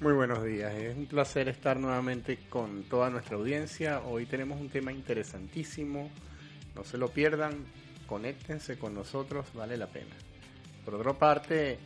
Muy 0.00 0.12
buenos 0.12 0.44
días, 0.44 0.72
es 0.74 0.96
un 0.96 1.06
placer 1.06 1.48
estar 1.48 1.76
nuevamente 1.76 2.38
con 2.48 2.84
toda 2.84 3.10
nuestra 3.10 3.34
audiencia. 3.34 4.00
Hoy 4.02 4.26
tenemos 4.26 4.60
un 4.60 4.68
tema 4.68 4.92
interesantísimo, 4.92 6.08
no 6.76 6.84
se 6.84 6.96
lo 6.96 7.08
pierdan, 7.08 7.64
conéctense 8.06 8.78
con 8.78 8.94
nosotros, 8.94 9.46
vale 9.54 9.76
la 9.76 9.88
pena. 9.88 10.14
Por 10.84 10.94
otra 10.94 11.14
parte, 11.14 11.80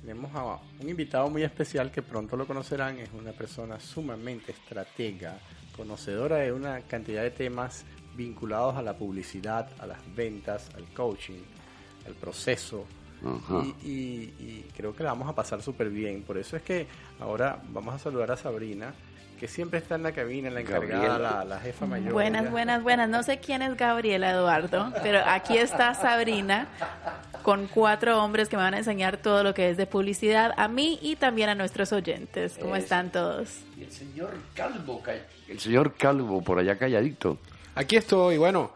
tenemos 0.00 0.34
a 0.34 0.58
un 0.80 0.88
invitado 0.88 1.30
muy 1.30 1.44
especial 1.44 1.92
que 1.92 2.02
pronto 2.02 2.36
lo 2.36 2.48
conocerán, 2.48 2.98
es 2.98 3.10
una 3.12 3.30
persona 3.30 3.78
sumamente 3.78 4.50
estratega, 4.50 5.38
conocedora 5.76 6.38
de 6.38 6.50
una 6.50 6.80
cantidad 6.80 7.22
de 7.22 7.30
temas 7.30 7.84
vinculados 8.16 8.74
a 8.74 8.82
la 8.82 8.98
publicidad, 8.98 9.70
a 9.78 9.86
las 9.86 10.00
ventas, 10.16 10.74
al 10.74 10.86
coaching, 10.86 11.44
al 12.06 12.14
proceso, 12.14 12.86
y, 13.84 13.88
y, 13.88 14.70
creo 14.76 14.94
que 14.94 15.02
la 15.02 15.10
vamos 15.10 15.28
a 15.28 15.34
pasar 15.34 15.62
súper 15.62 15.90
bien. 15.90 16.22
Por 16.22 16.38
eso 16.38 16.56
es 16.56 16.62
que 16.62 16.86
ahora 17.20 17.58
vamos 17.68 17.94
a 17.94 17.98
saludar 17.98 18.30
a 18.32 18.36
Sabrina, 18.36 18.92
que 19.38 19.48
siempre 19.48 19.78
está 19.78 19.96
en 19.96 20.02
la 20.02 20.12
cabina, 20.12 20.50
la 20.50 20.60
encargada, 20.60 21.44
la, 21.44 21.60
jefa 21.60 21.86
mayor. 21.86 22.12
Buenas, 22.12 22.50
buenas, 22.50 22.82
buenas. 22.82 23.08
No 23.08 23.22
sé 23.22 23.38
quién 23.38 23.62
es 23.62 23.76
Gabriela 23.76 24.30
Eduardo, 24.30 24.92
pero 25.02 25.20
aquí 25.26 25.58
está 25.58 25.94
Sabrina 25.94 26.68
con 27.42 27.68
cuatro 27.68 28.22
hombres 28.22 28.48
que 28.48 28.56
me 28.56 28.62
van 28.62 28.74
a 28.74 28.78
enseñar 28.78 29.18
todo 29.18 29.44
lo 29.44 29.54
que 29.54 29.70
es 29.70 29.76
de 29.76 29.86
publicidad 29.86 30.52
a 30.56 30.68
mí 30.68 30.98
y 31.02 31.16
también 31.16 31.48
a 31.48 31.54
nuestros 31.54 31.92
oyentes. 31.92 32.58
¿Cómo 32.60 32.76
están 32.76 33.12
todos? 33.12 33.60
Y 33.76 33.84
el 33.84 33.92
señor 33.92 34.30
Calvo, 34.54 35.02
el 35.48 35.60
señor 35.60 35.94
Calvo 35.94 36.42
por 36.42 36.58
allá 36.58 36.76
calladito. 36.76 37.38
Aquí 37.74 37.96
estoy, 37.96 38.38
bueno, 38.38 38.72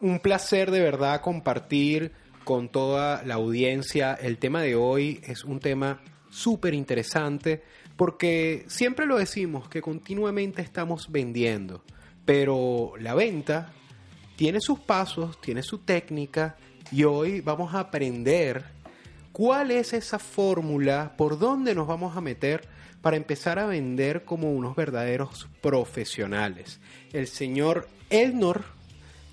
un 0.00 0.20
placer 0.20 0.70
de 0.70 0.80
verdad 0.80 1.20
compartir 1.20 2.12
con 2.46 2.68
toda 2.68 3.24
la 3.24 3.34
audiencia. 3.34 4.14
El 4.14 4.38
tema 4.38 4.62
de 4.62 4.76
hoy 4.76 5.20
es 5.24 5.42
un 5.42 5.58
tema 5.58 6.00
súper 6.30 6.74
interesante 6.74 7.64
porque 7.96 8.64
siempre 8.68 9.04
lo 9.04 9.18
decimos 9.18 9.68
que 9.68 9.82
continuamente 9.82 10.62
estamos 10.62 11.10
vendiendo, 11.10 11.82
pero 12.24 12.92
la 13.00 13.16
venta 13.16 13.72
tiene 14.36 14.60
sus 14.60 14.78
pasos, 14.78 15.40
tiene 15.40 15.64
su 15.64 15.78
técnica 15.78 16.54
y 16.92 17.02
hoy 17.02 17.40
vamos 17.40 17.74
a 17.74 17.80
aprender 17.80 18.64
cuál 19.32 19.72
es 19.72 19.92
esa 19.92 20.20
fórmula, 20.20 21.14
por 21.18 21.40
dónde 21.40 21.74
nos 21.74 21.88
vamos 21.88 22.16
a 22.16 22.20
meter 22.20 22.68
para 23.02 23.16
empezar 23.16 23.58
a 23.58 23.66
vender 23.66 24.24
como 24.24 24.52
unos 24.52 24.76
verdaderos 24.76 25.48
profesionales. 25.60 26.78
El 27.12 27.26
señor 27.26 27.88
Elnor, 28.08 28.66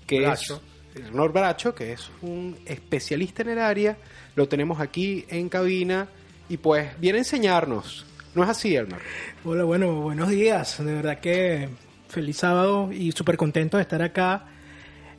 que 0.04 0.26
es 0.26 0.52
Elnor 0.94 1.32
Bracho, 1.32 1.74
que 1.74 1.92
es 1.92 2.10
un 2.22 2.56
especialista 2.66 3.42
en 3.42 3.50
el 3.50 3.58
área, 3.58 3.96
lo 4.36 4.48
tenemos 4.48 4.80
aquí 4.80 5.24
en 5.28 5.48
cabina 5.48 6.08
y 6.48 6.56
pues 6.56 6.98
viene 7.00 7.18
a 7.18 7.20
enseñarnos. 7.20 8.06
¿No 8.34 8.42
es 8.42 8.50
así, 8.50 8.74
Elnor? 8.74 9.00
Hola, 9.44 9.64
bueno, 9.64 9.92
buenos 10.00 10.28
días. 10.28 10.84
De 10.84 10.94
verdad 10.94 11.20
que 11.20 11.68
feliz 12.08 12.36
sábado 12.38 12.90
y 12.92 13.12
súper 13.12 13.36
contento 13.36 13.76
de 13.76 13.82
estar 13.82 14.02
acá 14.02 14.46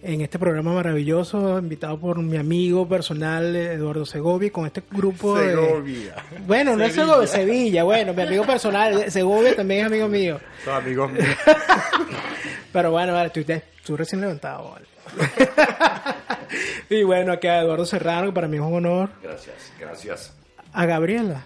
en 0.02 0.22
este 0.22 0.38
programa 0.38 0.73
maravilloso, 0.73 1.58
invitado 1.58 2.00
por 2.00 2.20
mi 2.20 2.38
amigo 2.38 2.88
personal 2.88 3.56
Eduardo 3.56 4.06
Segovia, 4.06 4.52
con 4.52 4.68
este 4.68 4.84
grupo 4.92 5.38
Segovia. 5.38 6.16
Bueno, 6.46 6.76
no 6.76 6.84
es 6.84 6.94
Segovia, 6.94 7.28
Sevilla, 7.28 7.84
bueno, 7.84 8.14
mi 8.14 8.22
amigo 8.22 8.46
personal, 8.46 9.12
Segovia 9.12 9.56
también 9.56 9.81
es 9.81 9.86
amigo 9.88 10.08
mío. 10.08 10.40
Son 10.64 10.76
amigos 10.76 11.12
míos. 11.12 11.26
Pero 12.76 12.92
bueno, 12.92 13.14
vale, 13.14 13.30
tú, 13.86 13.95
recién 13.95 14.20
levantado, 14.20 14.73
vale. 14.73 14.86
y 16.90 17.04
bueno, 17.04 17.31
aquí 17.31 17.48
a 17.48 17.62
Eduardo 17.62 17.86
Serrano, 17.86 18.28
que 18.28 18.34
para 18.34 18.50
mí 18.50 18.58
es 18.58 18.64
un 18.64 18.73
honor. 18.73 19.12
Gracias, 19.23 19.72
gracias. 19.80 20.34
A 20.73 20.86
Gabriela. 20.86 21.46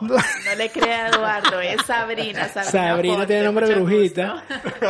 No, 0.00 0.16
no 0.16 0.54
le 0.56 0.70
crea 0.70 1.04
a 1.04 1.08
Eduardo, 1.10 1.60
es 1.60 1.82
Sabrina. 1.82 2.48
Sabrina, 2.48 2.70
Sabrina 2.70 3.26
tiene 3.26 3.44
nombre 3.44 3.68
de 3.68 3.74
brujita. 3.74 4.42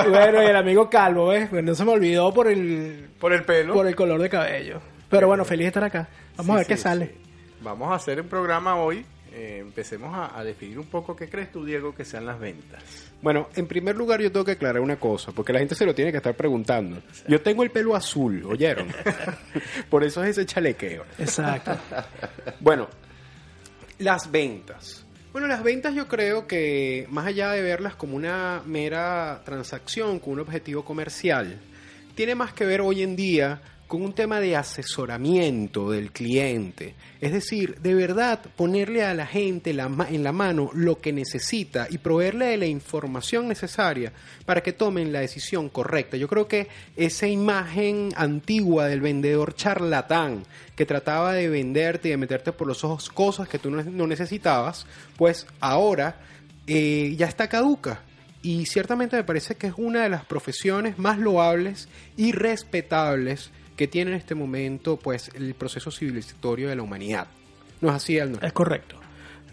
Bueno, 0.09 0.41
y 0.45 0.47
el 0.47 0.55
amigo 0.55 0.89
Calvo, 0.89 1.27
¿ves? 1.27 1.49
Pues 1.51 1.65
no 1.65 1.75
se 1.75 1.85
me 1.85 1.91
olvidó 1.91 2.33
por 2.33 2.47
el... 2.47 3.11
Por 3.19 3.33
el 3.33 3.43
pelo. 3.43 3.75
Por 3.75 3.89
el 3.89 3.97
color 3.97 4.23
de 4.23 4.31
cabello. 4.31 4.81
Pero 5.09 5.27
bueno, 5.27 5.45
feliz 5.45 5.65
de 5.65 5.69
estar 5.71 5.83
acá. 5.83 6.09
Vamos 6.37 6.55
a 6.55 6.59
ver 6.59 6.67
qué 6.69 6.77
sale. 6.77 7.17
Vamos 7.62 7.91
a 7.91 7.97
hacer 7.97 8.21
un 8.21 8.29
programa 8.29 8.77
hoy. 8.77 9.05
Eh, 9.33 9.59
empecemos 9.61 10.13
a, 10.13 10.39
a 10.39 10.43
definir 10.43 10.79
un 10.79 10.87
poco 10.87 11.15
qué 11.15 11.29
crees 11.29 11.53
tú, 11.53 11.65
Diego, 11.65 11.95
que 11.95 12.05
sean 12.05 12.27
las 12.27 12.41
ventas. 12.41 12.83
Bueno, 13.23 13.49
en 13.55 13.67
primer 13.67 13.97
lugar 13.97 14.21
yo 14.21 14.33
tengo 14.33 14.45
que 14.45 14.53
aclarar 14.53 14.83
una 14.83 14.99
cosa, 14.99 15.31
porque 15.33 15.53
la 15.53 15.61
gente 15.61 15.75
se 15.75 15.87
lo 15.87 15.95
tiene 15.95 16.11
que 16.11 16.17
estar 16.17 16.35
preguntando. 16.35 17.03
Yo 17.29 17.41
tengo 17.41 17.63
el 17.63 17.71
pelo 17.71 17.95
azul, 17.95 18.45
¿oyeron? 18.45 18.89
Por 19.91 20.03
eso 20.05 20.25
es 20.25 20.31
ese 20.31 20.47
chalequeo. 20.47 21.05
Exacto. 21.19 21.77
bueno, 22.61 22.89
las 23.99 24.31
ventas. 24.31 25.05
Bueno, 25.33 25.47
las 25.47 25.62
ventas 25.62 25.95
yo 25.95 26.09
creo 26.09 26.49
que 26.49 27.07
más 27.09 27.27
allá 27.27 27.53
de 27.53 27.62
verlas 27.62 27.95
como 27.95 28.17
una 28.17 28.62
mera 28.67 29.43
transacción 29.45 30.19
con 30.19 30.33
un 30.33 30.41
objetivo 30.41 30.85
comercial, 30.85 31.61
tiene 32.17 32.35
más 32.35 32.53
que 32.53 32.65
ver 32.65 32.81
hoy 32.81 33.03
en 33.03 33.15
día 33.15 33.61
con 33.91 34.03
un 34.03 34.12
tema 34.12 34.39
de 34.39 34.55
asesoramiento 34.55 35.91
del 35.91 36.12
cliente. 36.12 36.95
Es 37.21 37.33
decir, 37.33 37.81
de 37.81 37.93
verdad 37.97 38.41
ponerle 38.55 39.03
a 39.03 39.15
la 39.15 39.27
gente 39.27 39.71
en 39.71 40.23
la 40.23 40.33
mano 40.33 40.71
lo 40.75 41.01
que 41.01 41.12
necesita 41.12 41.89
y 41.91 41.99
proveerle 41.99 42.56
la 42.56 42.67
información 42.67 43.49
necesaria 43.49 44.12
para 44.47 44.62
que 44.62 44.73
tomen 44.73 45.12
la 45.12 45.19
decisión 45.19 45.69
correcta. 45.69 46.17
Yo 46.17 46.29
creo 46.29 46.47
que 46.47 46.69
esa 46.95 47.27
imagen 47.27 48.11
antigua 48.15 48.87
del 48.87 49.00
vendedor 49.00 49.56
charlatán 49.56 50.45
que 50.77 50.87
trataba 50.87 51.33
de 51.33 51.49
venderte 51.49 52.06
y 52.06 52.11
de 52.12 52.17
meterte 52.17 52.53
por 52.53 52.69
los 52.69 52.84
ojos 52.84 53.11
cosas 53.11 53.49
que 53.49 53.59
tú 53.59 53.73
no 53.73 54.06
necesitabas, 54.06 54.87
pues 55.17 55.49
ahora 55.59 56.21
eh, 56.69 57.12
ya 57.19 57.27
está 57.27 57.49
caduca 57.49 58.03
y 58.41 58.67
ciertamente 58.67 59.17
me 59.17 59.25
parece 59.25 59.56
que 59.56 59.67
es 59.67 59.75
una 59.77 60.05
de 60.05 60.11
las 60.11 60.25
profesiones 60.25 60.97
más 60.97 61.19
loables 61.19 61.89
y 62.17 62.31
respetables 62.31 63.50
que 63.81 63.89
tiene 63.89 64.11
en 64.11 64.19
este 64.19 64.35
momento 64.35 64.99
pues 64.99 65.31
el 65.33 65.55
proceso 65.55 65.91
civilizatorio 65.91 66.69
de 66.69 66.77
la 66.77 66.83
humanidad. 66.83 67.29
¿No 67.81 67.89
es 67.89 67.95
así, 67.95 68.19
Arnold? 68.19 68.45
Es 68.45 68.53
correcto. 68.53 68.97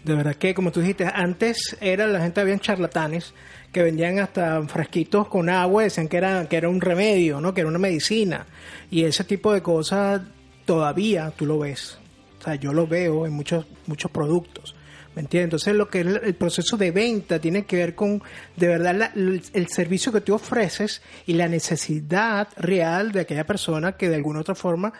De 0.04 0.14
verdad 0.14 0.34
que, 0.34 0.52
como 0.52 0.70
tú 0.70 0.80
dijiste, 0.80 1.06
antes 1.06 1.78
era 1.80 2.06
la 2.06 2.20
gente, 2.20 2.42
habían 2.42 2.60
charlatanes 2.60 3.32
que 3.72 3.82
vendían 3.82 4.18
hasta 4.18 4.62
frasquitos 4.64 5.28
con 5.28 5.48
agua, 5.48 5.84
decían 5.84 6.08
que 6.08 6.18
era, 6.18 6.46
que 6.46 6.58
era 6.58 6.68
un 6.68 6.82
remedio, 6.82 7.40
¿no? 7.40 7.54
que 7.54 7.62
era 7.62 7.70
una 7.70 7.78
medicina. 7.78 8.44
Y 8.90 9.04
ese 9.04 9.24
tipo 9.24 9.50
de 9.54 9.62
cosas 9.62 10.20
todavía 10.66 11.32
tú 11.34 11.46
lo 11.46 11.60
ves. 11.60 11.96
O 12.38 12.42
sea, 12.42 12.56
yo 12.56 12.74
lo 12.74 12.86
veo 12.86 13.24
en 13.24 13.32
muchos, 13.32 13.64
muchos 13.86 14.10
productos. 14.10 14.74
¿Me 15.18 15.22
entiendes? 15.22 15.46
Entonces 15.46 15.74
lo 15.74 15.88
que 15.88 16.02
es 16.02 16.06
el 16.06 16.36
proceso 16.36 16.76
de 16.76 16.92
venta 16.92 17.40
tiene 17.40 17.66
que 17.66 17.74
ver 17.74 17.96
con 17.96 18.22
de 18.54 18.68
verdad 18.68 19.10
el, 19.16 19.66
servicio 19.66 20.12
que 20.12 20.20
tú 20.20 20.32
ofreces 20.32 21.02
y 21.26 21.32
la 21.32 21.48
necesidad 21.48 22.46
real 22.56 23.10
de 23.10 23.22
aquella 23.22 23.44
persona 23.44 23.96
que 23.96 24.08
de 24.08 24.14
alguna 24.14 24.38
otra 24.38 24.54
forma 24.54 24.92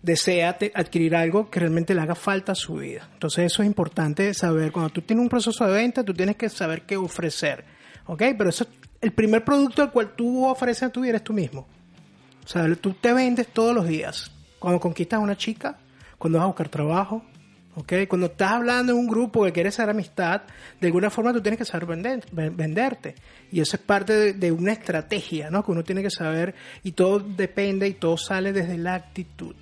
desea 0.00 0.56
adquirir 0.74 1.14
algo 1.14 1.50
que 1.50 1.60
realmente 1.60 1.94
le 1.94 2.00
haga 2.00 2.14
falta 2.14 2.52
a 2.52 2.54
su 2.54 2.76
vida. 2.76 3.10
Entonces 3.12 3.52
eso 3.52 3.62
es 3.62 3.66
importante 3.66 4.32
saber. 4.32 4.72
Cuando 4.72 4.88
tú 4.88 5.02
tienes 5.02 5.22
un 5.22 5.28
proceso 5.28 5.66
de 5.66 5.74
venta, 5.74 6.02
tú 6.02 6.14
tienes 6.14 6.36
que 6.36 6.48
saber 6.48 6.86
qué 6.86 6.96
ofrecer. 6.96 7.62
¿Ok? 8.06 8.22
Pero 8.38 8.48
eso, 8.48 8.66
el 9.02 9.12
primer 9.12 9.44
producto 9.44 9.82
al 9.82 9.92
cual 9.92 10.14
tú 10.16 10.46
ofreces 10.46 10.84
a 10.84 10.88
tu 10.88 11.02
vida 11.02 11.10
eres 11.10 11.24
tú 11.24 11.34
mismo. 11.34 11.68
O 12.42 12.48
sea, 12.48 12.74
tú 12.76 12.94
te 12.94 13.12
vendes 13.12 13.48
todos 13.48 13.74
los 13.74 13.86
días. 13.86 14.30
Cuando 14.58 14.80
conquistas 14.80 15.18
a 15.18 15.22
una 15.22 15.36
chica, 15.36 15.76
cuando 16.16 16.38
vas 16.38 16.44
a 16.44 16.46
buscar 16.46 16.70
trabajo, 16.70 17.22
cuando 18.08 18.26
estás 18.28 18.52
hablando 18.52 18.92
en 18.92 18.98
un 18.98 19.06
grupo 19.06 19.44
que 19.44 19.52
quieres 19.52 19.74
hacer 19.78 19.90
amistad, 19.90 20.42
de 20.80 20.86
alguna 20.86 21.10
forma 21.10 21.32
tú 21.32 21.42
tienes 21.42 21.58
que 21.58 21.64
saber 21.66 22.22
venderte. 22.32 23.14
Y 23.52 23.60
eso 23.60 23.76
es 23.76 23.82
parte 23.82 24.32
de, 24.32 24.52
una 24.52 24.72
estrategia, 24.72 25.50
¿no? 25.50 25.62
Que 25.62 25.72
uno 25.72 25.84
tiene 25.84 26.02
que 26.02 26.10
saber 26.10 26.54
y 26.82 26.92
todo 26.92 27.18
depende 27.18 27.86
y 27.86 27.94
todo 27.94 28.16
sale 28.16 28.52
desde 28.52 28.78
la 28.78 28.94
actitud. 28.94 29.54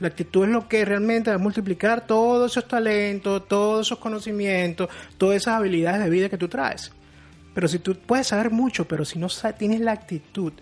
La 0.00 0.08
actitud 0.08 0.44
es 0.44 0.50
lo 0.50 0.68
que 0.68 0.84
realmente 0.84 1.30
va 1.30 1.36
a 1.36 1.40
multiplicar 1.40 2.06
todos 2.06 2.52
esos 2.52 2.68
talentos, 2.68 3.48
todos 3.48 3.86
esos 3.86 3.98
conocimientos, 3.98 4.88
todas 5.18 5.36
esas 5.36 5.54
habilidades 5.54 6.04
de 6.04 6.10
vida 6.10 6.28
que 6.28 6.38
tú 6.38 6.48
traes. 6.48 6.92
Pero 7.52 7.68
si 7.68 7.78
tú 7.78 7.96
puedes 7.96 8.28
saber 8.28 8.50
mucho, 8.50 8.86
pero 8.86 9.04
si 9.04 9.18
no 9.18 9.28
tienes 9.56 9.80
la 9.80 9.92
actitud 9.92 10.52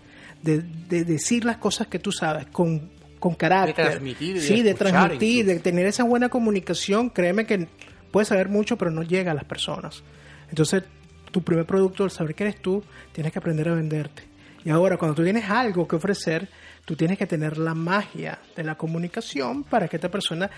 de, 0.42 0.62
de 0.62 1.04
decir 1.04 1.44
las 1.44 1.58
cosas 1.58 1.86
que 1.86 1.98
tú 1.98 2.12
sabes 2.12 2.46
con 2.46 2.90
con 3.22 3.36
carácter. 3.36 3.84
De 3.84 3.90
transmitir. 3.92 4.40
sí, 4.40 4.62
de 4.62 4.74
transmitir, 4.74 5.46
de 5.46 5.60
tener 5.60 5.86
esa 5.86 6.02
buena 6.02 6.28
comunicación. 6.28 7.08
Créeme 7.08 7.46
que 7.46 7.68
puedes 8.10 8.26
saber 8.26 8.48
mucho, 8.48 8.76
pero 8.76 8.90
no 8.90 9.04
llega 9.04 9.30
a 9.30 9.34
las 9.34 9.44
personas. 9.44 10.02
Entonces, 10.50 10.82
tu 11.30 11.40
primer 11.40 11.64
producto, 11.64 12.02
al 12.02 12.10
saber 12.10 12.34
que 12.34 12.42
eres 12.42 12.60
tú, 12.60 12.82
tienes 13.12 13.32
que 13.32 13.38
aprender 13.38 13.68
a 13.68 13.74
venderte. 13.76 14.24
Y 14.64 14.70
ahora, 14.70 14.96
cuando 14.96 15.14
tú 15.14 15.22
tienes 15.22 15.48
algo 15.48 15.86
que 15.86 15.94
ofrecer, 15.94 16.48
tú 16.84 16.96
tienes 16.96 17.16
que 17.16 17.26
tener 17.26 17.58
la 17.58 17.74
magia 17.74 18.40
de 18.56 18.64
la 18.64 18.76
comunicación 18.76 19.62
para 19.62 19.86
que 19.86 19.96
esta 19.96 20.10
persona 20.10 20.50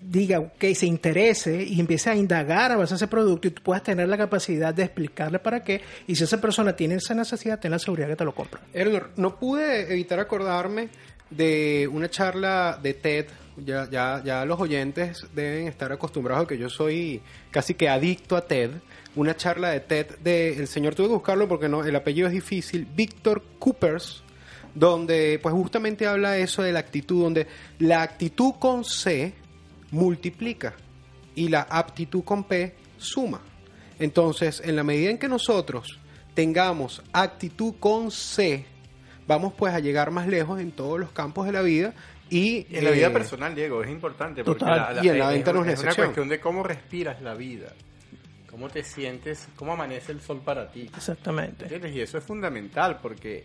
diga 0.00 0.52
que 0.58 0.74
se 0.76 0.86
interese 0.86 1.62
y 1.62 1.80
empiece 1.80 2.10
a 2.10 2.14
indagar 2.14 2.70
a 2.70 2.76
base 2.76 2.94
de 2.94 2.96
ese 2.96 3.08
producto 3.08 3.48
y 3.48 3.50
tú 3.50 3.62
puedas 3.62 3.82
tener 3.82 4.08
la 4.08 4.16
capacidad 4.16 4.72
de 4.72 4.84
explicarle 4.84 5.40
para 5.40 5.62
qué. 5.64 5.80
Y 6.06 6.14
si 6.14 6.24
esa 6.24 6.40
persona 6.40 6.74
tiene 6.74 6.94
esa 6.96 7.14
necesidad, 7.14 7.58
ten 7.58 7.72
la 7.72 7.78
seguridad 7.80 8.08
que 8.08 8.16
te 8.16 8.24
lo 8.24 8.34
compra. 8.34 8.60
Erlor, 8.72 9.10
no 9.16 9.38
pude 9.38 9.92
evitar 9.92 10.20
acordarme 10.20 10.88
de 11.36 11.88
una 11.92 12.08
charla 12.10 12.78
de 12.82 12.94
TED 12.94 13.26
ya, 13.56 13.88
ya, 13.90 14.22
ya 14.24 14.44
los 14.44 14.58
oyentes 14.60 15.26
deben 15.34 15.68
estar 15.68 15.92
acostumbrados 15.92 16.44
a 16.44 16.48
que 16.48 16.58
yo 16.58 16.68
soy 16.68 17.20
casi 17.50 17.74
que 17.74 17.88
adicto 17.88 18.36
a 18.36 18.46
TED. 18.46 18.70
Una 19.14 19.36
charla 19.36 19.70
de 19.70 19.80
TED 19.80 20.18
del 20.18 20.66
señor, 20.66 20.94
tuve 20.94 21.08
que 21.08 21.14
buscarlo 21.14 21.48
porque 21.48 21.68
no, 21.68 21.84
el 21.84 21.94
apellido 21.94 22.28
es 22.28 22.32
difícil, 22.32 22.86
Víctor 22.86 23.42
Coopers, 23.58 24.22
donde 24.74 25.38
pues 25.42 25.54
justamente 25.54 26.06
habla 26.06 26.38
eso 26.38 26.62
de 26.62 26.72
la 26.72 26.78
actitud, 26.78 27.22
donde 27.22 27.46
la 27.78 28.02
actitud 28.02 28.54
con 28.58 28.84
C 28.84 29.34
multiplica 29.90 30.74
y 31.34 31.48
la 31.48 31.62
aptitud 31.62 32.24
con 32.24 32.44
P 32.44 32.74
suma. 32.96 33.42
Entonces, 33.98 34.62
en 34.64 34.76
la 34.76 34.82
medida 34.82 35.10
en 35.10 35.18
que 35.18 35.28
nosotros 35.28 35.98
tengamos 36.34 37.02
actitud 37.12 37.74
con 37.78 38.10
C, 38.10 38.64
vamos 39.32 39.52
pues 39.54 39.74
a 39.74 39.80
llegar 39.80 40.10
más 40.10 40.26
lejos 40.28 40.60
en 40.60 40.72
todos 40.72 40.98
los 41.00 41.10
campos 41.10 41.46
de 41.46 41.52
la 41.52 41.62
vida 41.62 41.92
y 42.30 42.66
en 42.70 42.84
la 42.84 42.90
vida 42.92 43.08
eh, 43.08 43.10
personal, 43.10 43.54
Diego, 43.54 43.82
es 43.82 43.90
importante 43.90 44.42
porque 44.44 44.60
Total. 44.60 44.96
la, 44.96 45.04
Y 45.04 45.08
en 45.08 45.18
la 45.18 45.28
es- 45.30 45.34
venta 45.34 45.52
no 45.52 45.64
es 45.64 45.72
es, 45.74 45.80
una 45.82 45.94
cuestión 45.94 46.28
de 46.28 46.40
cómo 46.40 46.62
respiras 46.62 47.20
la 47.20 47.34
vida, 47.34 47.72
cómo 48.50 48.68
te 48.70 48.82
sientes, 48.84 49.48
cómo 49.56 49.72
amanece 49.74 50.12
el 50.12 50.20
sol 50.20 50.40
para 50.44 50.70
ti. 50.70 50.82
Exactamente. 50.96 51.64
¿Entiendes? 51.64 51.94
Y 51.94 52.00
eso 52.00 52.16
es 52.18 52.24
fundamental 52.24 52.98
porque, 53.02 53.44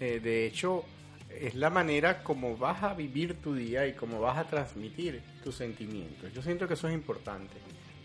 eh, 0.00 0.20
de 0.22 0.46
hecho, 0.46 0.84
es 1.30 1.54
la 1.54 1.70
manera 1.70 2.22
como 2.22 2.56
vas 2.56 2.82
a 2.82 2.94
vivir 2.94 3.34
tu 3.42 3.54
día 3.54 3.86
y 3.86 3.92
cómo 3.92 4.20
vas 4.20 4.38
a 4.38 4.44
transmitir 4.44 5.20
tus 5.42 5.54
sentimientos. 5.56 6.32
Yo 6.32 6.42
siento 6.42 6.66
que 6.66 6.74
eso 6.74 6.88
es 6.88 6.94
importante. 6.94 7.54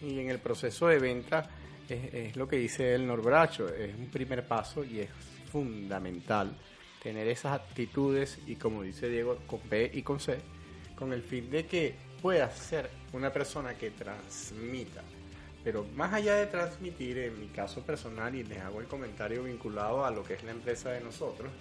Y 0.01 0.19
en 0.19 0.29
el 0.29 0.39
proceso 0.39 0.87
de 0.87 0.99
venta 0.99 1.49
es, 1.87 2.13
es 2.13 2.35
lo 2.35 2.47
que 2.47 2.57
dice 2.57 2.93
el 2.95 3.05
Norbracho, 3.07 3.67
es 3.69 3.93
un 3.95 4.07
primer 4.09 4.47
paso 4.47 4.83
y 4.83 4.99
es 4.99 5.09
fundamental 5.51 6.51
tener 7.01 7.27
esas 7.27 7.53
actitudes 7.53 8.39
y 8.45 8.55
como 8.55 8.83
dice 8.83 9.09
Diego, 9.09 9.37
con 9.47 9.59
B 9.69 9.89
y 9.93 10.03
con 10.03 10.19
C, 10.19 10.39
con 10.95 11.13
el 11.13 11.23
fin 11.23 11.49
de 11.49 11.65
que 11.65 11.95
puedas 12.21 12.57
ser 12.57 12.89
una 13.13 13.31
persona 13.31 13.75
que 13.75 13.91
transmita. 13.91 15.01
Pero 15.63 15.85
más 15.95 16.13
allá 16.13 16.35
de 16.35 16.47
transmitir, 16.47 17.17
en 17.17 17.39
mi 17.39 17.47
caso 17.47 17.81
personal, 17.83 18.33
y 18.35 18.43
les 18.43 18.59
hago 18.59 18.79
el 18.79 18.87
comentario 18.87 19.43
vinculado 19.43 20.05
a 20.05 20.11
lo 20.11 20.23
que 20.23 20.33
es 20.33 20.43
la 20.43 20.51
empresa 20.51 20.89
de 20.91 21.01
nosotros, 21.01 21.51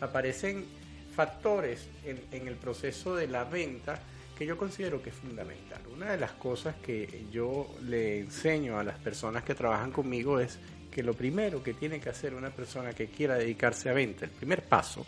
aparecen 0.00 0.66
factores 1.14 1.88
en, 2.04 2.20
en 2.30 2.46
el 2.46 2.56
proceso 2.56 3.16
de 3.16 3.26
la 3.26 3.44
venta 3.44 4.00
que 4.36 4.46
yo 4.46 4.56
considero 4.56 5.02
que 5.02 5.10
es 5.10 5.16
fundamental. 5.16 5.80
Una 5.92 6.12
de 6.12 6.18
las 6.18 6.32
cosas 6.32 6.76
que 6.76 7.26
yo 7.32 7.74
le 7.82 8.20
enseño 8.20 8.78
a 8.78 8.84
las 8.84 8.98
personas 8.98 9.42
que 9.42 9.54
trabajan 9.54 9.90
conmigo 9.90 10.38
es 10.38 10.58
que 10.98 11.04
lo 11.04 11.14
primero 11.14 11.62
que 11.62 11.74
tiene 11.74 12.00
que 12.00 12.08
hacer 12.08 12.34
una 12.34 12.50
persona 12.50 12.92
que 12.92 13.06
quiera 13.06 13.36
dedicarse 13.36 13.88
a 13.88 13.92
venta, 13.92 14.24
el 14.24 14.32
primer 14.32 14.64
paso, 14.64 15.06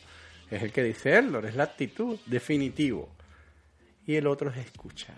es 0.48 0.62
el 0.62 0.70
que 0.70 0.84
dice 0.84 1.10
Erlor, 1.10 1.46
es 1.46 1.56
la 1.56 1.64
actitud, 1.64 2.16
definitivo. 2.26 3.08
Y 4.06 4.14
el 4.14 4.28
otro 4.28 4.50
es 4.50 4.58
escuchar. 4.58 5.16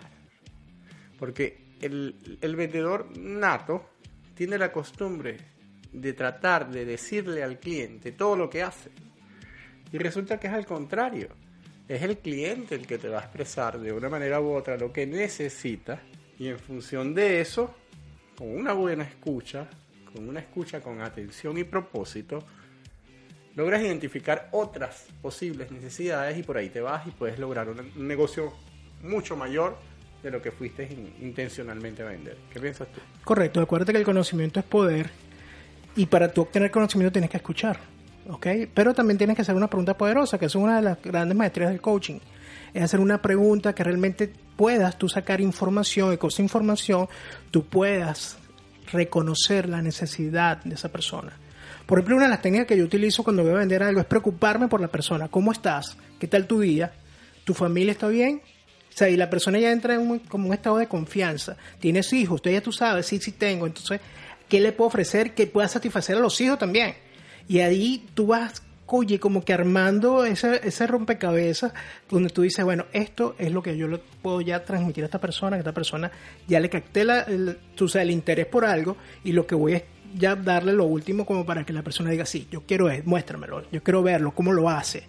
Porque 1.18 1.76
el, 1.82 2.38
el 2.40 2.56
vendedor 2.56 3.14
nato 3.18 3.90
tiene 4.34 4.56
la 4.56 4.72
costumbre 4.72 5.36
de 5.92 6.14
tratar 6.14 6.70
de 6.70 6.86
decirle 6.86 7.42
al 7.42 7.58
cliente 7.58 8.12
todo 8.12 8.34
lo 8.34 8.48
que 8.48 8.62
hace. 8.62 8.90
Y 9.92 9.98
resulta 9.98 10.40
que 10.40 10.46
es 10.46 10.54
al 10.54 10.64
contrario. 10.64 11.28
Es 11.86 12.00
el 12.00 12.16
cliente 12.16 12.76
el 12.76 12.86
que 12.86 12.96
te 12.96 13.10
va 13.10 13.18
a 13.18 13.24
expresar 13.24 13.78
de 13.78 13.92
una 13.92 14.08
manera 14.08 14.40
u 14.40 14.54
otra 14.54 14.78
lo 14.78 14.90
que 14.90 15.06
necesita. 15.06 16.00
Y 16.38 16.48
en 16.48 16.58
función 16.58 17.12
de 17.12 17.42
eso, 17.42 17.74
con 18.38 18.48
una 18.56 18.72
buena 18.72 19.04
escucha, 19.04 19.68
con 20.14 20.28
una 20.28 20.40
escucha 20.40 20.80
con 20.80 21.00
atención 21.00 21.58
y 21.58 21.64
propósito, 21.64 22.44
logras 23.54 23.82
identificar 23.82 24.48
otras 24.52 25.06
posibles 25.20 25.70
necesidades 25.70 26.38
y 26.38 26.42
por 26.42 26.56
ahí 26.56 26.68
te 26.70 26.80
vas 26.80 27.06
y 27.06 27.10
puedes 27.10 27.38
lograr 27.38 27.68
un, 27.68 28.06
negocio 28.06 28.52
mucho 29.02 29.36
mayor 29.36 29.76
de 30.22 30.30
lo 30.30 30.40
que 30.40 30.50
fuiste 30.52 30.84
in- 30.84 31.14
intencionalmente 31.20 32.02
a 32.02 32.06
vender. 32.06 32.36
¿Qué 32.52 32.60
piensas 32.60 32.88
tú? 32.88 33.00
Correcto, 33.24 33.60
acuérdate 33.60 33.92
que 33.92 33.98
el 33.98 34.04
conocimiento 34.04 34.60
es 34.60 34.66
poder 34.66 35.10
y 35.96 36.06
para 36.06 36.32
tú 36.32 36.42
obtener 36.42 36.70
conocimiento 36.70 37.12
tienes 37.12 37.30
que 37.30 37.36
escuchar, 37.36 37.78
¿ok? 38.28 38.46
Pero 38.72 38.94
también 38.94 39.18
tienes 39.18 39.36
que 39.36 39.42
hacer 39.42 39.54
una 39.54 39.68
pregunta 39.68 39.96
poderosa, 39.98 40.38
que 40.38 40.46
es 40.46 40.54
una 40.54 40.76
de 40.76 40.82
las 40.82 41.02
grandes 41.02 41.36
maestrías 41.36 41.70
del 41.70 41.80
coaching. 41.80 42.18
Es 42.72 42.82
hacer 42.84 43.00
una 43.00 43.20
pregunta 43.20 43.74
que 43.74 43.84
realmente 43.84 44.32
puedas 44.56 44.96
tú 44.96 45.08
sacar 45.08 45.40
información 45.42 46.14
y 46.14 46.16
con 46.16 46.28
esa 46.28 46.40
información 46.40 47.06
tú 47.50 47.66
puedas 47.66 48.38
reconocer 48.90 49.68
la 49.68 49.82
necesidad 49.82 50.62
de 50.64 50.74
esa 50.74 50.90
persona. 50.90 51.32
Por 51.86 51.98
ejemplo, 51.98 52.16
una 52.16 52.26
de 52.26 52.30
las 52.30 52.42
técnicas 52.42 52.66
que 52.66 52.76
yo 52.76 52.84
utilizo 52.84 53.24
cuando 53.24 53.42
voy 53.42 53.52
a 53.52 53.58
vender 53.58 53.82
algo 53.82 54.00
es 54.00 54.06
preocuparme 54.06 54.68
por 54.68 54.80
la 54.80 54.88
persona. 54.88 55.28
¿Cómo 55.28 55.52
estás? 55.52 55.96
¿Qué 56.18 56.26
tal 56.26 56.46
tu 56.46 56.60
día? 56.60 56.92
¿Tu 57.44 57.54
familia 57.54 57.92
está 57.92 58.08
bien? 58.08 58.40
O 58.92 58.96
sea, 58.96 59.08
y 59.08 59.16
la 59.16 59.30
persona 59.30 59.58
ya 59.58 59.72
entra 59.72 59.94
en 59.94 60.00
un, 60.00 60.18
como 60.20 60.48
un 60.48 60.54
estado 60.54 60.76
de 60.76 60.86
confianza. 60.86 61.56
¿Tienes 61.80 62.12
hijos? 62.12 62.36
Usted 62.36 62.52
ya 62.52 62.60
tú 62.60 62.72
sabes, 62.72 63.06
sí, 63.06 63.18
sí 63.18 63.32
tengo. 63.32 63.66
Entonces, 63.66 64.00
¿qué 64.48 64.60
le 64.60 64.72
puedo 64.72 64.88
ofrecer 64.88 65.34
que 65.34 65.46
pueda 65.46 65.66
satisfacer 65.66 66.16
a 66.16 66.20
los 66.20 66.40
hijos 66.40 66.58
también? 66.58 66.94
Y 67.48 67.60
ahí 67.60 68.06
tú 68.14 68.28
vas, 68.28 68.62
oye, 68.94 69.18
como 69.18 69.42
que 69.42 69.54
armando 69.54 70.22
ese, 70.26 70.60
ese 70.62 70.86
rompecabezas 70.86 71.72
donde 72.10 72.28
tú 72.28 72.42
dices, 72.42 72.62
bueno, 72.62 72.84
esto 72.92 73.34
es 73.38 73.50
lo 73.50 73.62
que 73.62 73.74
yo 73.74 73.88
le 73.88 73.98
puedo 74.20 74.42
ya 74.42 74.62
transmitir 74.66 75.02
a 75.02 75.06
esta 75.06 75.18
persona, 75.18 75.56
que 75.56 75.60
esta 75.60 75.72
persona 75.72 76.12
ya 76.46 76.60
le 76.60 76.68
capté 76.68 77.02
la, 77.02 77.20
el, 77.22 77.58
sabes, 77.74 77.96
el 77.96 78.10
interés 78.10 78.44
por 78.44 78.66
algo 78.66 78.98
y 79.24 79.32
lo 79.32 79.46
que 79.46 79.54
voy 79.54 79.72
es 79.72 79.84
ya 80.14 80.36
darle 80.36 80.74
lo 80.74 80.84
último 80.84 81.24
como 81.24 81.46
para 81.46 81.64
que 81.64 81.72
la 81.72 81.80
persona 81.80 82.10
diga, 82.10 82.26
sí, 82.26 82.46
yo 82.50 82.64
quiero 82.66 82.90
es, 82.90 83.06
muéstramelo, 83.06 83.62
yo 83.72 83.82
quiero 83.82 84.02
verlo, 84.02 84.32
cómo 84.32 84.52
lo 84.52 84.68
hace. 84.68 85.04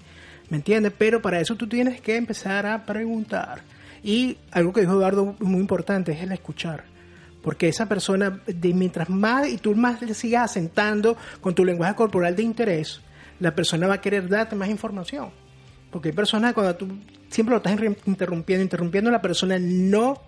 ¿Me 0.50 0.56
entiendes? 0.56 0.94
Pero 0.98 1.22
para 1.22 1.42
eso 1.42 1.58
tú 1.58 1.68
tienes 1.68 2.00
que 2.00 2.16
empezar 2.16 2.66
a 2.66 2.86
preguntar. 2.86 3.64
Y 4.02 4.38
algo 4.52 4.72
que 4.72 4.80
dijo 4.80 4.94
Eduardo 4.94 5.36
muy 5.40 5.60
importante 5.60 6.14
es 6.14 6.22
el 6.22 6.32
escuchar. 6.32 6.86
Porque 7.42 7.68
esa 7.68 7.90
persona, 7.90 8.40
mientras 8.62 9.10
más 9.10 9.50
y 9.50 9.58
tú 9.58 9.76
más 9.76 10.02
le 10.02 10.14
sigas 10.14 10.52
asentando 10.52 11.18
con 11.42 11.54
tu 11.54 11.66
lenguaje 11.66 11.96
corporal 11.96 12.34
de 12.38 12.44
interés, 12.44 13.02
la 13.40 13.54
persona 13.56 13.88
va 13.88 13.96
a 13.96 14.02
querer 14.02 14.28
darte 14.30 14.56
más 14.56 14.70
información. 14.70 15.30
Porque 15.92 16.10
hay 16.10 16.16
personas 16.16 16.54
cuando 16.54 16.76
tú 16.76 16.88
siempre 17.30 17.52
lo 17.52 17.58
estás 17.58 17.74
interrumpiendo, 18.06 18.64
interrumpiendo, 18.64 19.12
la 19.12 19.22
persona 19.22 19.58
no 19.60 20.20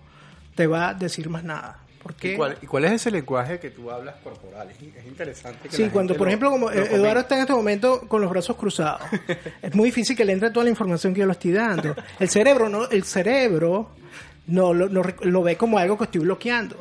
te 0.55 0.67
va 0.67 0.89
a 0.89 0.93
decir 0.93 1.29
más 1.29 1.43
nada. 1.43 1.79
Porque 2.03 2.33
¿Y 2.33 2.37
cuál, 2.37 2.55
y 2.61 2.67
cuál 2.67 2.85
es 2.85 2.91
ese 2.91 3.09
lenguaje 3.09 3.59
que 3.59 3.71
tú 3.71 3.89
hablas 3.89 4.13
corporal? 4.23 4.69
Es, 4.69 4.77
es 4.77 5.05
interesante 5.07 5.67
que 5.67 5.75
Sí, 5.75 5.89
cuando 5.89 6.13
por 6.13 6.27
lo- 6.27 6.27
ejemplo 6.29 6.51
como 6.51 6.69
lo 6.69 6.75
Eduardo 6.77 7.21
está 7.21 7.33
en 7.35 7.41
este 7.41 7.53
momento 7.53 8.01
con 8.07 8.21
los 8.21 8.29
brazos 8.29 8.55
cruzados, 8.57 9.01
es 9.63 9.73
muy 9.73 9.85
difícil 9.85 10.15
que 10.15 10.23
le 10.23 10.33
entre 10.33 10.51
toda 10.51 10.65
la 10.65 10.69
información 10.69 11.15
que 11.15 11.21
yo 11.21 11.25
le 11.25 11.31
estoy 11.31 11.53
dando. 11.53 11.95
El 12.19 12.29
cerebro 12.29 12.69
no, 12.69 12.87
el 12.89 13.03
cerebro 13.05 13.89
no 14.45 14.71
lo, 14.71 14.87
lo 14.87 15.01
rec- 15.03 15.23
lo 15.25 15.41
ve 15.41 15.57
como 15.57 15.79
algo 15.79 15.97
que 15.97 16.03
estoy 16.03 16.21
bloqueando. 16.21 16.75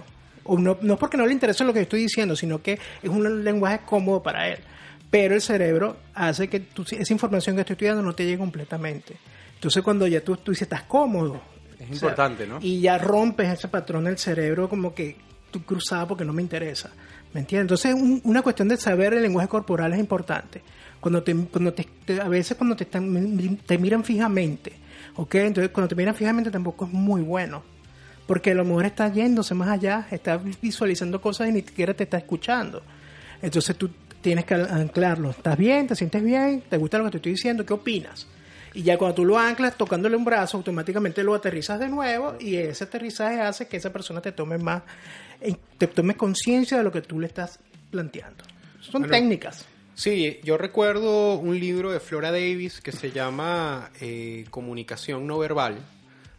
O 0.44 0.58
no, 0.58 0.76
no 0.82 0.92
es 0.92 1.00
porque 1.00 1.16
no 1.16 1.24
le 1.24 1.32
interesa 1.32 1.64
lo 1.64 1.72
que 1.72 1.80
estoy 1.80 2.00
diciendo, 2.02 2.36
sino 2.36 2.60
que 2.60 2.74
es 3.02 3.08
un 3.08 3.42
lenguaje 3.42 3.80
cómodo 3.86 4.22
para 4.22 4.46
él. 4.50 4.58
Pero 5.14 5.36
el 5.36 5.40
cerebro 5.40 5.96
hace 6.12 6.48
que 6.48 6.58
tú- 6.58 6.82
esa 6.90 7.12
información 7.12 7.54
que 7.54 7.60
estoy 7.60 7.74
estudiando 7.74 8.02
no 8.02 8.16
te 8.16 8.24
llegue 8.24 8.38
completamente. 8.38 9.16
Entonces 9.54 9.80
cuando 9.84 10.08
ya 10.08 10.20
tú, 10.22 10.36
tú 10.38 10.50
dices, 10.50 10.62
estás 10.62 10.82
cómodo. 10.82 11.40
Es 11.78 11.82
o 11.82 11.86
sea, 11.86 11.94
importante, 11.94 12.46
¿no? 12.48 12.58
Y 12.60 12.80
ya 12.80 12.98
rompes 12.98 13.48
ese 13.48 13.68
patrón 13.68 14.04
del 14.04 14.18
cerebro 14.18 14.68
como 14.68 14.92
que 14.92 15.16
tú 15.52 15.62
cruzado 15.62 16.08
porque 16.08 16.24
no 16.24 16.32
me 16.32 16.42
interesa. 16.42 16.90
¿Me 17.32 17.40
entiendes? 17.42 17.62
Entonces 17.84 17.94
un- 17.94 18.20
una 18.24 18.42
cuestión 18.42 18.66
de 18.66 18.76
saber 18.76 19.14
el 19.14 19.22
lenguaje 19.22 19.46
corporal 19.48 19.92
es 19.92 20.00
importante. 20.00 20.62
Cuando 20.98 21.22
te, 21.22 21.32
cuando 21.46 21.72
te, 21.72 21.86
te- 22.04 22.20
a 22.20 22.26
veces 22.28 22.56
cuando 22.56 22.74
te, 22.74 22.82
están, 22.82 23.56
te 23.66 23.78
miran 23.78 24.02
fijamente, 24.02 24.72
¿ok? 25.14 25.34
Entonces 25.36 25.70
cuando 25.70 25.86
te 25.88 25.94
miran 25.94 26.16
fijamente 26.16 26.50
tampoco 26.50 26.86
es 26.86 26.92
muy 26.92 27.22
bueno. 27.22 27.62
Porque 28.26 28.50
a 28.50 28.54
lo 28.54 28.64
mejor 28.64 28.86
está 28.86 29.12
yéndose 29.12 29.54
más 29.54 29.68
allá, 29.68 30.08
está 30.10 30.38
visualizando 30.60 31.20
cosas 31.20 31.48
y 31.50 31.52
ni 31.52 31.60
siquiera 31.62 31.94
te 31.94 32.02
está 32.02 32.16
escuchando. 32.18 32.82
Entonces 33.42 33.76
tú 33.76 33.90
tienes 34.24 34.46
que 34.46 34.54
anclarlo. 34.54 35.30
¿Estás 35.30 35.58
bien? 35.58 35.86
¿Te 35.86 35.94
sientes 35.94 36.24
bien? 36.24 36.62
¿Te 36.62 36.78
gusta 36.78 36.96
lo 36.96 37.04
que 37.04 37.10
te 37.10 37.16
estoy 37.18 37.32
diciendo? 37.32 37.64
¿Qué 37.66 37.74
opinas? 37.74 38.26
Y 38.72 38.82
ya 38.82 38.96
cuando 38.96 39.16
tú 39.16 39.24
lo 39.26 39.38
anclas 39.38 39.76
tocándole 39.76 40.16
un 40.16 40.24
brazo, 40.24 40.56
automáticamente 40.56 41.22
lo 41.22 41.34
aterrizas 41.34 41.78
de 41.78 41.88
nuevo 41.90 42.34
y 42.40 42.56
ese 42.56 42.84
aterrizaje 42.84 43.40
hace 43.42 43.68
que 43.68 43.76
esa 43.76 43.92
persona 43.92 44.22
te 44.22 44.32
tome 44.32 44.56
más, 44.56 44.82
eh, 45.42 45.54
te 45.76 45.86
tome 45.88 46.16
conciencia 46.16 46.78
de 46.78 46.84
lo 46.84 46.90
que 46.90 47.02
tú 47.02 47.20
le 47.20 47.26
estás 47.26 47.60
planteando. 47.90 48.42
Son 48.80 49.02
Bueno. 49.02 49.12
técnicas. 49.14 49.66
Sí, 49.94 50.40
yo 50.42 50.56
recuerdo 50.56 51.34
un 51.34 51.60
libro 51.60 51.92
de 51.92 52.00
Flora 52.00 52.32
Davis 52.32 52.80
que 52.80 52.90
se 52.92 53.12
llama 53.12 53.90
eh, 54.00 54.46
Comunicación 54.50 55.26
no 55.26 55.38
verbal, 55.38 55.76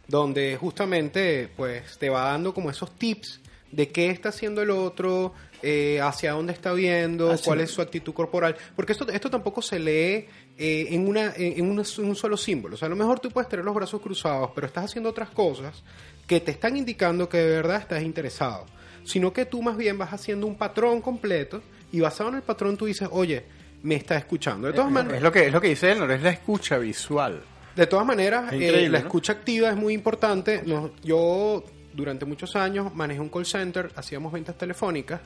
donde 0.08 0.56
justamente 0.60 1.48
pues 1.56 1.96
te 1.98 2.10
va 2.10 2.24
dando 2.24 2.52
como 2.52 2.68
esos 2.68 2.90
tips 2.98 3.40
de 3.72 3.88
qué 3.88 4.10
está 4.10 4.28
haciendo 4.28 4.60
el 4.62 4.70
otro, 4.70 5.32
eh, 5.62 6.00
hacia 6.02 6.32
dónde 6.32 6.52
está 6.52 6.72
viendo, 6.72 7.30
Así 7.30 7.44
cuál 7.44 7.60
es. 7.60 7.70
es 7.70 7.74
su 7.74 7.82
actitud 7.82 8.12
corporal, 8.14 8.56
porque 8.74 8.92
esto, 8.92 9.08
esto 9.08 9.30
tampoco 9.30 9.62
se 9.62 9.78
lee 9.78 10.26
eh, 10.58 10.86
en, 10.90 11.06
una, 11.08 11.32
en, 11.36 11.58
en 11.58 11.70
un, 11.70 11.80
en 11.98 12.04
un 12.04 12.16
solo 12.16 12.36
símbolo. 12.36 12.74
O 12.74 12.78
sea, 12.78 12.86
a 12.86 12.88
lo 12.88 12.96
mejor 12.96 13.20
tú 13.20 13.30
puedes 13.30 13.48
tener 13.48 13.64
los 13.64 13.74
brazos 13.74 14.00
cruzados, 14.00 14.50
pero 14.54 14.66
estás 14.66 14.84
haciendo 14.86 15.10
otras 15.10 15.30
cosas 15.30 15.82
que 16.26 16.40
te 16.40 16.50
están 16.50 16.76
indicando 16.76 17.28
que 17.28 17.38
de 17.38 17.56
verdad 17.56 17.80
estás 17.80 18.02
interesado, 18.02 18.66
sino 19.04 19.32
que 19.32 19.46
tú 19.46 19.62
más 19.62 19.76
bien 19.76 19.96
vas 19.98 20.12
haciendo 20.12 20.46
un 20.46 20.56
patrón 20.56 21.00
completo 21.00 21.62
y 21.92 22.00
basado 22.00 22.30
en 22.30 22.36
el 22.36 22.42
patrón 22.42 22.76
tú 22.76 22.86
dices, 22.86 23.08
oye, 23.12 23.44
me 23.82 23.94
está 23.94 24.16
escuchando. 24.16 24.66
De 24.66 24.72
todas 24.72 24.88
Es 24.88 24.94
maneras, 24.94 25.22
lo 25.22 25.30
que 25.30 25.46
es 25.46 25.52
lo 25.52 25.60
que 25.60 25.68
dice 25.68 25.92
él, 25.92 25.98
no 26.00 26.12
es 26.12 26.22
la 26.22 26.30
escucha 26.30 26.78
visual. 26.78 27.42
De 27.76 27.86
todas 27.86 28.06
maneras, 28.06 28.52
eh, 28.52 28.56
Increíble, 28.56 28.88
la 28.88 28.98
¿no? 29.00 29.04
escucha 29.06 29.34
activa 29.34 29.68
es 29.70 29.76
muy 29.76 29.92
importante. 29.94 30.62
Nos- 30.64 30.90
yo 31.04 31.62
durante 31.96 32.24
muchos 32.26 32.54
años 32.54 32.94
manejé 32.94 33.20
un 33.20 33.28
call 33.30 33.46
center, 33.46 33.90
hacíamos 33.96 34.32
ventas 34.32 34.56
telefónicas 34.56 35.20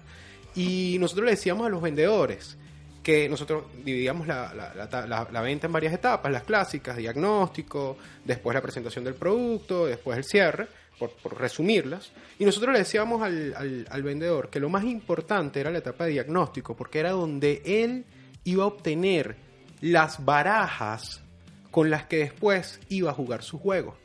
y 0.54 0.96
nosotros 0.98 1.24
le 1.26 1.32
decíamos 1.32 1.66
a 1.66 1.70
los 1.70 1.82
vendedores 1.82 2.56
que 3.02 3.28
nosotros 3.28 3.64
dividíamos 3.84 4.26
la, 4.26 4.52
la- 4.54 5.40
venta 5.42 5.66
en 5.66 5.72
varias 5.72 5.92
etapas, 5.94 6.30
las 6.30 6.44
clásicas, 6.44 6.96
diagnóstico, 6.98 7.96
después 8.24 8.54
la 8.54 8.60
presentación 8.60 9.04
del 9.04 9.14
producto, 9.14 9.86
después 9.86 10.18
el 10.18 10.24
cierre, 10.24 10.66
por, 10.98 11.10
por 11.12 11.38
resumirlas. 11.40 12.12
Y 12.38 12.44
nosotros 12.44 12.74
le 12.74 12.80
decíamos 12.80 13.22
al, 13.22 13.54
al- 13.56 13.86
al 13.90 14.02
vendedor 14.02 14.50
que 14.50 14.60
lo 14.60 14.68
más 14.68 14.84
importante 14.84 15.60
era 15.60 15.70
la 15.70 15.78
etapa 15.78 16.04
de 16.04 16.10
diagnóstico, 16.12 16.76
porque 16.76 16.98
era 17.00 17.12
donde 17.12 17.62
él 17.64 18.04
iba 18.44 18.64
a 18.64 18.66
obtener 18.66 19.36
las 19.80 20.22
barajas 20.22 21.22
con 21.70 21.88
las 21.88 22.04
que 22.04 22.18
después 22.18 22.80
iba 22.90 23.10
a 23.10 23.14
jugar 23.14 23.42
su 23.42 23.58
juego. 23.58 23.96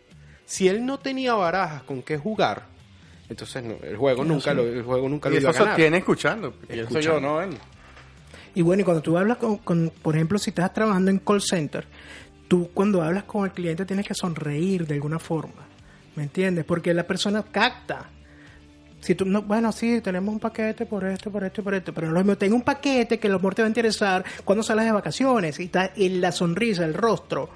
Si 0.45 0.67
él 0.67 0.85
no 0.85 0.99
tenía 0.99 1.33
barajas 1.33 1.83
con 1.83 2.01
qué 2.01 2.17
jugar, 2.17 2.65
entonces 3.29 3.63
no, 3.63 3.75
el 3.81 3.97
juego 3.97 4.23
nunca 4.23 4.53
lo, 4.53 4.63
el 4.63 4.83
juego 4.83 5.09
nunca 5.09 5.29
Y 5.29 5.33
lo 5.33 5.39
iba 5.41 5.49
a 5.49 5.53
ganar. 5.53 5.67
sostiene 5.69 5.97
escuchando. 5.97 6.51
Pienso 6.53 6.99
yo. 6.99 7.19
¿no? 7.19 7.41
él? 7.41 7.57
Y 8.53 8.61
bueno, 8.61 8.81
y 8.81 8.83
cuando 8.85 9.01
tú 9.01 9.17
hablas 9.17 9.37
con, 9.37 9.57
con, 9.57 9.91
por 10.01 10.15
ejemplo, 10.15 10.37
si 10.37 10.51
estás 10.51 10.73
trabajando 10.73 11.11
en 11.11 11.19
call 11.19 11.41
center, 11.41 11.85
tú 12.47 12.69
cuando 12.73 13.01
hablas 13.01 13.23
con 13.23 13.45
el 13.45 13.51
cliente 13.51 13.85
tienes 13.85 14.07
que 14.07 14.13
sonreír 14.13 14.85
de 14.85 14.93
alguna 14.93 15.19
forma, 15.19 15.65
¿me 16.15 16.23
entiendes? 16.23 16.63
Porque 16.65 16.93
la 16.93 17.03
persona 17.03 17.43
capta. 17.43 18.09
Si 19.01 19.13
tú, 19.13 19.25
no, 19.25 19.41
bueno, 19.41 19.71
sí, 19.71 20.01
tenemos 20.01 20.33
un 20.33 20.39
paquete 20.39 20.85
por 20.85 21.05
esto, 21.05 21.29
por 21.31 21.43
esto 21.43 21.61
y 21.61 21.63
por 21.63 21.73
esto, 21.75 21.93
pero 21.93 22.09
lo 22.09 22.19
mismo, 22.19 22.37
tengo 22.37 22.55
un 22.55 22.63
paquete 22.63 23.19
que 23.19 23.27
a 23.27 23.31
lo 23.31 23.37
mejor 23.37 23.55
te 23.55 23.61
va 23.61 23.67
a 23.67 23.69
interesar 23.69 24.23
cuando 24.43 24.63
sales 24.63 24.85
de 24.85 24.91
vacaciones 24.91 25.59
y, 25.59 25.65
está, 25.65 25.91
y 25.95 26.09
la 26.09 26.31
sonrisa, 26.31 26.85
el 26.85 26.93
rostro, 26.93 27.49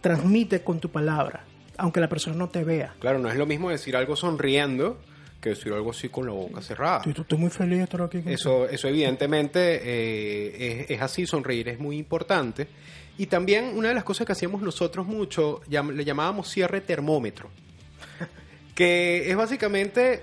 transmite 0.00 0.62
con 0.62 0.78
tu 0.78 0.88
palabra, 0.88 1.42
aunque 1.78 2.00
la 2.00 2.08
persona 2.08 2.36
no 2.36 2.48
te 2.48 2.64
vea. 2.64 2.94
Claro, 3.00 3.18
no 3.18 3.28
es 3.30 3.36
lo 3.36 3.46
mismo 3.46 3.70
decir 3.70 3.96
algo 3.96 4.16
sonriendo 4.16 4.98
que 5.40 5.50
decir 5.50 5.72
algo 5.72 5.90
así 5.90 6.08
con 6.08 6.26
la 6.26 6.32
boca 6.32 6.62
cerrada. 6.62 6.98
Estoy, 6.98 7.14
estoy 7.22 7.38
muy 7.38 7.50
feliz 7.50 7.78
de 7.78 7.84
estar 7.84 8.00
aquí. 8.02 8.18
contigo. 8.18 8.32
Eso, 8.34 8.68
eso 8.68 8.86
evidentemente 8.88 9.80
eh, 9.82 10.82
es, 10.82 10.90
es 10.92 11.02
así, 11.02 11.26
sonreír 11.26 11.68
es 11.68 11.80
muy 11.80 11.98
importante. 11.98 12.68
Y 13.18 13.26
también 13.26 13.72
una 13.76 13.88
de 13.88 13.94
las 13.94 14.04
cosas 14.04 14.24
que 14.26 14.32
hacíamos 14.32 14.62
nosotros 14.62 15.04
mucho, 15.06 15.60
llam- 15.68 15.92
le 15.92 16.04
llamábamos 16.04 16.48
cierre 16.48 16.80
termómetro, 16.80 17.50
que 18.74 19.30
es 19.30 19.36
básicamente, 19.36 20.22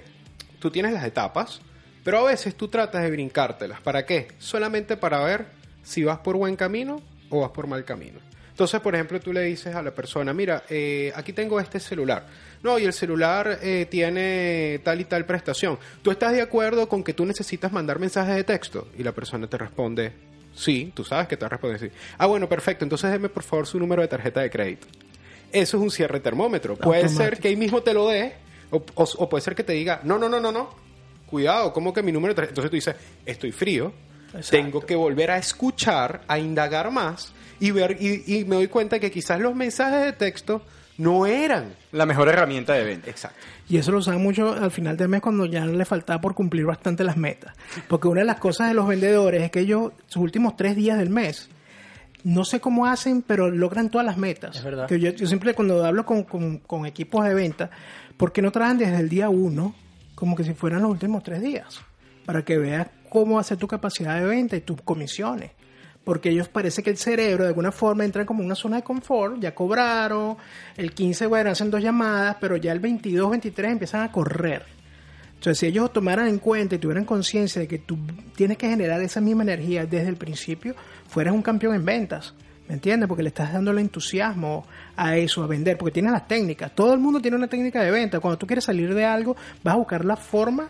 tú 0.60 0.72
tienes 0.72 0.94
las 0.94 1.04
etapas, 1.04 1.62
pero 2.04 2.20
a 2.20 2.24
veces 2.32 2.56
tú 2.56 2.68
tratas 2.68 3.04
de 3.04 3.12
brincártelas. 3.12 3.82
¿Para 3.82 4.06
qué? 4.06 4.30
Solamente 4.40 4.98
para 4.98 5.20
ver 5.24 5.48
si 5.84 6.04
vas 6.04 6.20
por 6.20 6.38
buen 6.38 6.56
camino 6.56 7.02
o 7.30 7.42
vas 7.42 7.52
por 7.52 7.68
mal 7.68 7.84
camino. 7.86 8.20
Entonces, 8.60 8.82
por 8.82 8.94
ejemplo, 8.94 9.22
tú 9.22 9.32
le 9.32 9.44
dices 9.44 9.74
a 9.74 9.82
la 9.82 9.92
persona, 9.92 10.34
mira, 10.34 10.64
eh, 10.70 11.14
aquí 11.16 11.32
tengo 11.32 11.62
este 11.62 11.80
celular. 11.80 12.26
No, 12.62 12.78
y 12.78 12.84
el 12.84 12.92
celular 12.92 13.58
eh, 13.62 13.88
tiene 13.90 14.82
tal 14.84 15.00
y 15.00 15.06
tal 15.06 15.24
prestación. 15.24 15.80
¿Tú 16.02 16.12
estás 16.12 16.34
de 16.34 16.42
acuerdo 16.42 16.90
con 16.90 17.02
que 17.02 17.14
tú 17.14 17.26
necesitas 17.26 17.72
mandar 17.72 18.00
mensajes 18.00 18.36
de 18.36 18.44
texto? 18.44 18.90
Y 18.98 19.04
la 19.04 19.14
persona 19.14 19.48
te 19.48 19.58
responde, 19.58 20.12
sí, 20.54 20.92
tú 20.94 21.06
sabes 21.06 21.30
que 21.30 21.38
te 21.38 21.44
va 21.44 21.48
a 21.48 21.50
responder 21.52 21.80
sí. 21.80 21.90
Ah, 22.18 22.26
bueno, 22.26 22.50
perfecto, 22.50 22.84
entonces 22.84 23.10
deme 23.10 23.30
por 23.30 23.44
favor 23.44 23.66
su 23.66 23.80
número 23.80 24.02
de 24.02 24.10
tarjeta 24.10 24.42
de 24.42 24.50
crédito. 24.50 24.88
Eso 25.54 25.78
es 25.78 25.84
un 25.84 25.90
cierre 25.90 26.20
termómetro. 26.20 26.76
Puede 26.76 27.04
Automático. 27.04 27.24
ser 27.36 27.40
que 27.42 27.48
ahí 27.48 27.56
mismo 27.56 27.82
te 27.82 27.94
lo 27.94 28.10
dé, 28.10 28.34
o, 28.72 28.84
o- 28.96 29.10
o 29.20 29.30
puede 29.30 29.42
ser 29.42 29.56
que 29.56 29.64
te 29.64 29.72
diga, 29.72 30.02
no, 30.04 30.20
no, 30.20 30.28
no, 30.28 30.42
no, 30.42 30.52
no, 30.52 30.76
cuidado, 31.28 31.72
¿cómo 31.72 31.94
que 31.94 32.04
mi 32.04 32.12
número 32.12 32.34
de 32.34 32.36
tarjeta? 32.36 32.52
Entonces 32.60 32.72
tú 32.72 32.76
dices, 32.76 32.96
estoy 33.26 33.54
frío, 33.54 33.94
Exacto. 34.34 34.50
tengo 34.52 34.86
que 34.86 34.96
volver 34.96 35.32
a 35.32 35.38
escuchar, 35.38 36.22
a 36.28 36.38
indagar 36.40 36.92
más 36.92 37.34
y 37.60 37.72
ver, 37.72 37.98
y, 38.00 38.24
y 38.40 38.46
me 38.46 38.56
doy 38.56 38.68
cuenta 38.68 39.00
que 39.00 39.12
quizás 39.12 39.40
los 39.40 39.56
mensajes 39.56 40.02
de 40.06 40.14
texto 40.14 40.62
no 40.98 41.26
eran. 41.26 41.74
La 41.94 42.06
mejor 42.06 42.28
herramienta 42.30 42.74
de 42.74 42.84
venta. 42.84 43.10
Exacto. 43.10 43.38
Y 43.70 43.78
eso 43.78 43.92
lo 43.92 44.00
usaban 44.00 44.22
mucho 44.22 44.52
al 44.54 44.72
final 44.72 44.98
del 44.98 45.08
mes 45.10 45.22
cuando 45.22 45.46
ya 45.46 45.66
le 45.66 45.86
faltaba 45.86 46.20
por 46.20 46.36
cumplir 46.36 46.66
bastante 46.66 47.04
las 47.04 47.16
metas. 47.18 47.54
Porque 47.88 48.08
una 48.08 48.22
de 48.22 48.26
las 48.28 48.38
cosas 48.40 48.68
de 48.68 48.74
los 48.74 48.88
vendedores 48.88 49.42
es 49.44 49.52
que 49.52 49.62
ellos, 49.62 49.94
sus 50.08 50.22
últimos 50.22 50.56
tres 50.58 50.76
días 50.76 50.98
del 50.98 51.10
mes, 51.10 51.50
no 52.26 52.44
sé 52.44 52.60
cómo 52.60 52.86
hacen, 52.86 53.22
pero 53.22 53.50
logran 53.50 53.90
todas 53.90 54.06
las 54.06 54.18
metas. 54.18 54.58
Es 54.58 54.64
verdad. 54.64 54.88
Que 54.88 55.00
yo, 55.00 55.12
yo 55.12 55.26
siempre 55.26 55.54
cuando 55.54 55.86
hablo 55.86 56.06
con, 56.06 56.24
con- 56.24 56.58
con 56.58 56.86
equipos 56.86 57.24
de 57.26 57.34
venta, 57.34 57.70
¿por 58.18 58.34
qué 58.34 58.42
no 58.42 58.52
trabajan 58.52 58.78
desde 58.78 58.98
el 58.98 59.08
día 59.08 59.30
uno 59.30 59.74
como 60.16 60.36
que 60.36 60.44
si 60.44 60.54
fueran 60.54 60.82
los 60.82 60.92
últimos 60.92 61.24
tres 61.24 61.42
días? 61.42 61.80
Para 62.30 62.46
que 62.46 62.60
veas 62.60 62.86
cómo 63.10 63.40
hacer 63.40 63.58
tu 63.58 63.68
capacidad 63.68 64.20
de 64.20 64.24
venta 64.24 64.56
y 64.56 64.62
tus 64.62 64.80
comisiones. 64.84 65.50
Porque 66.04 66.30
ellos 66.30 66.48
parece 66.48 66.84
que 66.84 66.92
el 66.92 66.98
cerebro 66.98 67.44
de 67.44 67.48
alguna 67.48 67.72
forma 67.72 68.06
entra 68.06 68.24
como 68.24 68.42
en 68.42 68.46
una 68.46 68.54
zona 68.54 68.76
de 68.76 68.84
confort, 68.84 69.40
ya 69.40 69.56
cobraron, 69.56 70.38
el 70.78 70.94
15, 70.94 71.26
bueno, 71.26 71.50
hacen 71.50 71.72
dos 71.72 71.82
llamadas, 71.82 72.38
pero 72.40 72.56
ya 72.56 72.72
el 72.72 72.80
22, 72.82 73.32
23 73.32 73.72
empiezan 73.72 74.02
a 74.04 74.12
correr. 74.12 74.64
Entonces, 75.34 75.58
si 75.58 75.66
ellos 75.66 75.92
tomaran 75.92 76.28
en 76.28 76.38
cuenta 76.38 76.76
y 76.76 76.78
tuvieran 76.78 77.04
conciencia 77.04 77.62
de 77.62 77.68
que 77.68 77.80
tú 77.80 77.98
tienes 78.36 78.60
que 78.60 78.70
generar 78.70 79.02
esa 79.02 79.22
misma 79.22 79.42
energía 79.42 79.88
desde 79.88 80.10
el 80.10 80.18
principio, 80.18 80.76
fueras 81.08 81.34
un 81.34 81.42
campeón 81.42 81.74
en 81.74 81.84
ventas. 81.84 82.36
¿Me 82.68 82.76
entiendes? 82.76 83.08
Porque 83.08 83.24
le 83.24 83.30
estás 83.30 83.54
dando 83.54 83.72
el 83.72 83.80
entusiasmo 83.80 84.68
a 84.96 85.18
eso, 85.18 85.42
a 85.42 85.48
vender, 85.48 85.80
porque 85.80 85.94
tienes 85.94 86.12
las 86.12 86.28
técnicas. 86.28 86.76
Todo 86.76 86.94
el 86.94 87.00
mundo 87.00 87.20
tiene 87.20 87.38
una 87.38 87.48
técnica 87.48 87.82
de 87.82 87.90
venta. 87.90 88.20
Cuando 88.20 88.38
tú 88.38 88.46
quieres 88.46 88.66
salir 88.66 88.94
de 88.94 89.04
algo, 89.04 89.36
vas 89.64 89.74
a 89.74 89.78
buscar 89.78 90.06
la 90.06 90.16
forma 90.16 90.70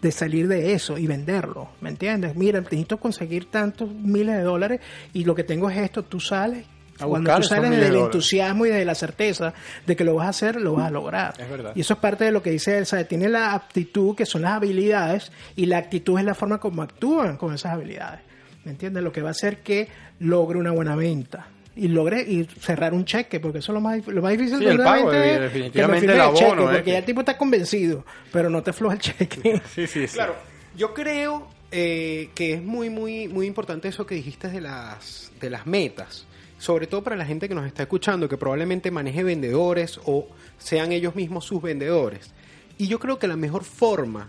de 0.00 0.12
salir 0.12 0.48
de 0.48 0.72
eso 0.72 0.98
y 0.98 1.06
venderlo. 1.06 1.68
¿Me 1.80 1.90
entiendes? 1.90 2.34
Mira, 2.36 2.60
necesito 2.60 2.98
conseguir 2.98 3.50
tantos 3.50 3.92
miles 3.92 4.36
de 4.36 4.42
dólares 4.42 4.80
y 5.12 5.24
lo 5.24 5.34
que 5.34 5.44
tengo 5.44 5.70
es 5.70 5.78
esto. 5.78 6.02
Tú 6.02 6.20
sales. 6.20 6.64
Cuando 6.98 7.34
tú 7.36 7.42
sales 7.44 7.70
de 7.70 7.78
del 7.78 7.96
entusiasmo 7.96 8.66
y 8.66 8.70
de 8.70 8.84
la 8.84 8.94
certeza 8.94 9.54
de 9.86 9.96
que 9.96 10.04
lo 10.04 10.16
vas 10.16 10.26
a 10.26 10.30
hacer, 10.30 10.60
lo 10.60 10.74
vas 10.74 10.88
a 10.88 10.90
lograr. 10.90 11.34
Es 11.38 11.48
verdad. 11.48 11.72
Y 11.74 11.80
eso 11.80 11.94
es 11.94 12.00
parte 12.00 12.24
de 12.24 12.32
lo 12.32 12.42
que 12.42 12.50
dice 12.50 12.76
él. 12.76 12.84
Sea, 12.84 13.04
tiene 13.04 13.28
la 13.28 13.54
aptitud, 13.54 14.14
que 14.14 14.26
son 14.26 14.42
las 14.42 14.52
habilidades, 14.52 15.32
y 15.56 15.64
la 15.64 15.78
actitud 15.78 16.18
es 16.18 16.24
la 16.26 16.34
forma 16.34 16.58
como 16.58 16.82
actúan 16.82 17.38
con 17.38 17.54
esas 17.54 17.72
habilidades. 17.72 18.20
¿Me 18.64 18.72
entiendes? 18.72 19.02
Lo 19.02 19.12
que 19.12 19.22
va 19.22 19.28
a 19.28 19.30
hacer 19.30 19.58
que 19.58 19.88
logre 20.18 20.58
una 20.58 20.72
buena 20.72 20.94
venta. 20.94 21.46
Y 21.82 21.88
logre 21.88 22.20
y 22.22 22.44
cerrar 22.60 22.92
un 22.92 23.04
cheque, 23.06 23.40
porque 23.40 23.58
eso 23.60 23.72
es 23.72 23.74
lo 23.74 23.80
más, 23.80 24.06
lo 24.06 24.20
más 24.20 24.32
difícil 24.32 24.58
Sí, 24.58 24.64
de 24.66 24.70
el 24.72 24.76
pago, 24.78 25.10
es 25.12 25.40
definitivamente 25.40 26.06
que 26.06 26.12
el 26.12 26.20
abono, 26.20 26.38
cheque, 26.38 26.50
eh, 26.52 26.56
porque 26.66 26.82
que- 26.84 26.90
ya 26.92 26.98
el 26.98 27.04
tipo 27.06 27.20
está 27.20 27.38
convencido, 27.38 28.04
pero 28.32 28.50
no 28.50 28.62
te 28.62 28.72
floja 28.74 28.94
el 28.96 29.00
cheque. 29.00 29.62
Sí, 29.72 29.86
sí, 29.86 30.06
sí. 30.06 30.14
Claro, 30.14 30.34
yo 30.76 30.92
creo 30.92 31.48
eh, 31.72 32.28
que 32.34 32.52
es 32.54 32.62
muy, 32.62 32.90
muy, 32.90 33.28
muy 33.28 33.46
importante 33.46 33.88
eso 33.88 34.04
que 34.04 34.14
dijiste 34.16 34.48
de 34.48 34.60
las, 34.60 35.30
de 35.40 35.48
las 35.50 35.66
metas. 35.66 36.26
Sobre 36.58 36.86
todo 36.86 37.02
para 37.02 37.16
la 37.16 37.24
gente 37.24 37.48
que 37.48 37.54
nos 37.54 37.64
está 37.66 37.84
escuchando, 37.84 38.28
que 38.28 38.36
probablemente 38.36 38.90
maneje 38.90 39.22
vendedores 39.24 39.98
o 40.04 40.28
sean 40.58 40.92
ellos 40.92 41.14
mismos 41.14 41.46
sus 41.46 41.62
vendedores. 41.62 42.32
Y 42.76 42.88
yo 42.88 42.98
creo 42.98 43.18
que 43.18 43.26
la 43.28 43.36
mejor 43.36 43.64
forma 43.64 44.28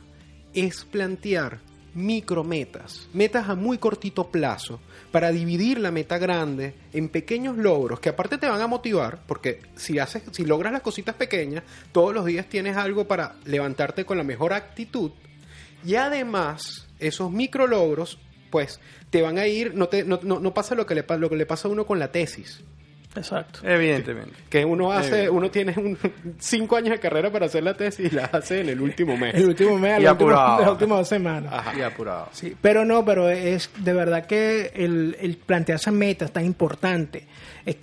es 0.53 0.85
plantear 0.85 1.57
micrometas, 1.93 3.09
metas 3.13 3.49
a 3.49 3.55
muy 3.55 3.77
cortito 3.77 4.29
plazo, 4.29 4.79
para 5.11 5.31
dividir 5.31 5.79
la 5.79 5.91
meta 5.91 6.17
grande 6.17 6.73
en 6.93 7.09
pequeños 7.09 7.57
logros 7.57 7.99
que 7.99 8.09
aparte 8.09 8.37
te 8.37 8.47
van 8.47 8.61
a 8.61 8.67
motivar, 8.67 9.19
porque 9.27 9.59
si 9.75 9.99
haces, 9.99 10.23
si 10.31 10.45
logras 10.45 10.71
las 10.71 10.81
cositas 10.81 11.15
pequeñas, 11.15 11.63
todos 11.91 12.13
los 12.13 12.25
días 12.25 12.47
tienes 12.47 12.77
algo 12.77 13.05
para 13.05 13.35
levantarte 13.45 14.05
con 14.05 14.17
la 14.17 14.23
mejor 14.23 14.53
actitud 14.53 15.11
y 15.83 15.95
además, 15.95 16.87
esos 16.99 17.31
micro 17.31 17.67
logros, 17.67 18.19
pues, 18.49 18.79
te 19.09 19.21
van 19.21 19.37
a 19.37 19.47
ir, 19.47 19.73
no, 19.73 19.87
te, 19.87 20.03
no, 20.03 20.19
no, 20.21 20.53
pasa 20.53 20.75
lo 20.75 20.85
que, 20.85 20.95
le, 20.95 21.05
lo 21.17 21.29
que 21.29 21.35
le 21.35 21.45
pasa 21.45 21.67
a 21.67 21.71
uno 21.71 21.85
con 21.85 21.99
la 21.99 22.11
tesis. 22.11 22.61
Exacto. 23.15 23.59
Evidentemente. 23.63 24.33
Que 24.49 24.63
uno 24.63 24.91
hace, 24.91 25.29
uno 25.29 25.51
tiene 25.51 25.73
un, 25.77 25.97
cinco 26.39 26.77
años 26.77 26.91
de 26.91 26.99
carrera 26.99 27.31
para 27.31 27.47
hacer 27.47 27.63
la 27.63 27.73
tesis 27.75 28.11
y 28.11 28.15
la 28.15 28.25
hace 28.25 28.61
en 28.61 28.69
el 28.69 28.79
último 28.81 29.17
mes. 29.17 29.35
El 29.35 29.47
último 29.47 29.77
mes, 29.77 29.99
Y 29.99 30.03
la 30.03 30.13
última- 30.13 30.57
dos 30.97 31.07
semanas. 31.07 31.51
Ajá. 31.53 31.77
Y 31.77 31.81
apurado. 31.81 32.29
Sí, 32.31 32.55
pero 32.61 32.85
no, 32.85 33.03
pero 33.03 33.29
es 33.29 33.69
de 33.77 33.93
verdad 33.93 34.25
que 34.25 34.71
el, 34.75 35.17
el 35.19 35.35
plantearse 35.37 35.91
metas 35.91 36.31
tan 36.31 36.45
importante. 36.45 37.27
Es 37.65 37.75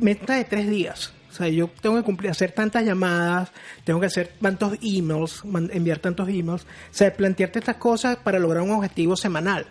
meta 0.00 0.34
de 0.36 0.44
tres 0.44 0.68
días. 0.68 1.12
O 1.30 1.34
sea, 1.34 1.48
yo 1.48 1.70
tengo 1.80 1.96
que 1.96 2.02
cumplir, 2.02 2.30
hacer 2.30 2.52
tantas 2.52 2.84
llamadas, 2.84 3.50
tengo 3.84 4.00
que 4.00 4.06
hacer 4.06 4.32
tantos 4.40 4.74
emails, 4.82 5.42
enviar 5.72 5.98
tantos 5.98 6.28
emails. 6.28 6.62
O 6.64 6.66
sea, 6.90 7.10
plantearte 7.14 7.60
estas 7.60 7.76
cosas 7.76 8.16
para 8.16 8.38
lograr 8.38 8.62
un 8.62 8.72
objetivo 8.72 9.16
semanal. 9.16 9.64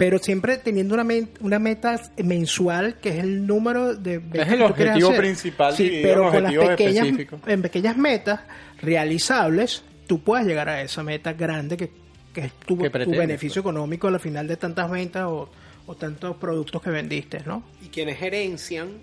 Pero 0.00 0.18
siempre 0.18 0.56
teniendo 0.56 0.94
una, 0.94 1.06
una 1.40 1.58
meta 1.58 2.00
mensual, 2.24 2.96
que 3.02 3.10
es 3.10 3.18
el 3.18 3.46
número 3.46 3.94
de 3.94 4.16
ventas 4.16 4.48
el 4.48 4.58
que 4.58 4.64
tú 4.64 4.74
quieres 4.74 4.94
objetivo 4.94 5.08
hacer. 5.10 5.20
principal 5.20 5.76
Sí, 5.76 6.00
pero 6.02 6.24
en 6.24 6.30
con 6.30 6.42
las 6.42 6.52
objetivos 6.52 6.68
pequeñas, 6.70 7.06
específicos. 7.06 7.40
en 7.46 7.62
pequeñas 7.62 7.96
metas 7.98 8.40
realizables, 8.80 9.84
tú 10.06 10.22
puedes 10.22 10.46
llegar 10.46 10.70
a 10.70 10.80
esa 10.80 11.02
meta 11.02 11.34
grande 11.34 11.76
que, 11.76 11.90
que 12.32 12.46
es 12.46 12.52
tu, 12.64 12.78
beneficio 12.78 13.60
económico 13.60 14.08
al 14.08 14.18
final 14.20 14.48
de 14.48 14.56
tantas 14.56 14.90
ventas 14.90 15.24
o, 15.26 15.50
o 15.84 15.94
tantos 15.96 16.34
productos 16.36 16.80
que 16.80 16.88
vendiste, 16.88 17.42
¿no? 17.44 17.62
Y 17.82 17.88
quienes 17.88 18.16
gerencian 18.16 19.02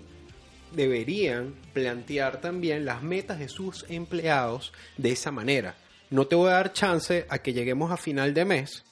deberían 0.74 1.54
plantear 1.74 2.40
también 2.40 2.84
las 2.84 3.04
metas 3.04 3.38
de 3.38 3.48
sus 3.48 3.86
empleados 3.88 4.72
de 4.96 5.12
esa 5.12 5.30
manera. 5.30 5.76
No 6.10 6.26
te 6.26 6.34
voy 6.34 6.50
a 6.50 6.54
dar 6.54 6.72
chance 6.72 7.24
a 7.28 7.38
que 7.38 7.52
lleguemos 7.52 7.92
a 7.92 7.96
final 7.96 8.34
de 8.34 8.44
mes 8.44 8.84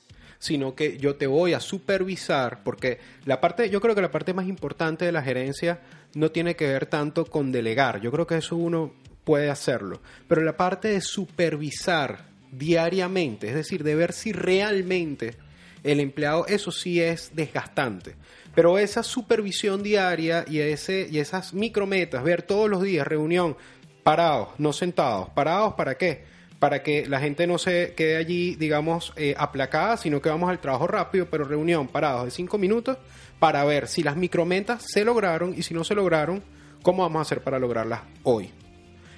sino 0.47 0.77
que 0.77 0.97
yo 0.99 1.17
te 1.17 1.27
voy 1.27 1.55
a 1.55 1.61
supervisar, 1.61 2.63
porque 2.63 3.01
la 3.25 3.41
parte, 3.41 3.69
yo 3.69 3.81
creo 3.81 3.97
que 3.97 4.01
la 4.01 4.13
parte 4.13 4.33
más 4.33 4.47
importante 4.47 5.05
de 5.05 5.13
la 5.13 5.23
gerencia 5.23 5.81
no 6.15 6.31
tiene 6.31 6.55
que 6.55 6.69
ver 6.69 6.87
tanto 6.87 7.27
con 7.27 7.51
delegar, 7.51 8.01
yo 8.01 8.13
creo 8.13 8.27
que 8.27 8.37
eso 8.37 8.55
uno 8.55 8.93
puede 9.25 9.51
hacerlo, 9.51 10.01
pero 10.29 10.43
la 10.43 10.57
parte 10.57 10.89
de 10.89 11.01
supervisar 11.01 12.27
diariamente, 12.53 13.49
es 13.49 13.55
decir, 13.57 13.83
de 13.83 13.97
ver 13.97 14.13
si 14.13 14.33
realmente 14.33 15.35
el 15.83 15.99
empleado, 15.99 16.47
eso 16.47 16.71
sí 16.71 17.01
es 17.01 17.33
desgastante. 17.35 18.15
Pero 18.55 18.79
esa 18.79 19.03
supervisión 19.03 19.83
diaria 19.83 20.45
y, 20.49 20.61
ese, 20.61 21.09
y 21.11 21.19
esas 21.19 21.53
micrometas, 21.55 22.25
ver 22.25 22.43
todos 22.43 22.71
los 22.71 22.83
días, 22.83 23.07
reunión, 23.07 23.57
parados, 24.03 24.49
no 24.59 24.73
sentados, 24.73 25.29
parados 25.31 25.75
para 25.75 25.97
qué? 25.97 26.25
Para 26.59 26.83
que 26.83 27.07
la 27.07 27.21
gente 27.21 27.47
no 27.47 27.59
se 27.59 27.93
quede 27.95 28.17
allí, 28.17 28.55
digamos, 28.57 29.13
eh, 29.17 29.35
aplacada, 29.37 29.97
sino 29.97 30.23
que 30.23 30.31
vamos 30.31 30.49
al 30.49 30.59
trabajo 30.59 30.87
rápido, 30.87 31.27
pero 31.31 31.45
reunión, 31.45 31.87
parados 31.89 32.25
de 32.25 32.31
cinco 32.31 32.57
minutos, 32.57 32.97
para 33.39 33.65
ver 33.65 33.89
si 33.89 34.03
las 34.03 34.17
micrometas 34.17 34.85
se 34.87 35.05
lograron 35.05 35.55
y 35.57 35.63
si 35.63 35.75
no 35.75 35.85
se 35.85 35.95
lograron, 35.95 36.43
cómo 36.83 37.03
vamos 37.03 37.19
a 37.19 37.23
hacer 37.23 37.43
para 37.43 37.59
lograrlas 37.59 38.01
hoy. 38.23 38.51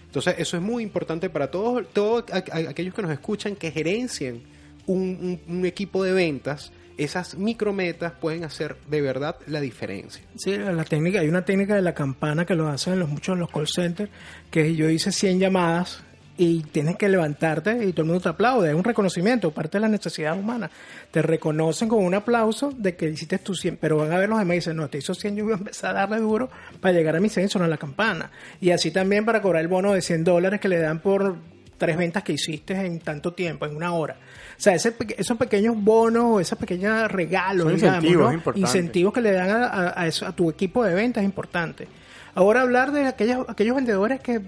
Entonces, 0.06 0.36
eso 0.38 0.56
es 0.56 0.62
muy 0.62 0.82
importante 0.82 1.28
para 1.28 1.50
todos, 1.50 1.86
todos 1.92 2.24
aquellos 2.32 2.94
que 2.94 3.02
nos 3.02 3.10
escuchan 3.12 3.54
que 3.54 3.70
gerencien 3.70 4.42
un, 4.86 5.64
equipo 5.64 6.02
de 6.02 6.12
ventas 6.12 6.72
esas 6.96 7.36
micrometas 7.36 8.12
pueden 8.12 8.42
hacer 8.42 8.76
de 8.88 9.00
verdad 9.00 9.36
la 9.46 9.60
diferencia. 9.60 10.24
Sí, 10.34 10.56
la 10.56 10.84
técnica, 10.84 11.20
hay 11.20 11.28
una 11.28 11.44
técnica 11.44 11.76
de 11.76 11.82
la 11.82 11.94
campana 11.94 12.44
que 12.44 12.54
lo 12.54 12.68
hacen 12.68 12.98
los, 12.98 13.08
muchos 13.08 13.36
de 13.36 13.40
los 13.40 13.50
call 13.50 13.68
centers, 13.68 14.10
que 14.50 14.74
yo 14.74 14.88
hice 14.90 15.12
100 15.12 15.38
llamadas 15.38 16.02
y 16.38 16.62
tienes 16.62 16.96
que 16.96 17.08
levantarte 17.08 17.84
y 17.84 17.92
todo 17.92 18.02
el 18.02 18.06
mundo 18.06 18.22
te 18.22 18.28
aplaude. 18.28 18.70
Es 18.70 18.74
un 18.74 18.84
reconocimiento, 18.84 19.50
parte 19.50 19.78
de 19.78 19.82
la 19.82 19.88
necesidad 19.88 20.38
humana. 20.38 20.70
Te 21.10 21.20
reconocen 21.20 21.88
con 21.88 22.04
un 22.04 22.14
aplauso 22.14 22.72
de 22.74 22.94
que 22.94 23.10
hiciste 23.10 23.38
tu 23.38 23.54
100, 23.54 23.76
pero 23.76 23.96
van 23.96 24.12
a 24.12 24.18
ver 24.18 24.28
los 24.28 24.38
demás 24.38 24.54
y 24.54 24.58
dicen, 24.58 24.76
no, 24.76 24.88
te 24.88 24.98
hizo 24.98 25.14
100, 25.14 25.34
yo 25.36 25.44
voy 25.44 25.54
a 25.54 25.56
empezar 25.56 25.90
a 25.96 26.00
darle 26.00 26.18
duro 26.18 26.48
para 26.80 26.94
llegar 26.94 27.16
a 27.16 27.20
mi 27.20 27.28
100 27.28 27.48
y 27.52 27.58
la 27.58 27.76
campana. 27.76 28.30
Y 28.60 28.70
así 28.70 28.92
también 28.92 29.24
para 29.24 29.42
cobrar 29.42 29.62
el 29.62 29.68
bono 29.68 29.92
de 29.92 30.00
100 30.00 30.22
dólares 30.22 30.60
que 30.60 30.68
le 30.68 30.78
dan 30.78 31.00
por 31.00 31.36
tres 31.76 31.96
ventas 31.96 32.22
que 32.22 32.32
hiciste 32.32 32.74
en 32.74 33.00
tanto 33.00 33.32
tiempo, 33.32 33.66
en 33.66 33.74
una 33.74 33.92
hora. 33.92 34.14
O 34.56 34.60
sea, 34.60 34.74
esos 34.74 35.36
pequeños 35.36 35.76
bonos, 35.76 36.40
esos 36.40 36.58
pequeños 36.58 37.10
regalos, 37.10 37.72
incentivos, 37.72 38.34
incentivos 38.54 39.12
que 39.12 39.20
le 39.20 39.32
dan 39.32 39.50
a, 39.50 39.94
a, 39.96 40.32
tu 40.32 40.50
equipo 40.50 40.84
de 40.84 40.94
ventas 40.94 41.22
es 41.22 41.24
importante. 41.24 41.88
Ahora 42.34 42.62
hablar 42.62 42.92
de 42.92 43.06
aquellos, 43.06 43.44
aquellos 43.48 43.74
vendedores 43.74 44.20
que 44.20 44.40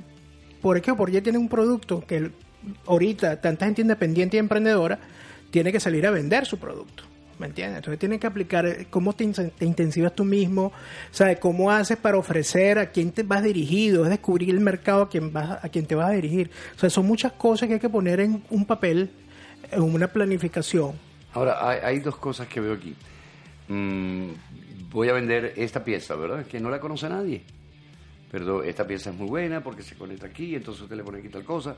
por 0.60 0.76
X 0.76 0.92
o 0.92 0.96
por 0.96 1.10
tiene 1.10 1.38
un 1.38 1.48
producto 1.48 2.04
que 2.06 2.30
ahorita 2.86 3.40
tanta 3.40 3.66
gente 3.66 3.82
independiente 3.82 4.36
y 4.36 4.40
emprendedora 4.40 4.98
tiene 5.50 5.72
que 5.72 5.80
salir 5.80 6.06
a 6.06 6.10
vender 6.10 6.46
su 6.46 6.58
producto. 6.58 7.04
¿Me 7.38 7.46
entiendes? 7.46 7.78
Entonces 7.78 7.98
tiene 7.98 8.18
que 8.18 8.26
aplicar 8.26 8.66
eh, 8.66 8.86
cómo 8.90 9.14
te, 9.14 9.24
intensivas 9.24 10.14
tú 10.14 10.24
mismo, 10.24 10.72
¿sabes? 11.10 11.38
Cómo 11.38 11.70
haces 11.70 11.96
para 11.96 12.18
ofrecer, 12.18 12.78
a 12.78 12.90
quién 12.90 13.12
te 13.12 13.22
vas 13.22 13.42
dirigido, 13.42 14.04
es 14.04 14.10
descubrir 14.10 14.50
el 14.50 14.60
mercado 14.60 15.02
a 15.02 15.08
quien, 15.08 15.32
vas, 15.32 15.64
a 15.64 15.68
quien 15.70 15.86
te 15.86 15.94
vas 15.94 16.10
a 16.10 16.12
dirigir. 16.12 16.50
O 16.76 16.78
sea, 16.78 16.90
son 16.90 17.06
muchas 17.06 17.32
cosas 17.32 17.66
que 17.66 17.74
hay 17.74 17.80
que 17.80 17.88
poner 17.88 18.20
en 18.20 18.42
un 18.50 18.66
papel, 18.66 19.10
en 19.70 19.80
una 19.80 20.08
planificación. 20.08 20.92
Ahora, 21.32 21.66
hay, 21.82 22.00
dos 22.00 22.16
cosas 22.16 22.46
que 22.46 22.60
veo 22.60 22.74
aquí. 22.74 22.94
Mm, 23.68 24.32
voy 24.90 25.08
a 25.08 25.14
vender 25.14 25.54
esta 25.56 25.82
pieza, 25.82 26.16
¿verdad? 26.16 26.44
Que 26.44 26.60
no 26.60 26.68
la 26.68 26.78
conoce 26.78 27.08
nadie 27.08 27.42
pero 28.30 28.62
esta 28.62 28.86
pieza 28.86 29.10
es 29.10 29.16
muy 29.16 29.28
buena 29.28 29.60
porque 29.60 29.82
se 29.82 29.96
conecta 29.96 30.26
aquí, 30.26 30.54
entonces 30.54 30.82
usted 30.82 30.96
le 30.96 31.02
pone 31.02 31.18
aquí 31.18 31.28
tal 31.28 31.44
cosa, 31.44 31.76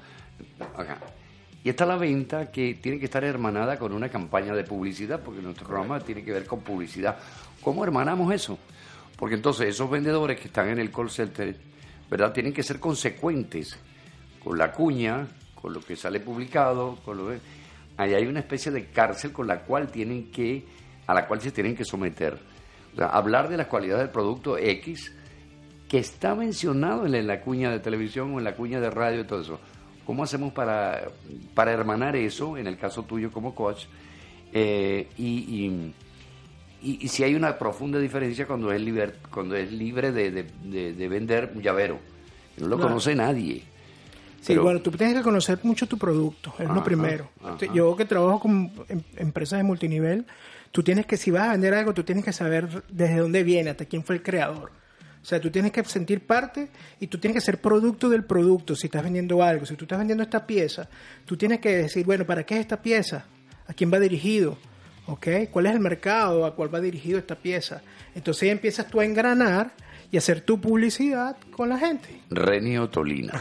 acá. 0.77 0.99
Y 1.65 1.71
está 1.71 1.87
la 1.87 1.97
venta 1.97 2.51
que 2.51 2.75
tiene 2.75 2.99
que 2.99 3.05
estar 3.07 3.23
hermanada 3.25 3.79
con 3.79 3.93
una 3.93 4.09
campaña 4.09 4.53
de 4.53 4.65
publicidad, 4.65 5.21
porque 5.21 5.41
nuestro 5.41 5.67
programa 5.67 6.01
tiene 6.01 6.25
que 6.25 6.33
ver 6.33 6.45
con 6.45 6.61
publicidad. 6.61 7.17
¿Cómo 7.63 7.85
hermanamos 7.85 8.35
eso? 8.35 8.59
Porque 9.17 9.37
entonces 9.37 9.69
esos 9.69 9.89
vendedores 9.89 10.41
que 10.41 10.49
están 10.49 10.69
en 10.69 10.81
el 10.81 10.91
call 10.91 11.09
center, 11.09 11.57
¿verdad? 12.11 12.33
Tienen 12.33 12.53
que 12.53 12.65
ser 12.65 12.81
consecuentes 12.81 13.79
con 14.43 14.59
la 14.59 14.73
cuña, 14.73 15.29
con 15.55 15.73
lo 15.73 15.81
que 15.81 15.95
sale 15.95 16.21
publicado, 16.21 16.97
con 17.05 17.17
lo 17.17 17.29
que... 17.29 17.39
Ahí 17.97 18.15
hay 18.15 18.27
una 18.27 18.41
especie 18.41 18.73
de 18.73 18.87
cárcel 18.87 19.33
con 19.33 19.47
la 19.47 19.61
cual 19.61 19.89
tienen 19.89 20.33
que, 20.33 20.67
a 21.07 21.15
la 21.15 21.27
cual 21.29 21.41
se 21.41 21.53
tienen 21.53 21.77
que 21.77 21.85
someter. 21.85 22.37
Hablar 22.99 23.49
de 23.49 23.57
las 23.57 23.69
cualidades 23.69 24.03
del 24.03 24.11
producto 24.11 24.59
X 24.59 25.13
que 25.93 25.99
está 25.99 26.35
mencionado 26.35 27.05
en 27.05 27.27
la 27.27 27.43
cuña 27.43 27.71
de 27.71 27.79
televisión 27.79 28.35
o 28.35 28.39
en 28.39 28.45
la 28.45 28.55
cuña 28.55 28.81
de 28.81 28.89
radio 28.89 29.21
y 29.21 29.25
todo 29.25 29.43
eso. 29.43 29.61
¿Cómo 30.07 30.25
hacemos 30.25 30.51
para, 30.55 31.03
para 31.53 31.71
hermanar 31.71 32.17
eso, 32.17 32.57
en 32.57 32.67
el 32.67 32.79
caso 32.79 33.03
tuyo 33.03 33.31
como 33.31 33.55
coach? 33.55 33.85
Eh, 34.55 35.07
y, 35.19 35.93
y, 36.83 37.09
si 37.09 37.25
hay 37.25 37.35
una 37.35 37.59
profunda 37.59 37.99
diferencia 37.99 38.47
cuando 38.47 38.73
es, 38.73 38.81
liber, 38.81 39.19
cuando 39.31 39.55
es 39.55 39.71
libre 39.71 40.13
de, 40.13 40.31
de, 40.33 41.09
vender 41.09 41.53
un 41.55 41.61
llavero. 41.61 41.99
No 42.57 42.69
lo 42.69 42.79
conoce 42.79 43.15
nadie. 43.15 43.63
Sí, 44.41 44.57
bueno, 44.57 44.81
tú 44.81 44.93
tienes 44.93 45.15
que 45.15 45.23
conocer 45.23 45.59
mucho 45.63 45.87
tu 45.87 45.99
producto, 45.99 46.55
es 46.59 46.71
lo 46.71 46.83
primero. 46.83 47.29
Yo 47.75 47.95
que 47.97 48.07
trabajo 48.07 48.41
con 48.41 48.73
em, 48.89 49.03
empresas 49.19 49.59
de 49.59 49.65
multinivel, 49.65 50.25
tú 50.71 50.83
tienes 50.83 51.05
que, 51.05 51.19
si 51.19 51.31
vas 51.31 51.49
a 51.49 51.53
vender 51.53 51.75
algo, 51.75 51.93
tú 51.93 52.03
tienes 52.03 52.25
que 52.25 52.33
saber 52.33 52.83
desde 52.89 53.19
dónde 53.19 53.43
viene, 53.43 53.69
hasta 53.69 53.85
quién 53.85 54.03
fue 54.03 54.15
el 54.15 54.23
creador. 54.23 54.81
O 55.23 55.25
sea, 55.25 55.41
tú 55.41 55.51
tienes 55.51 55.71
que 55.71 55.85
sentir 55.85 56.27
parte 56.27 56.69
y 56.99 57.07
tú 57.07 57.19
tienes 57.19 57.37
que 57.37 57.45
ser 57.45 57.61
producto 57.61 58.09
del 58.09 58.25
producto 58.25 58.75
si 58.75 58.89
estás 58.89 59.05
vendiendo 59.05 59.43
algo. 59.43 59.65
Si 59.65 59.77
tú 59.77 59.85
estás 59.85 59.99
vendiendo 59.99 60.25
esta 60.25 60.45
pieza, 60.45 60.89
tú 61.25 61.37
tienes 61.37 61.61
que 61.61 61.77
decir, 61.77 62.05
bueno, 62.05 62.27
¿para 62.27 62.45
qué 62.45 62.55
es 62.55 62.61
esta 62.61 62.83
pieza? 62.83 63.25
¿A 63.69 63.73
quién 63.73 63.93
va 63.93 64.01
dirigido? 64.01 64.59
¿Ok? 65.07 65.29
¿Cuál 65.51 65.67
es 65.67 65.73
el 65.73 65.81
mercado 65.81 66.45
a 66.45 66.57
cuál 66.57 66.75
va 66.75 66.81
dirigido 66.81 67.19
esta 67.19 67.37
pieza? 67.37 67.83
Entonces 68.15 68.51
empiezas 68.51 68.89
tú 68.89 69.01
a 69.01 69.05
engranar 69.05 69.73
y 70.11 70.17
hacer 70.19 70.43
tu 70.43 70.61
publicidad 70.61 71.37
con 71.53 71.69
la 71.71 71.79
gente. 71.79 72.21
Renio 72.29 72.91
Tolina. 72.91 73.41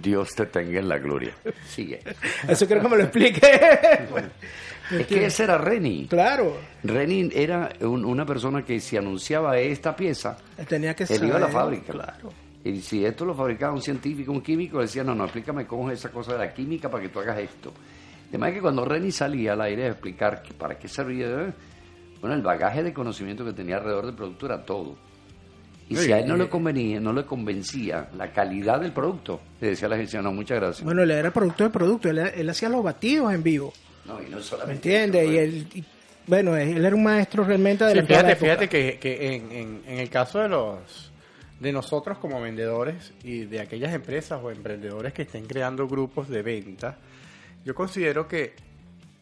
Dios 0.00 0.34
te 0.34 0.46
tenga 0.46 0.78
en 0.78 0.88
la 0.88 0.98
gloria. 0.98 1.32
Sigue. 1.66 2.00
Eso 2.46 2.66
quiero 2.66 2.82
que 2.82 2.88
me 2.88 2.96
lo 2.98 3.02
explique. 3.02 3.40
Es 4.90 5.06
que 5.06 5.26
ese 5.26 5.44
era 5.44 5.58
Reni. 5.58 6.06
Claro. 6.08 6.56
Reni 6.82 7.30
era 7.32 7.70
una 7.80 8.24
persona 8.24 8.64
que 8.64 8.80
si 8.80 8.96
anunciaba 8.96 9.58
esta 9.58 9.94
pieza, 9.94 10.38
él 10.56 10.66
tenía 10.66 10.94
que 10.94 11.04
él 11.04 11.24
iba 11.24 11.36
a 11.36 11.40
la 11.40 11.48
fábrica. 11.48 11.92
Claro. 11.92 12.32
Y 12.64 12.80
si 12.80 13.04
esto 13.04 13.24
lo 13.24 13.34
fabricaba 13.34 13.72
un 13.72 13.82
científico, 13.82 14.32
un 14.32 14.42
químico, 14.42 14.80
decía, 14.80 15.04
no, 15.04 15.14
no, 15.14 15.24
explícame 15.24 15.66
cómo 15.66 15.90
es 15.90 15.98
esa 15.98 16.10
cosa 16.10 16.32
de 16.32 16.38
la 16.38 16.52
química 16.52 16.90
para 16.90 17.02
que 17.02 17.08
tú 17.08 17.20
hagas 17.20 17.38
esto. 17.38 17.72
Además 18.28 18.52
que 18.52 18.60
cuando 18.60 18.84
Reni 18.84 19.10
salía 19.10 19.54
al 19.54 19.60
aire 19.62 19.84
a 19.84 19.88
explicar 19.88 20.42
que 20.42 20.52
para 20.52 20.78
qué 20.78 20.88
servía, 20.88 21.54
bueno, 22.20 22.36
el 22.36 22.42
bagaje 22.42 22.82
de 22.82 22.92
conocimiento 22.92 23.44
que 23.44 23.52
tenía 23.52 23.76
alrededor 23.76 24.06
del 24.06 24.14
producto 24.14 24.46
era 24.46 24.64
todo. 24.64 24.96
Y 25.88 25.96
si 25.96 26.12
a 26.12 26.18
él 26.18 26.28
no 26.28 26.36
le 26.36 26.50
convenía, 26.50 27.00
no 27.00 27.14
le 27.14 27.24
convencía 27.24 28.10
la 28.14 28.30
calidad 28.30 28.80
del 28.80 28.92
producto, 28.92 29.40
le 29.60 29.68
decía 29.68 29.86
a 29.86 29.88
la 29.88 29.96
agencia, 29.96 30.20
no, 30.20 30.32
muchas 30.32 30.60
gracias. 30.60 30.84
Bueno, 30.84 31.02
él 31.02 31.10
era 31.10 31.30
producto 31.30 31.64
de 31.64 31.70
producto, 31.70 32.10
él 32.10 32.50
hacía 32.50 32.68
los 32.68 32.82
batidos 32.82 33.32
en 33.32 33.42
vivo. 33.42 33.72
No, 34.08 34.22
y 34.22 34.30
no 34.30 34.40
solamente. 34.40 34.88
¿Me 34.88 34.96
entiendes? 34.96 35.30
Y 35.30 35.38
él, 35.38 35.84
bueno, 36.26 36.56
él 36.56 36.84
era 36.84 36.96
un 36.96 37.02
maestro 37.02 37.44
realmente 37.44 37.84
de 37.84 37.94
la 37.94 38.02
Fíjate, 38.02 38.36
fíjate 38.36 38.68
que, 38.68 38.98
que 38.98 39.34
en, 39.34 39.82
en, 39.86 39.98
el 39.98 40.08
caso 40.10 40.40
de 40.40 40.48
los 40.48 41.12
de 41.60 41.72
nosotros 41.72 42.18
como 42.18 42.40
vendedores 42.40 43.12
y 43.22 43.40
de 43.40 43.60
aquellas 43.60 43.92
empresas 43.92 44.40
o 44.42 44.50
emprendedores 44.50 45.12
que 45.12 45.22
estén 45.22 45.46
creando 45.46 45.88
grupos 45.88 46.28
de 46.28 46.42
venta, 46.42 46.96
yo 47.64 47.74
considero 47.74 48.28
que, 48.28 48.54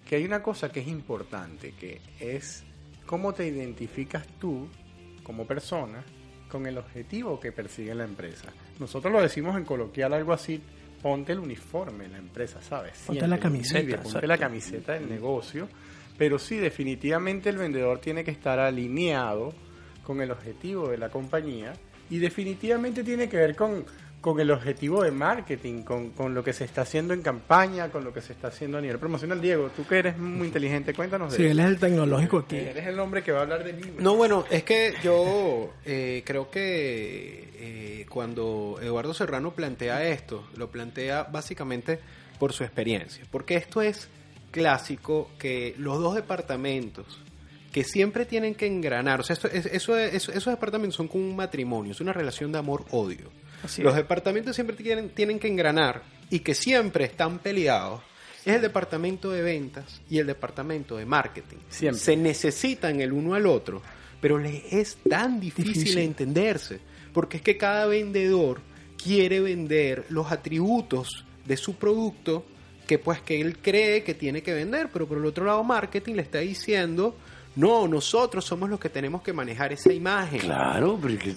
que 0.06 0.16
hay 0.16 0.24
una 0.24 0.42
cosa 0.42 0.70
que 0.70 0.80
es 0.80 0.88
importante, 0.88 1.72
que 1.72 2.00
es 2.20 2.62
cómo 3.06 3.32
te 3.32 3.46
identificas 3.46 4.26
tú 4.38 4.68
como 5.22 5.46
persona 5.46 6.04
con 6.50 6.66
el 6.66 6.78
objetivo 6.78 7.40
que 7.40 7.52
persigue 7.52 7.94
la 7.94 8.04
empresa. 8.04 8.52
Nosotros 8.78 9.12
lo 9.12 9.22
decimos 9.22 9.56
en 9.56 9.64
coloquial 9.64 10.12
algo 10.12 10.32
así, 10.32 10.60
ponte 11.06 11.32
el 11.32 11.38
uniforme 11.38 12.06
en 12.06 12.12
la 12.12 12.18
empresa, 12.18 12.60
¿sabes? 12.60 13.04
Ponte 13.06 13.28
la 13.28 13.38
camiseta. 13.38 14.02
ponte 14.02 14.26
la 14.26 14.36
camiseta 14.36 14.94
del 14.94 15.08
negocio. 15.08 15.68
Pero 16.18 16.36
sí, 16.36 16.56
definitivamente 16.56 17.48
el 17.48 17.58
vendedor 17.58 18.00
tiene 18.00 18.24
que 18.24 18.32
estar 18.32 18.58
alineado 18.58 19.54
con 20.02 20.20
el 20.20 20.32
objetivo 20.32 20.88
de 20.88 20.98
la 20.98 21.08
compañía 21.08 21.74
y 22.10 22.18
definitivamente 22.18 23.04
tiene 23.04 23.28
que 23.28 23.36
ver 23.36 23.54
con 23.54 23.84
con 24.20 24.40
el 24.40 24.50
objetivo 24.50 25.02
de 25.04 25.10
marketing, 25.10 25.82
con, 25.82 26.10
con, 26.10 26.34
lo 26.34 26.42
que 26.42 26.52
se 26.52 26.64
está 26.64 26.82
haciendo 26.82 27.14
en 27.14 27.22
campaña, 27.22 27.90
con 27.90 28.02
lo 28.02 28.12
que 28.12 28.20
se 28.20 28.32
está 28.32 28.48
haciendo 28.48 28.78
a 28.78 28.80
nivel 28.80 28.98
promocional. 28.98 29.40
Diego, 29.40 29.70
tú 29.74 29.86
que 29.86 29.98
eres 29.98 30.18
muy 30.18 30.48
inteligente, 30.48 30.94
cuéntanos 30.94 31.32
de 31.32 31.36
Sí, 31.36 31.44
él 31.44 31.60
es 31.60 31.66
el 31.66 31.78
tecnológico 31.78 32.38
aquí. 32.38 32.56
Eres 32.56 32.86
el 32.86 32.98
hombre 32.98 33.22
que 33.22 33.32
va 33.32 33.40
a 33.40 33.42
hablar 33.42 33.62
de 33.62 33.72
libros. 33.72 34.00
No, 34.00 34.16
bueno, 34.16 34.44
es 34.50 34.64
que 34.64 34.94
yo 35.02 35.72
eh, 35.84 36.22
creo 36.26 36.50
que 36.50 37.50
eh, 37.54 38.06
cuando 38.08 38.78
Eduardo 38.82 39.14
Serrano 39.14 39.52
plantea 39.52 40.02
esto, 40.08 40.48
lo 40.56 40.70
plantea 40.70 41.24
básicamente 41.24 42.00
por 42.38 42.52
su 42.52 42.64
experiencia, 42.64 43.24
porque 43.30 43.54
esto 43.56 43.80
es 43.80 44.08
clásico 44.50 45.30
que 45.38 45.74
los 45.78 46.00
dos 46.00 46.14
departamentos 46.14 47.22
que 47.72 47.84
siempre 47.84 48.24
tienen 48.24 48.54
que 48.54 48.66
engranar, 48.66 49.20
o 49.20 49.22
sea, 49.22 49.34
esto, 49.34 49.48
eso, 49.48 49.98
esos 49.98 50.46
departamentos 50.46 50.96
son 50.96 51.08
como 51.08 51.24
un 51.24 51.36
matrimonio, 51.36 51.92
es 51.92 52.00
una 52.00 52.12
relación 52.12 52.50
de 52.50 52.58
amor-odio 52.58 53.30
los 53.78 53.94
departamentos 53.94 54.54
siempre 54.54 54.76
tienen, 54.76 55.10
tienen 55.10 55.38
que 55.38 55.48
engranar 55.48 56.02
y 56.30 56.40
que 56.40 56.54
siempre 56.54 57.04
están 57.04 57.38
peleados 57.38 58.02
es 58.44 58.54
el 58.54 58.62
departamento 58.62 59.32
de 59.32 59.42
ventas 59.42 60.00
y 60.08 60.18
el 60.18 60.26
departamento 60.28 60.96
de 60.96 61.04
marketing. 61.04 61.56
Siempre. 61.68 62.00
Se 62.00 62.16
necesitan 62.16 63.00
el 63.00 63.12
uno 63.12 63.34
al 63.34 63.44
otro, 63.44 63.82
pero 64.20 64.38
les 64.38 64.72
es 64.72 64.98
tan 65.08 65.40
difícil, 65.40 65.74
Difícil. 65.74 65.98
entenderse, 65.98 66.78
porque 67.12 67.38
es 67.38 67.42
que 67.42 67.56
cada 67.56 67.86
vendedor 67.86 68.60
quiere 69.02 69.40
vender 69.40 70.06
los 70.10 70.30
atributos 70.30 71.24
de 71.44 71.56
su 71.56 71.74
producto 71.74 72.46
que 72.86 72.98
pues 72.98 73.20
que 73.20 73.40
él 73.40 73.58
cree 73.58 74.02
que 74.02 74.14
tiene 74.14 74.42
que 74.42 74.54
vender, 74.54 74.88
pero 74.92 75.06
por 75.06 75.18
el 75.18 75.26
otro 75.26 75.44
lado 75.44 75.62
marketing 75.64 76.14
le 76.14 76.22
está 76.22 76.38
diciendo, 76.38 77.16
no, 77.56 77.88
nosotros 77.88 78.44
somos 78.44 78.68
los 78.68 78.78
que 78.78 78.90
tenemos 78.90 79.22
que 79.22 79.32
manejar 79.32 79.72
esa 79.72 79.92
imagen. 79.92 80.40
Claro, 80.40 80.98
pero, 81.00 81.14
es 81.14 81.20
que- 81.20 81.34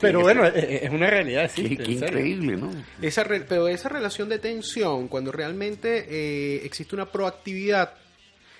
Pero 0.00 0.20
bueno, 0.20 0.42
que- 0.52 0.80
es 0.84 0.90
una 0.90 1.08
realidad, 1.08 1.50
qué, 1.54 1.68
sí. 1.68 1.76
qué 1.76 1.92
increíble, 1.92 2.56
¿no? 2.56 2.70
Esa 3.00 3.22
re- 3.24 3.42
pero 3.42 3.68
esa 3.68 3.88
relación 3.88 4.28
de 4.28 4.38
tensión, 4.40 5.08
cuando 5.08 5.30
realmente 5.32 6.06
eh, 6.08 6.60
existe 6.64 6.94
una 6.96 7.06
proactividad, 7.06 7.94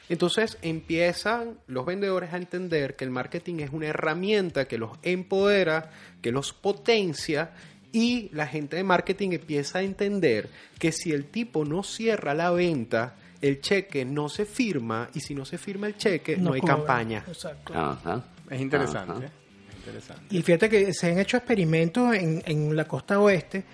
entonces 0.08 0.56
empiezan 0.62 1.58
los 1.68 1.84
vendedores 1.86 2.32
a 2.32 2.36
entender 2.36 2.96
que 2.96 3.04
el 3.04 3.10
marketing 3.10 3.60
es 3.60 3.70
una 3.70 3.86
herramienta 3.88 4.66
que 4.66 4.78
los 4.78 4.90
empodera, 5.02 5.90
que 6.22 6.32
los 6.32 6.52
potencia 6.52 7.50
y 7.92 8.28
la 8.32 8.46
gente 8.46 8.76
de 8.76 8.84
marketing 8.84 9.30
empieza 9.32 9.78
a 9.80 9.82
entender 9.82 10.48
que 10.78 10.92
si 10.92 11.12
el 11.12 11.24
tipo 11.26 11.64
no 11.64 11.82
cierra 11.82 12.34
la 12.34 12.50
venta, 12.50 13.16
el 13.40 13.60
cheque 13.60 14.04
no 14.04 14.28
se 14.28 14.44
firma 14.44 15.08
y 15.14 15.20
si 15.20 15.34
no 15.34 15.44
se 15.44 15.58
firma 15.58 15.86
el 15.86 15.96
cheque 15.96 16.36
no, 16.36 16.52
hay 16.52 16.60
campaña. 16.60 17.24
Exacto. 17.26 17.72
Ajá. 17.74 18.22
Es 18.50 18.60
interesante. 18.60 19.12
Ajá. 19.12 19.32
Es 19.70 19.76
interesante. 19.78 20.24
Y 20.30 20.42
fíjate 20.42 20.68
que 20.68 20.92
se 20.92 21.10
han 21.10 21.18
hecho 21.18 21.36
experimentos 21.36 22.14
en, 22.14 22.42
en 22.46 22.76
la 22.76 22.84
costa 22.86 23.18
oeste 23.18 23.64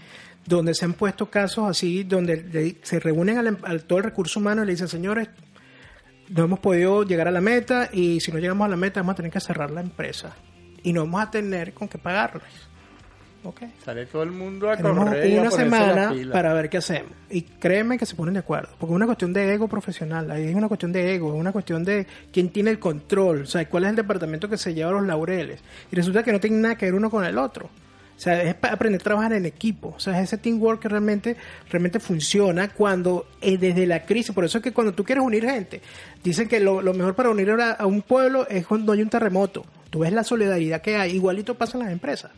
donde 0.44 0.74
se 0.74 0.84
han 0.84 0.92
puesto 0.94 1.28
casos 1.28 1.68
así, 1.68 2.04
donde 2.04 2.36
le- 2.36 2.76
se 2.82 3.00
reúnen 3.00 3.36
al, 3.38 3.58
al 3.64 3.82
todo 3.84 3.98
el 3.98 4.04
recurso 4.04 4.38
humano 4.38 4.62
y 4.62 4.66
le 4.66 4.72
dicen, 4.72 4.86
señores, 4.88 5.28
no 6.28 6.44
hemos 6.44 6.60
podido 6.60 7.02
llegar 7.02 7.26
a 7.28 7.30
la 7.32 7.40
meta 7.40 7.90
y 7.92 8.20
si 8.20 8.30
no 8.32 8.38
llegamos 8.38 8.64
a 8.66 8.68
la 8.68 8.76
meta 8.76 9.00
vamos 9.00 9.14
a 9.14 9.16
tener 9.16 9.32
que 9.32 9.40
cerrar 9.40 9.70
la 9.72 9.80
empresa 9.80 10.36
y 10.82 10.92
no 10.92 11.00
vamos 11.04 11.22
a 11.22 11.30
tener 11.30 11.74
con 11.74 11.88
qué 11.88 11.98
pagarles. 11.98 12.44
¿Ok? 13.46 13.62
Sale 13.84 14.06
todo 14.06 14.24
el 14.24 14.32
mundo 14.32 14.70
a 14.70 14.76
Tenemos 14.76 15.08
correr 15.08 15.38
una 15.38 15.50
semana 15.50 16.12
para 16.32 16.52
ver 16.52 16.68
qué 16.68 16.78
hacemos. 16.78 17.12
Y 17.30 17.42
créeme 17.42 17.96
que 17.96 18.06
se 18.06 18.16
ponen 18.16 18.34
de 18.34 18.40
acuerdo. 18.40 18.70
Porque 18.78 18.92
es 18.92 18.96
una 18.96 19.06
cuestión 19.06 19.32
de 19.32 19.54
ego 19.54 19.68
profesional. 19.68 20.30
Ahí 20.30 20.48
es 20.48 20.54
una 20.54 20.68
cuestión 20.68 20.92
de 20.92 21.14
ego. 21.14 21.32
Es 21.32 21.40
una 21.40 21.52
cuestión 21.52 21.84
de 21.84 22.06
quién 22.32 22.48
tiene 22.50 22.70
el 22.70 22.78
control. 22.78 23.42
O 23.42 23.46
sea, 23.46 23.68
cuál 23.68 23.84
es 23.84 23.90
el 23.90 23.96
departamento 23.96 24.48
que 24.48 24.58
se 24.58 24.74
lleva 24.74 24.90
los 24.90 25.06
laureles. 25.06 25.60
Y 25.92 25.96
resulta 25.96 26.22
que 26.22 26.32
no 26.32 26.40
tiene 26.40 26.56
nada 26.56 26.76
que 26.76 26.86
ver 26.86 26.94
uno 26.94 27.08
con 27.10 27.24
el 27.24 27.38
otro. 27.38 27.66
O 27.66 28.18
sea, 28.18 28.42
es 28.42 28.54
para 28.54 28.74
aprender 28.74 29.00
a 29.00 29.04
trabajar 29.04 29.32
en 29.34 29.44
equipo. 29.46 29.94
O 29.96 30.00
sea, 30.00 30.18
es 30.18 30.24
ese 30.24 30.38
teamwork 30.38 30.80
que 30.80 30.88
realmente, 30.88 31.36
realmente 31.70 32.00
funciona 32.00 32.68
cuando 32.68 33.26
eh, 33.40 33.58
desde 33.58 33.86
la 33.86 34.04
crisis. 34.04 34.34
Por 34.34 34.44
eso 34.44 34.58
es 34.58 34.64
que 34.64 34.72
cuando 34.72 34.94
tú 34.94 35.04
quieres 35.04 35.22
unir 35.22 35.44
gente, 35.44 35.82
dicen 36.24 36.48
que 36.48 36.58
lo, 36.58 36.80
lo 36.80 36.94
mejor 36.94 37.14
para 37.14 37.28
unir 37.28 37.50
a, 37.50 37.72
a 37.72 37.86
un 37.86 38.02
pueblo 38.02 38.48
es 38.48 38.66
cuando 38.66 38.92
hay 38.92 39.02
un 39.02 39.10
terremoto. 39.10 39.66
Tú 39.90 40.00
ves 40.00 40.12
la 40.12 40.24
solidaridad 40.24 40.80
que 40.80 40.96
hay. 40.96 41.14
Igualito 41.14 41.54
pasa 41.54 41.76
en 41.76 41.84
las 41.84 41.92
empresas. 41.92 42.32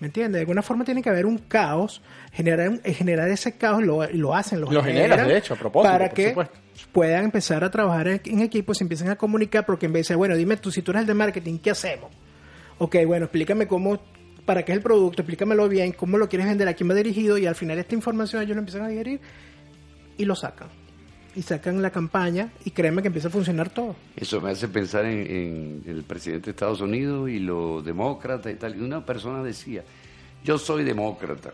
¿Me 0.00 0.06
entiendes? 0.06 0.34
De 0.34 0.40
alguna 0.40 0.62
forma 0.62 0.84
tiene 0.84 1.02
que 1.02 1.10
haber 1.10 1.26
un 1.26 1.36
caos, 1.38 2.02
generar, 2.32 2.80
eh, 2.84 2.94
generar 2.94 3.28
ese 3.28 3.52
caos, 3.58 3.82
lo, 3.82 4.06
lo 4.10 4.34
hacen, 4.34 4.60
lo, 4.60 4.70
Lo 4.70 4.82
generan, 4.82 5.28
de 5.28 5.36
hecho, 5.36 5.54
a 5.54 5.56
propósito, 5.58 5.92
para 5.92 6.06
por 6.06 6.14
que 6.14 6.28
supuesto. 6.30 6.58
puedan 6.90 7.24
empezar 7.24 7.62
a 7.64 7.70
trabajar 7.70 8.08
en, 8.08 8.20
en 8.24 8.40
equipo, 8.40 8.72
se 8.74 8.84
empiecen 8.84 9.10
a 9.10 9.16
comunicar, 9.16 9.66
porque 9.66 9.86
en 9.86 9.92
vez 9.92 10.08
de, 10.08 10.14
bueno, 10.14 10.36
dime 10.36 10.56
tú, 10.56 10.70
si 10.70 10.80
tú 10.80 10.92
eres 10.92 11.02
el 11.02 11.06
de 11.06 11.14
marketing, 11.14 11.58
¿qué 11.58 11.70
hacemos? 11.70 12.10
Ok, 12.78 12.96
bueno, 13.06 13.26
explícame 13.26 13.66
cómo, 13.66 14.00
para 14.46 14.64
qué 14.64 14.72
es 14.72 14.76
el 14.78 14.82
producto, 14.82 15.20
explícamelo 15.20 15.68
bien, 15.68 15.92
cómo 15.92 16.16
lo 16.16 16.30
quieres 16.30 16.48
vender, 16.48 16.66
a 16.66 16.72
quién 16.72 16.88
va 16.88 16.94
dirigido, 16.94 17.36
y 17.36 17.44
al 17.46 17.54
final 17.54 17.78
esta 17.78 17.94
información 17.94 18.42
ellos 18.42 18.56
lo 18.56 18.60
empiezan 18.60 18.84
a 18.84 18.88
digerir 18.88 19.20
y 20.16 20.24
lo 20.24 20.34
sacan. 20.34 20.68
Y 21.36 21.42
sacan 21.42 21.80
la 21.80 21.90
campaña 21.90 22.50
y 22.64 22.70
créeme 22.72 23.02
que 23.02 23.08
empieza 23.08 23.28
a 23.28 23.30
funcionar 23.30 23.70
todo. 23.70 23.94
Eso 24.16 24.40
me 24.40 24.50
hace 24.50 24.66
pensar 24.68 25.04
en, 25.04 25.20
en 25.20 25.82
el 25.86 26.02
presidente 26.02 26.46
de 26.46 26.50
Estados 26.50 26.80
Unidos 26.80 27.30
y 27.30 27.38
los 27.38 27.84
demócratas 27.84 28.52
y 28.52 28.56
tal. 28.56 28.76
Y 28.76 28.80
una 28.80 29.04
persona 29.06 29.42
decía, 29.42 29.84
yo 30.42 30.58
soy 30.58 30.82
demócrata, 30.82 31.52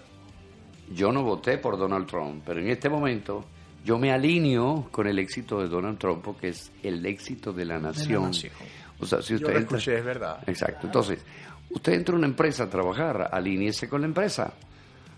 yo 0.94 1.12
no 1.12 1.22
voté 1.22 1.58
por 1.58 1.76
Donald 1.78 2.06
Trump, 2.06 2.42
pero 2.46 2.60
en 2.60 2.68
este 2.70 2.88
momento 2.88 3.44
yo 3.84 3.98
me 3.98 4.12
alineo 4.12 4.88
con 4.90 5.06
el 5.06 5.18
éxito 5.18 5.60
de 5.60 5.68
Donald 5.68 5.98
Trump 5.98 6.22
porque 6.24 6.48
es 6.48 6.72
el 6.82 7.04
éxito 7.04 7.52
de 7.52 7.64
la 7.66 7.78
nación. 7.78 8.22
nación. 8.24 8.52
O 8.98 9.04
sea, 9.04 9.20
si 9.20 9.30
Yo 9.34 9.36
usted 9.36 9.52
lo 9.52 9.58
entra- 9.60 9.76
escuché, 9.78 9.98
es 9.98 10.04
verdad. 10.04 10.38
Exacto. 10.46 10.86
Entonces, 10.86 11.18
usted 11.68 11.92
entra 11.92 12.14
a 12.14 12.18
una 12.18 12.26
empresa 12.28 12.64
a 12.64 12.70
trabajar, 12.70 13.28
alíñese 13.30 13.88
con 13.90 14.00
la 14.00 14.06
empresa. 14.06 14.54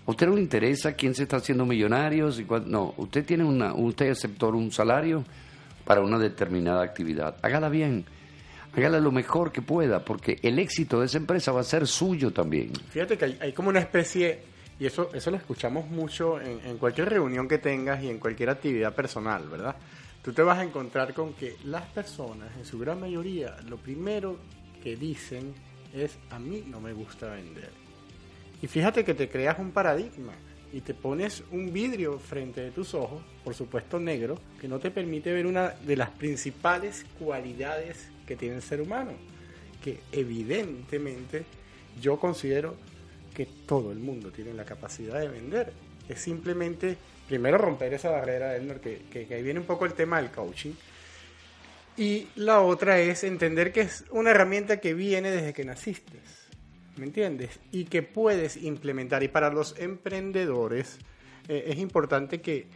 ¿A 0.08 0.10
usted 0.10 0.26
no 0.26 0.36
le 0.36 0.40
interesa 0.40 0.94
quién 0.94 1.14
se 1.14 1.24
está 1.24 1.36
haciendo 1.36 1.66
millonario? 1.66 2.32
Si 2.32 2.44
cuán- 2.44 2.70
No, 2.70 2.94
usted 2.96 3.26
tiene 3.26 3.44
una, 3.44 3.74
usted 3.74 4.10
aceptó 4.10 4.48
un 4.48 4.72
salario 4.72 5.22
para 5.84 6.00
una 6.00 6.18
determinada 6.18 6.82
actividad. 6.82 7.36
Hágala 7.42 7.68
bien, 7.68 8.06
hágala 8.74 9.00
lo 9.00 9.12
mejor 9.12 9.52
que 9.52 9.60
pueda, 9.60 10.02
porque 10.02 10.38
el 10.42 10.58
éxito 10.58 11.00
de 11.00 11.06
esa 11.06 11.18
empresa 11.18 11.52
va 11.52 11.60
a 11.60 11.64
ser 11.64 11.86
suyo 11.86 12.32
también. 12.32 12.72
Fíjate 12.90 13.18
que 13.18 13.24
hay, 13.26 13.38
hay 13.38 13.52
como 13.52 13.68
una 13.68 13.80
especie, 13.80 14.40
y 14.80 14.86
eso, 14.86 15.10
eso 15.12 15.30
lo 15.30 15.36
escuchamos 15.36 15.88
mucho 15.90 16.40
en, 16.40 16.58
en 16.64 16.78
cualquier 16.78 17.10
reunión 17.10 17.46
que 17.46 17.58
tengas 17.58 18.02
y 18.02 18.08
en 18.08 18.18
cualquier 18.18 18.48
actividad 18.48 18.94
personal, 18.94 19.46
¿verdad? 19.48 19.76
Tú 20.24 20.32
te 20.32 20.40
vas 20.42 20.58
a 20.58 20.62
encontrar 20.64 21.12
con 21.12 21.34
que 21.34 21.56
las 21.64 21.84
personas, 21.86 22.48
en 22.56 22.64
su 22.64 22.78
gran 22.78 22.98
mayoría, 22.98 23.56
lo 23.68 23.76
primero 23.76 24.38
que 24.82 24.96
dicen 24.96 25.52
es, 25.94 26.16
a 26.30 26.38
mí 26.38 26.64
no 26.66 26.80
me 26.80 26.94
gusta 26.94 27.28
vender. 27.28 27.70
Y 28.60 28.66
fíjate 28.66 29.04
que 29.04 29.14
te 29.14 29.28
creas 29.28 29.58
un 29.58 29.70
paradigma 29.70 30.32
y 30.72 30.80
te 30.80 30.94
pones 30.94 31.42
un 31.50 31.72
vidrio 31.72 32.18
frente 32.18 32.60
de 32.60 32.70
tus 32.70 32.94
ojos, 32.94 33.22
por 33.44 33.54
supuesto 33.54 33.98
negro, 33.98 34.38
que 34.60 34.68
no 34.68 34.78
te 34.78 34.90
permite 34.90 35.32
ver 35.32 35.46
una 35.46 35.70
de 35.70 35.96
las 35.96 36.10
principales 36.10 37.06
cualidades 37.18 38.08
que 38.26 38.36
tiene 38.36 38.56
el 38.56 38.62
ser 38.62 38.80
humano, 38.80 39.12
que 39.82 40.00
evidentemente 40.12 41.44
yo 42.00 42.18
considero 42.18 42.76
que 43.34 43.46
todo 43.46 43.92
el 43.92 43.98
mundo 43.98 44.30
tiene 44.30 44.52
la 44.52 44.64
capacidad 44.64 45.20
de 45.20 45.28
vender. 45.28 45.72
Es 46.08 46.20
simplemente, 46.20 46.96
primero, 47.28 47.56
romper 47.56 47.94
esa 47.94 48.10
barrera, 48.10 48.56
Elmer, 48.56 48.80
que, 48.80 49.02
que, 49.10 49.26
que 49.26 49.34
ahí 49.34 49.42
viene 49.42 49.60
un 49.60 49.66
poco 49.66 49.86
el 49.86 49.94
tema 49.94 50.20
del 50.20 50.30
coaching. 50.30 50.72
Y 51.96 52.28
la 52.36 52.60
otra 52.60 52.98
es 52.98 53.24
entender 53.24 53.72
que 53.72 53.82
es 53.82 54.04
una 54.10 54.30
herramienta 54.30 54.80
que 54.80 54.94
viene 54.94 55.30
desde 55.30 55.52
que 55.52 55.64
naciste. 55.64 56.18
¿Me 56.98 57.06
entiendes? 57.06 57.58
Y 57.72 57.84
que 57.84 58.02
puedes 58.02 58.56
implementar. 58.56 59.22
Y 59.22 59.28
para 59.28 59.50
los 59.50 59.78
emprendedores 59.78 60.98
eh, 61.48 61.64
es 61.68 61.78
importante 61.78 62.40
que 62.40 62.66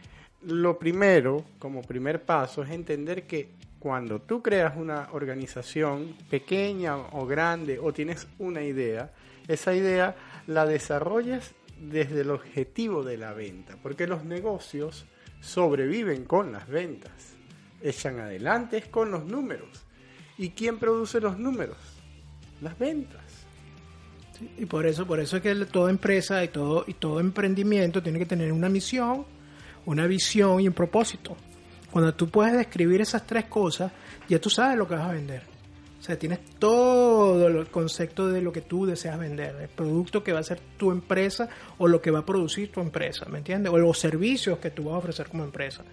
lo 0.41 0.77
primero, 0.77 1.45
como 1.59 1.81
primer 1.81 2.23
paso, 2.23 2.63
es 2.63 2.71
entender 2.71 3.23
que 3.27 3.49
cuando 3.79 4.21
tú 4.21 4.41
creas 4.41 4.77
una 4.77 5.09
organización 5.11 6.15
pequeña 6.29 6.95
o 6.95 7.25
grande 7.25 7.79
o 7.79 7.91
tienes 7.91 8.27
una 8.39 8.61
idea, 8.61 9.11
esa 9.47 9.75
idea 9.75 10.15
la 10.47 10.65
desarrollas 10.65 11.53
desde 11.79 12.21
el 12.21 12.29
objetivo 12.29 13.03
de 13.03 13.17
la 13.17 13.33
venta. 13.33 13.77
Porque 13.81 14.07
los 14.07 14.23
negocios 14.23 15.05
sobreviven 15.41 16.23
con 16.23 16.53
las 16.53 16.67
ventas. 16.67 17.35
Echan 17.81 18.19
adelante 18.19 18.83
con 18.89 19.11
los 19.11 19.25
números. 19.25 19.85
¿Y 20.37 20.51
quién 20.51 20.79
produce 20.79 21.19
los 21.19 21.37
números? 21.37 21.77
Las 22.61 22.79
ventas. 22.79 23.22
Y 24.57 24.65
por 24.65 24.85
eso, 24.85 25.05
por 25.05 25.19
eso 25.19 25.37
es 25.37 25.43
que 25.43 25.53
toda 25.65 25.89
empresa 25.89 26.43
y 26.43 26.47
todo, 26.47 26.85
y 26.87 26.93
todo 26.93 27.19
emprendimiento 27.19 28.01
tiene 28.01 28.19
que 28.19 28.25
tener 28.25 28.51
una 28.51 28.69
misión, 28.69 29.25
una 29.85 30.07
visión 30.07 30.59
y 30.59 30.67
un 30.67 30.73
propósito. 30.73 31.35
Cuando 31.91 32.13
tú 32.13 32.29
puedes 32.29 32.53
describir 32.53 33.01
esas 33.01 33.25
tres 33.27 33.45
cosas, 33.45 33.91
ya 34.27 34.39
tú 34.39 34.49
sabes 34.49 34.77
lo 34.77 34.87
que 34.87 34.95
vas 34.95 35.09
a 35.09 35.13
vender. 35.13 35.43
O 35.99 36.03
sea, 36.05 36.17
tienes 36.19 36.39
todo 36.59 37.47
el 37.47 37.67
concepto 37.67 38.27
de 38.27 38.41
lo 38.41 38.51
que 38.51 38.61
tú 38.61 38.85
deseas 38.85 39.17
vender, 39.17 39.55
el 39.61 39.69
producto 39.69 40.23
que 40.23 40.33
va 40.33 40.39
a 40.39 40.43
ser 40.43 40.59
tu 40.75 40.91
empresa 40.91 41.47
o 41.77 41.87
lo 41.87 42.01
que 42.01 42.11
va 42.11 42.19
a 42.19 42.25
producir 42.25 42.71
tu 42.71 42.81
empresa, 42.81 43.25
¿me 43.29 43.37
entiendes? 43.37 43.71
O 43.71 43.77
los 43.77 43.97
servicios 43.97 44.59
que 44.59 44.71
tú 44.71 44.85
vas 44.85 44.95
a 44.95 44.97
ofrecer 44.97 45.29
como 45.29 45.45
empresa. 45.45 45.83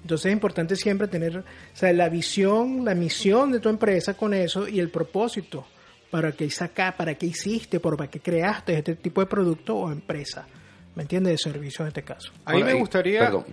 Entonces 0.00 0.26
es 0.26 0.32
importante 0.32 0.76
siempre 0.76 1.08
tener 1.08 1.38
o 1.38 1.44
sea, 1.74 1.92
la 1.92 2.08
visión, 2.08 2.84
la 2.84 2.94
misión 2.94 3.52
de 3.52 3.60
tu 3.60 3.68
empresa 3.68 4.14
con 4.14 4.32
eso 4.32 4.66
y 4.66 4.80
el 4.80 4.88
propósito 4.88 5.66
para 6.10 6.32
qué 6.32 6.50
saca, 6.50 6.94
para 6.96 7.14
qué 7.14 7.26
hiciste, 7.26 7.80
por 7.80 7.96
para 7.96 8.10
qué 8.10 8.20
creaste 8.20 8.78
este 8.78 8.96
tipo 8.96 9.20
de 9.20 9.26
producto 9.26 9.76
o 9.76 9.92
empresa. 9.92 10.46
¿Me 10.94 11.02
entiendes? 11.02 11.32
De 11.32 11.50
servicio 11.50 11.84
en 11.84 11.88
este 11.88 12.02
caso. 12.02 12.32
A 12.44 12.52
mí 12.52 12.64
me 12.64 12.74
gustaría... 12.74 13.20
Perdón. 13.20 13.44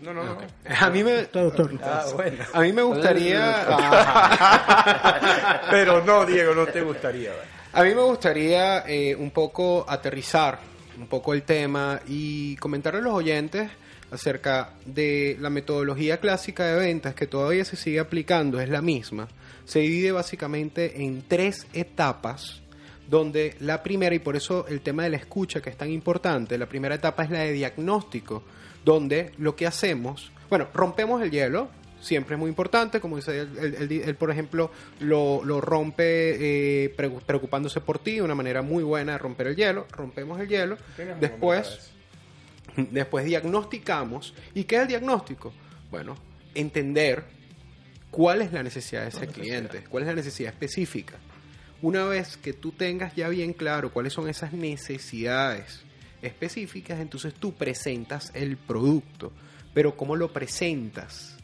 No, 0.00 0.14
no, 0.14 0.24
no. 0.24 0.38
A 0.80 0.90
mí 0.90 1.02
me... 1.02 1.24
Doctor. 1.26 1.72
Ah, 1.82 2.06
bueno. 2.14 2.44
A 2.52 2.60
mí 2.60 2.72
me 2.72 2.82
gustaría... 2.82 3.66
Pero 5.70 6.04
no, 6.04 6.24
Diego, 6.24 6.54
no 6.54 6.66
te 6.66 6.80
gustaría. 6.82 7.32
A 7.72 7.82
mí 7.82 7.94
me 7.94 8.02
gustaría 8.02 8.84
eh, 8.86 9.14
un 9.14 9.30
poco 9.30 9.84
aterrizar 9.88 10.58
un 10.98 11.06
poco 11.06 11.32
el 11.32 11.42
tema 11.42 12.00
y 12.06 12.56
comentarle 12.56 13.00
a 13.00 13.02
los 13.02 13.14
oyentes 13.14 13.70
acerca 14.10 14.70
de 14.84 15.36
la 15.40 15.50
metodología 15.50 16.18
clásica 16.18 16.64
de 16.64 16.78
ventas 16.78 17.14
que 17.14 17.26
todavía 17.26 17.64
se 17.64 17.76
sigue 17.76 18.00
aplicando, 18.00 18.60
es 18.60 18.68
la 18.68 18.82
misma. 18.82 19.28
Se 19.68 19.80
divide 19.80 20.12
básicamente 20.12 21.02
en 21.04 21.22
tres 21.28 21.66
etapas 21.74 22.62
donde 23.06 23.54
la 23.60 23.82
primera, 23.82 24.14
y 24.14 24.18
por 24.18 24.34
eso 24.34 24.66
el 24.66 24.80
tema 24.80 25.02
de 25.02 25.10
la 25.10 25.18
escucha 25.18 25.60
que 25.60 25.68
es 25.68 25.76
tan 25.76 25.90
importante, 25.90 26.56
la 26.56 26.64
primera 26.64 26.94
etapa 26.94 27.22
es 27.24 27.30
la 27.30 27.40
de 27.40 27.52
diagnóstico, 27.52 28.42
donde 28.82 29.32
lo 29.36 29.54
que 29.56 29.66
hacemos, 29.66 30.32
bueno, 30.48 30.68
rompemos 30.72 31.20
el 31.20 31.30
hielo, 31.30 31.68
siempre 32.00 32.36
es 32.36 32.38
muy 32.38 32.48
importante, 32.48 32.98
como 32.98 33.16
dice 33.16 33.40
él, 33.40 34.16
por 34.18 34.30
ejemplo, 34.30 34.70
lo, 35.00 35.44
lo 35.44 35.60
rompe 35.60 36.84
eh, 36.84 36.88
preocupándose 37.26 37.82
por 37.82 37.98
ti, 37.98 38.22
una 38.22 38.34
manera 38.34 38.62
muy 38.62 38.82
buena 38.82 39.12
de 39.12 39.18
romper 39.18 39.48
el 39.48 39.56
hielo, 39.56 39.86
rompemos 39.90 40.40
el 40.40 40.48
hielo, 40.48 40.78
después, 41.20 41.90
después 42.74 43.26
diagnosticamos, 43.26 44.32
¿y 44.54 44.64
qué 44.64 44.76
es 44.76 44.82
el 44.82 44.88
diagnóstico? 44.88 45.52
Bueno, 45.90 46.16
entender 46.54 47.36
cuál 48.18 48.42
es 48.42 48.52
la 48.52 48.64
necesidad 48.64 49.02
de 49.02 49.10
ese 49.10 49.28
cliente, 49.28 49.84
cuál 49.88 50.02
es 50.02 50.08
la 50.08 50.14
necesidad 50.16 50.52
específica. 50.52 51.14
Una 51.80 52.02
vez 52.02 52.36
que 52.36 52.52
tú 52.52 52.72
tengas 52.72 53.14
ya 53.14 53.28
bien 53.28 53.52
claro 53.52 53.92
cuáles 53.92 54.12
son 54.12 54.28
esas 54.28 54.52
necesidades 54.52 55.82
específicas, 56.20 56.98
entonces 56.98 57.32
tú 57.32 57.54
presentas 57.54 58.32
el 58.34 58.56
producto. 58.56 59.30
Pero 59.72 59.96
¿cómo 59.96 60.16
lo 60.16 60.32
presentas? 60.32 61.36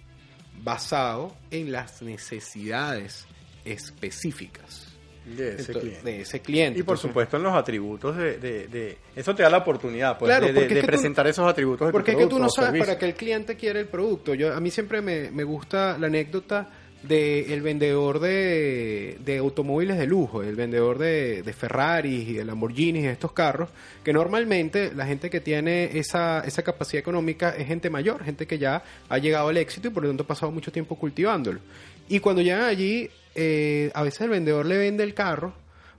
Basado 0.65 1.37
en 1.53 1.71
las 1.71 2.03
necesidades 2.03 3.25
específicas. 3.65 4.94
De 5.25 5.55
ese, 5.55 5.73
cliente. 5.73 6.03
de 6.03 6.21
ese 6.21 6.41
cliente. 6.41 6.81
Y 6.81 6.83
por 6.83 6.99
supuesto 6.99 7.39
en 7.39 7.45
los 7.45 7.55
atributos 7.55 8.17
de, 8.17 8.99
Eso 9.17 9.35
te 9.35 9.43
da 9.43 9.51
la 9.51 9.59
oportunidad 9.59 10.19
pues, 10.19 10.41
de, 10.41 10.83
presentar 10.83 11.27
esos 11.27 11.49
atributos. 11.49 11.91
porque 11.91 12.13
es 12.13 12.17
que 12.19 12.27
tú 12.27 12.39
no 12.39 12.49
sabes 12.51 12.79
para 12.79 12.99
qué 12.99 13.07
el 13.07 13.15
cliente 13.15 13.57
quiere 13.57 13.81
el 13.81 13.87
producto. 13.87 14.35
Yo 14.35 14.55
A 14.55 14.61
mí 14.61 14.71
siempre 14.71 15.01
me, 15.01 15.31
me 15.31 15.45
gusta 15.45 15.97
la 15.99 16.09
anécdota 16.09 16.69
del 17.07 17.53
el 17.53 17.61
vendedor 17.61 18.19
de, 18.19 19.19
de, 19.25 19.39
automóviles 19.39 19.99
de 19.99 20.07
lujo, 20.07 20.43
el 20.43 20.57
vendedor 20.57 20.99
de, 20.99 21.43
de 21.43 21.53
Ferrari 21.53 22.23
y 22.29 22.33
de 22.35 22.45
Lamborghini 22.45 23.01
y 23.01 23.03
de 23.03 23.13
estos 23.13 23.33
carros, 23.33 23.69
que 24.03 24.13
normalmente 24.13 24.93
la 24.95 25.07
gente 25.07 25.29
que 25.29 25.41
tiene 25.41 25.99
esa, 25.99 26.41
esa 26.41 26.63
capacidad 26.63 27.01
económica 27.01 27.51
es 27.51 27.67
gente 27.67 27.91
mayor, 27.91 28.25
gente 28.25 28.47
que 28.47 28.59
ya 28.59 28.83
ha 29.09 29.19
llegado 29.19 29.49
al 29.49 29.57
éxito 29.59 29.89
y 29.89 29.91
por 29.91 30.03
lo 30.03 30.09
tanto 30.09 30.23
ha 30.23 30.27
pasado 30.27 30.51
mucho 30.51 30.73
tiempo 30.73 30.97
cultivándolo. 30.97 31.61
Y 32.09 32.21
cuando 32.21 32.43
llegan 32.43 32.65
allí, 32.65 33.11
eh, 33.35 33.91
a 33.95 34.03
veces 34.03 34.21
el 34.23 34.31
vendedor 34.31 34.67
le 34.67 34.79
vende 34.79 35.05
el 35.05 35.15
carro 35.15 35.55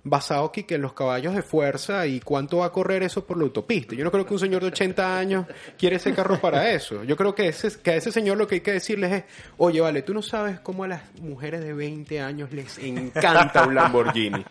basado 0.05 0.45
aquí 0.45 0.63
que 0.63 0.75
en 0.75 0.83
los 0.83 0.93
caballos 0.93 1.33
de 1.33 1.41
fuerza 1.41 2.05
y 2.05 2.19
cuánto 2.19 2.57
va 2.57 2.67
a 2.67 2.71
correr 2.71 3.01
eso 3.01 3.25
por 3.25 3.37
la 3.37 3.43
autopista. 3.43 3.95
Yo 3.95 4.03
no 4.03 4.11
creo 4.11 4.25
que 4.25 4.33
un 4.33 4.39
señor 4.39 4.61
de 4.61 4.67
80 4.67 5.17
años 5.17 5.47
quiere 5.77 5.95
ese 5.95 6.13
carro 6.13 6.39
para 6.39 6.69
eso. 6.71 7.03
Yo 7.03 7.17
creo 7.17 7.33
que, 7.33 7.47
ese, 7.47 7.81
que 7.81 7.91
a 7.91 7.95
ese 7.95 8.11
señor 8.11 8.37
lo 8.37 8.47
que 8.47 8.55
hay 8.55 8.61
que 8.61 8.73
decirles 8.73 9.11
es, 9.11 9.23
oye, 9.57 9.81
vale, 9.81 10.03
tú 10.03 10.13
no 10.13 10.21
sabes 10.21 10.59
cómo 10.59 10.83
a 10.83 10.87
las 10.87 11.01
mujeres 11.19 11.61
de 11.61 11.73
20 11.73 12.21
años 12.21 12.51
les 12.51 12.77
encanta 12.77 13.65
un 13.67 13.73
Lamborghini. 13.73 14.45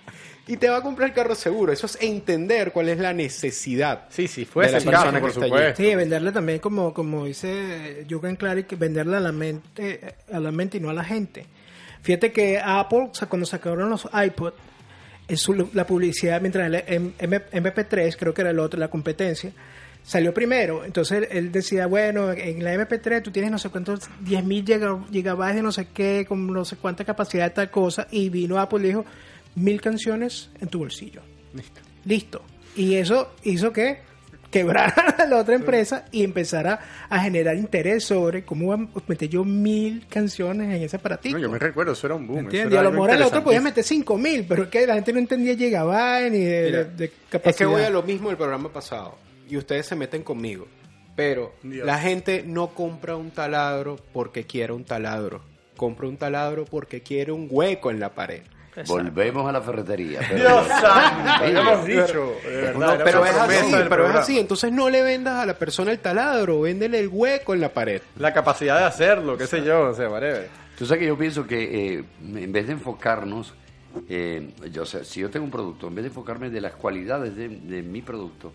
Y 0.46 0.56
te 0.58 0.68
va 0.68 0.78
a 0.78 0.82
comprar 0.82 1.08
el 1.08 1.14
carro 1.14 1.36
seguro. 1.36 1.72
Eso 1.72 1.86
es 1.86 1.98
entender 2.02 2.72
cuál 2.72 2.88
es 2.88 2.98
la 2.98 3.14
necesidad. 3.14 4.06
Sí, 4.10 4.26
sí, 4.26 4.44
fue 4.44 4.66
esa 4.66 4.78
persona, 4.78 5.20
por 5.20 5.32
supuesto. 5.32 5.82
Sí, 5.82 5.94
venderle 5.94 6.32
también, 6.32 6.58
como, 6.58 6.92
como 6.92 7.24
dice 7.26 8.04
Jürgen 8.08 8.36
Klarik, 8.36 8.76
venderle 8.76 9.16
a 9.16 9.20
la, 9.20 9.32
mente, 9.32 10.16
a 10.30 10.40
la 10.40 10.50
mente 10.50 10.78
y 10.78 10.80
no 10.80 10.90
a 10.90 10.94
la 10.94 11.04
gente. 11.04 11.46
Fíjate 12.02 12.32
que 12.32 12.58
Apple, 12.58 13.10
cuando 13.30 13.46
sacaron 13.46 13.88
los 13.88 14.06
iPod, 14.12 14.52
la 15.72 15.86
publicidad, 15.86 16.40
mientras 16.40 16.66
el 16.86 17.16
MP3, 17.16 18.16
creo 18.18 18.34
que 18.34 18.42
era 18.42 18.50
el 18.50 18.58
otro, 18.58 18.78
la 18.78 18.88
competencia, 18.88 19.52
salió 20.02 20.32
primero. 20.34 20.84
Entonces 20.84 21.28
él, 21.30 21.50
decía, 21.50 21.86
bueno, 21.86 22.30
en 22.32 22.62
la 22.62 22.74
MP3 22.74 23.22
tú 23.22 23.30
tienes 23.30 23.50
no 23.50 23.58
sé 23.58 23.70
cuántos, 23.70 24.00
10.000 24.24 25.10
gigabytes 25.10 25.56
de 25.56 25.62
no 25.62 25.72
sé 25.72 25.88
qué, 25.92 26.24
con 26.28 26.46
no 26.46 26.64
sé 26.64 26.76
cuánta 26.76 27.04
capacidad 27.04 27.44
de 27.44 27.50
tal 27.50 27.70
cosa, 27.70 28.06
y 28.10 28.28
vino 28.28 28.58
Apple 28.58 28.80
y 28.84 28.88
dijo, 28.88 29.04
mil 29.54 29.80
canciones 29.80 30.50
en 30.60 30.68
tu 30.68 30.78
bolsillo. 30.78 31.22
Listo. 31.54 31.80
Listo. 32.04 32.42
Y 32.76 32.94
eso 32.96 33.32
hizo 33.44 33.72
que 33.72 34.00
quebrar 34.54 34.94
a 35.18 35.26
la 35.26 35.38
otra 35.38 35.56
empresa 35.56 36.04
y 36.12 36.22
empezar 36.22 36.68
a, 36.68 37.20
generar 37.20 37.56
interés 37.56 38.04
sobre 38.04 38.44
cómo 38.44 38.88
meter 39.08 39.28
yo 39.28 39.44
mil 39.44 40.06
canciones 40.08 40.68
en 40.68 40.82
ese 40.82 40.96
aparatito. 40.96 41.36
No, 41.36 41.42
yo 41.42 41.50
me 41.50 41.58
recuerdo, 41.58 41.92
eso 41.92 42.06
era 42.06 42.14
un 42.14 42.28
boom. 42.28 42.48
y 42.52 42.58
a 42.58 42.82
lo 42.82 42.92
mejor 42.92 43.10
el 43.10 43.22
otro 43.22 43.42
podía 43.42 43.60
meter 43.60 43.82
cinco 43.82 44.16
mil, 44.16 44.46
pero 44.46 44.64
es 44.64 44.68
que 44.68 44.86
la 44.86 44.94
gente 44.94 45.12
no 45.12 45.18
entendía 45.18 45.54
llegaba 45.54 46.20
ni 46.20 46.38
de, 46.38 47.10
capacidad. 47.28 47.50
Es 47.50 47.56
que 47.56 47.66
voy 47.66 47.82
a 47.82 47.90
lo 47.90 48.04
mismo 48.04 48.28
del 48.28 48.36
programa 48.36 48.72
pasado 48.72 49.18
y 49.48 49.56
ustedes 49.56 49.86
se 49.86 49.96
meten 49.96 50.22
conmigo. 50.22 50.68
Pero 51.16 51.54
la 51.62 51.98
gente 51.98 52.44
no 52.46 52.74
compra 52.74 53.16
un 53.16 53.30
taladro 53.30 53.96
porque 54.12 54.44
quiere 54.44 54.72
un 54.72 54.84
taladro. 54.84 55.42
Compra 55.76 56.08
un 56.08 56.16
taladro 56.16 56.64
porque 56.64 57.02
quiere 57.02 57.32
un 57.32 57.48
hueco 57.50 57.90
en 57.90 57.98
la 57.98 58.14
pared. 58.14 58.42
Volvemos 58.86 59.48
a 59.48 59.52
la 59.52 59.60
ferretería. 59.60 60.20
Dios 60.34 60.66
santo, 60.66 61.44
hemos 61.44 61.84
dicho. 61.84 62.34
pero 63.04 63.24
es 63.24 63.36
así, 63.36 63.72
pero 63.88 64.08
es 64.08 64.14
así. 64.16 64.38
Entonces 64.38 64.72
no 64.72 64.90
le 64.90 65.02
vendas 65.02 65.42
a 65.42 65.46
la 65.46 65.54
persona 65.54 65.92
el 65.92 66.00
taladro, 66.00 66.62
véndele 66.62 66.98
el 66.98 67.08
hueco 67.08 67.54
en 67.54 67.60
la 67.60 67.68
pared. 67.68 68.02
La 68.18 68.32
capacidad 68.32 68.78
de 68.78 68.84
hacerlo, 68.84 69.36
qué 69.36 69.46
sé 69.46 69.62
yo, 69.64 69.90
o 69.90 69.94
sea, 69.94 70.08
whatever. 70.08 70.48
Tú 70.76 70.86
sabes 70.86 71.02
que 71.02 71.06
yo 71.06 71.16
pienso 71.16 71.46
que 71.46 71.96
eh, 71.96 72.04
en 72.34 72.52
vez 72.52 72.66
de 72.66 72.72
enfocarnos, 72.72 73.54
eh, 74.08 74.50
yo, 74.72 74.84
sé 74.84 75.04
si 75.04 75.20
yo 75.20 75.30
tengo 75.30 75.44
un 75.44 75.52
producto, 75.52 75.86
en 75.86 75.94
vez 75.94 76.02
de 76.02 76.08
enfocarme 76.08 76.50
de 76.50 76.60
las 76.60 76.72
cualidades 76.72 77.36
de, 77.36 77.48
de 77.48 77.82
mi 77.82 78.02
producto, 78.02 78.52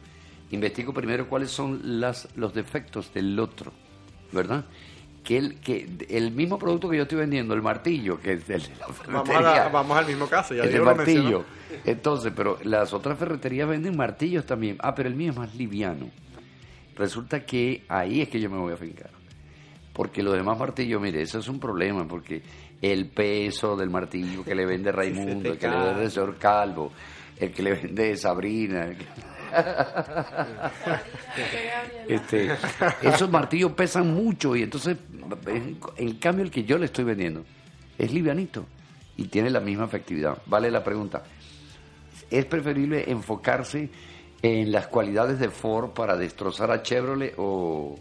investigo 0.51 0.93
primero 0.93 1.29
cuáles 1.29 1.49
son 1.49 2.01
las, 2.01 2.27
los 2.36 2.53
defectos 2.53 3.13
del 3.13 3.39
otro, 3.39 3.71
¿verdad? 4.34 4.65
Que 5.30 5.38
el, 5.38 5.60
que 5.60 5.88
el 6.10 6.32
mismo 6.32 6.58
producto 6.58 6.89
que 6.89 6.98
yo 6.98 7.04
estoy 7.04 7.20
vendiendo, 7.20 7.54
el 7.54 7.62
martillo, 7.62 8.20
que 8.20 8.34
es 8.34 8.48
de 8.48 8.58
la 8.58 8.88
ferretería. 8.92 9.70
Vamos, 9.72 9.96
al 9.96 10.08
mismo 10.08 10.26
caso, 10.26 10.56
ya 10.56 10.63
el 10.63 10.82
martillo. 10.82 11.46
Entonces, 11.86 12.34
pero 12.36 12.58
las 12.63 12.94
otras 12.94 13.20
ferreterías 13.20 13.70
venden 13.70 13.96
martillos 13.96 14.44
también. 14.48 14.78
Ah, 14.80 14.96
pero 14.96 15.08
el 15.08 15.13
mío 15.13 15.30
es 15.30 15.38
más 15.38 15.54
liviano. 15.54 16.10
Resulta 16.96 17.46
que 17.46 17.84
ahí 17.89 18.22
es 18.22 18.30
que 18.30 18.39
yo 18.39 18.50
me 18.50 18.58
voy 18.58 18.74
a 18.74 18.78
fincar. 18.78 19.12
Porque 19.94 20.24
los 20.24 20.34
demás 20.34 20.58
martillos, 20.58 21.00
mire, 21.00 21.22
eso 21.22 21.38
es 21.38 21.48
un 21.48 21.60
problema, 21.60 22.08
porque 22.08 22.42
el 22.82 23.12
peso 23.12 23.76
del 23.76 23.92
martillo 23.92 24.44
que 24.44 24.56
le 24.56 24.65
vende 24.65 24.92
Raimundo, 24.92 25.52
el 25.52 25.60
que 25.60 25.68
le 25.68 25.78
vende 25.78 26.06
el 26.06 26.10
señor 26.10 26.38
Calvo, 26.39 26.92
el 27.38 27.52
que 27.52 27.62
le 27.62 27.76
vende 27.76 28.15
Sabrina, 28.18 28.89
este, 32.07 32.51
esos 33.01 33.29
martillos 33.29 33.71
pesan 33.73 34.13
mucho 34.13 34.55
y 34.55 34.63
entonces, 34.63 34.97
en, 35.97 36.15
cambio, 36.15 36.43
el 36.43 36.51
que 36.51 36.63
yo 36.63 36.77
le 36.77 36.85
estoy 36.85 37.05
vendiendo 37.05 37.43
es 37.97 38.13
livianito 38.13 38.65
y 39.17 39.25
tiene 39.25 39.49
la 39.49 39.59
misma 39.59 39.85
efectividad. 39.85 40.38
Vale 40.45 40.71
la 40.71 40.83
pregunta. 40.83 41.23
¿Es 42.29 42.45
preferible 42.45 43.09
enfocarse 43.09 43.89
en 44.41 44.71
las 44.71 44.88
cualidades 44.88 45.39
de 45.39 45.49
Ford 45.49 45.91
para 45.91 46.15
destrozar 46.15 46.71
a 46.71 46.81
Chevrolet 46.81 47.33
o, 47.38 47.99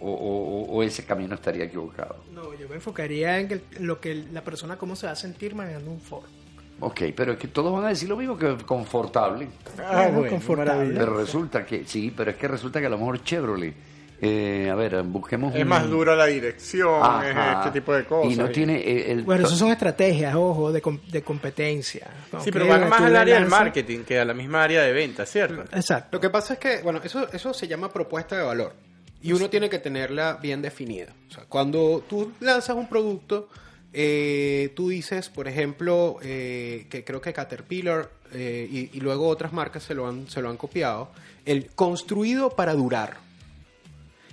o, 0.00 0.82
ese 0.82 1.04
camino 1.04 1.34
estaría 1.34 1.64
equivocado? 1.64 2.16
No, 2.32 2.54
yo 2.54 2.68
me 2.68 2.76
enfocaría 2.76 3.38
en 3.38 3.62
lo 3.80 4.00
que 4.00 4.14
la 4.14 4.44
persona 4.44 4.78
cómo 4.78 4.96
se 4.96 5.06
va 5.06 5.12
a 5.12 5.16
sentir 5.16 5.54
manejando 5.54 5.90
un 5.90 6.00
Ford. 6.00 6.37
Ok, 6.80 7.02
pero 7.16 7.32
es 7.32 7.38
que 7.38 7.48
todos 7.48 7.72
van 7.72 7.84
a 7.84 7.88
decir 7.88 8.08
lo 8.08 8.16
mismo 8.16 8.36
que 8.36 8.56
confortable. 8.64 9.48
Ah, 9.78 10.08
bueno, 10.12 10.30
confortable. 10.30 10.94
Pero 10.96 11.16
resulta 11.16 11.66
que, 11.66 11.84
sí, 11.84 12.12
pero 12.16 12.30
es 12.30 12.36
que 12.36 12.46
resulta 12.46 12.80
que 12.80 12.86
a 12.86 12.90
lo 12.90 12.98
mejor 12.98 13.22
Chevrolet, 13.24 13.74
eh, 14.20 14.68
a 14.70 14.74
ver, 14.74 15.02
busquemos... 15.02 15.54
Es 15.54 15.66
más 15.66 15.88
dura 15.88 16.14
la 16.16 16.26
dirección, 16.26 17.00
es 17.24 17.36
este 17.58 17.80
tipo 17.80 17.92
de 17.92 18.04
cosas. 18.04 18.32
Y 18.32 18.36
no 18.36 18.48
tiene 18.48 19.10
el... 19.10 19.22
Bueno, 19.22 19.46
eso 19.46 19.56
son 19.56 19.70
estrategias, 19.70 20.34
ojo, 20.34 20.72
de, 20.72 20.82
de 21.10 21.22
competencia. 21.22 22.08
Sí, 22.40 22.50
pero 22.52 22.66
van 22.66 22.88
más 22.88 23.00
al 23.00 23.16
área 23.16 23.40
del 23.40 23.48
marketing 23.48 24.00
que 24.00 24.18
a 24.18 24.24
la 24.24 24.34
misma 24.34 24.62
área 24.62 24.82
de 24.82 24.92
venta, 24.92 25.26
¿cierto? 25.26 25.62
Exacto. 25.76 26.16
Lo 26.16 26.20
que 26.20 26.30
pasa 26.30 26.54
es 26.54 26.58
que, 26.60 26.82
bueno, 26.82 27.00
eso, 27.02 27.28
eso 27.32 27.54
se 27.54 27.66
llama 27.68 27.92
propuesta 27.92 28.36
de 28.36 28.42
valor. 28.42 28.74
Y 29.20 29.32
uno 29.32 29.50
tiene 29.50 29.68
que 29.68 29.80
tenerla 29.80 30.38
bien 30.40 30.62
definida. 30.62 31.12
O 31.28 31.32
sea, 31.32 31.44
cuando 31.48 32.04
tú 32.08 32.32
lanzas 32.40 32.76
un 32.76 32.88
producto 32.88 33.48
eh, 33.92 34.72
tú 34.76 34.90
dices, 34.90 35.28
por 35.28 35.48
ejemplo, 35.48 36.18
eh, 36.22 36.86
que 36.90 37.04
creo 37.04 37.20
que 37.20 37.32
Caterpillar 37.32 38.10
eh, 38.32 38.90
y, 38.92 39.00
luego 39.00 39.28
otras 39.28 39.52
marcas 39.52 39.82
se 39.82 39.94
lo, 39.94 40.06
han, 40.06 40.28
se 40.28 40.42
lo 40.42 40.50
han 40.50 40.56
copiado, 40.56 41.10
el 41.44 41.70
construido 41.70 42.50
para 42.50 42.74
durar. 42.74 43.16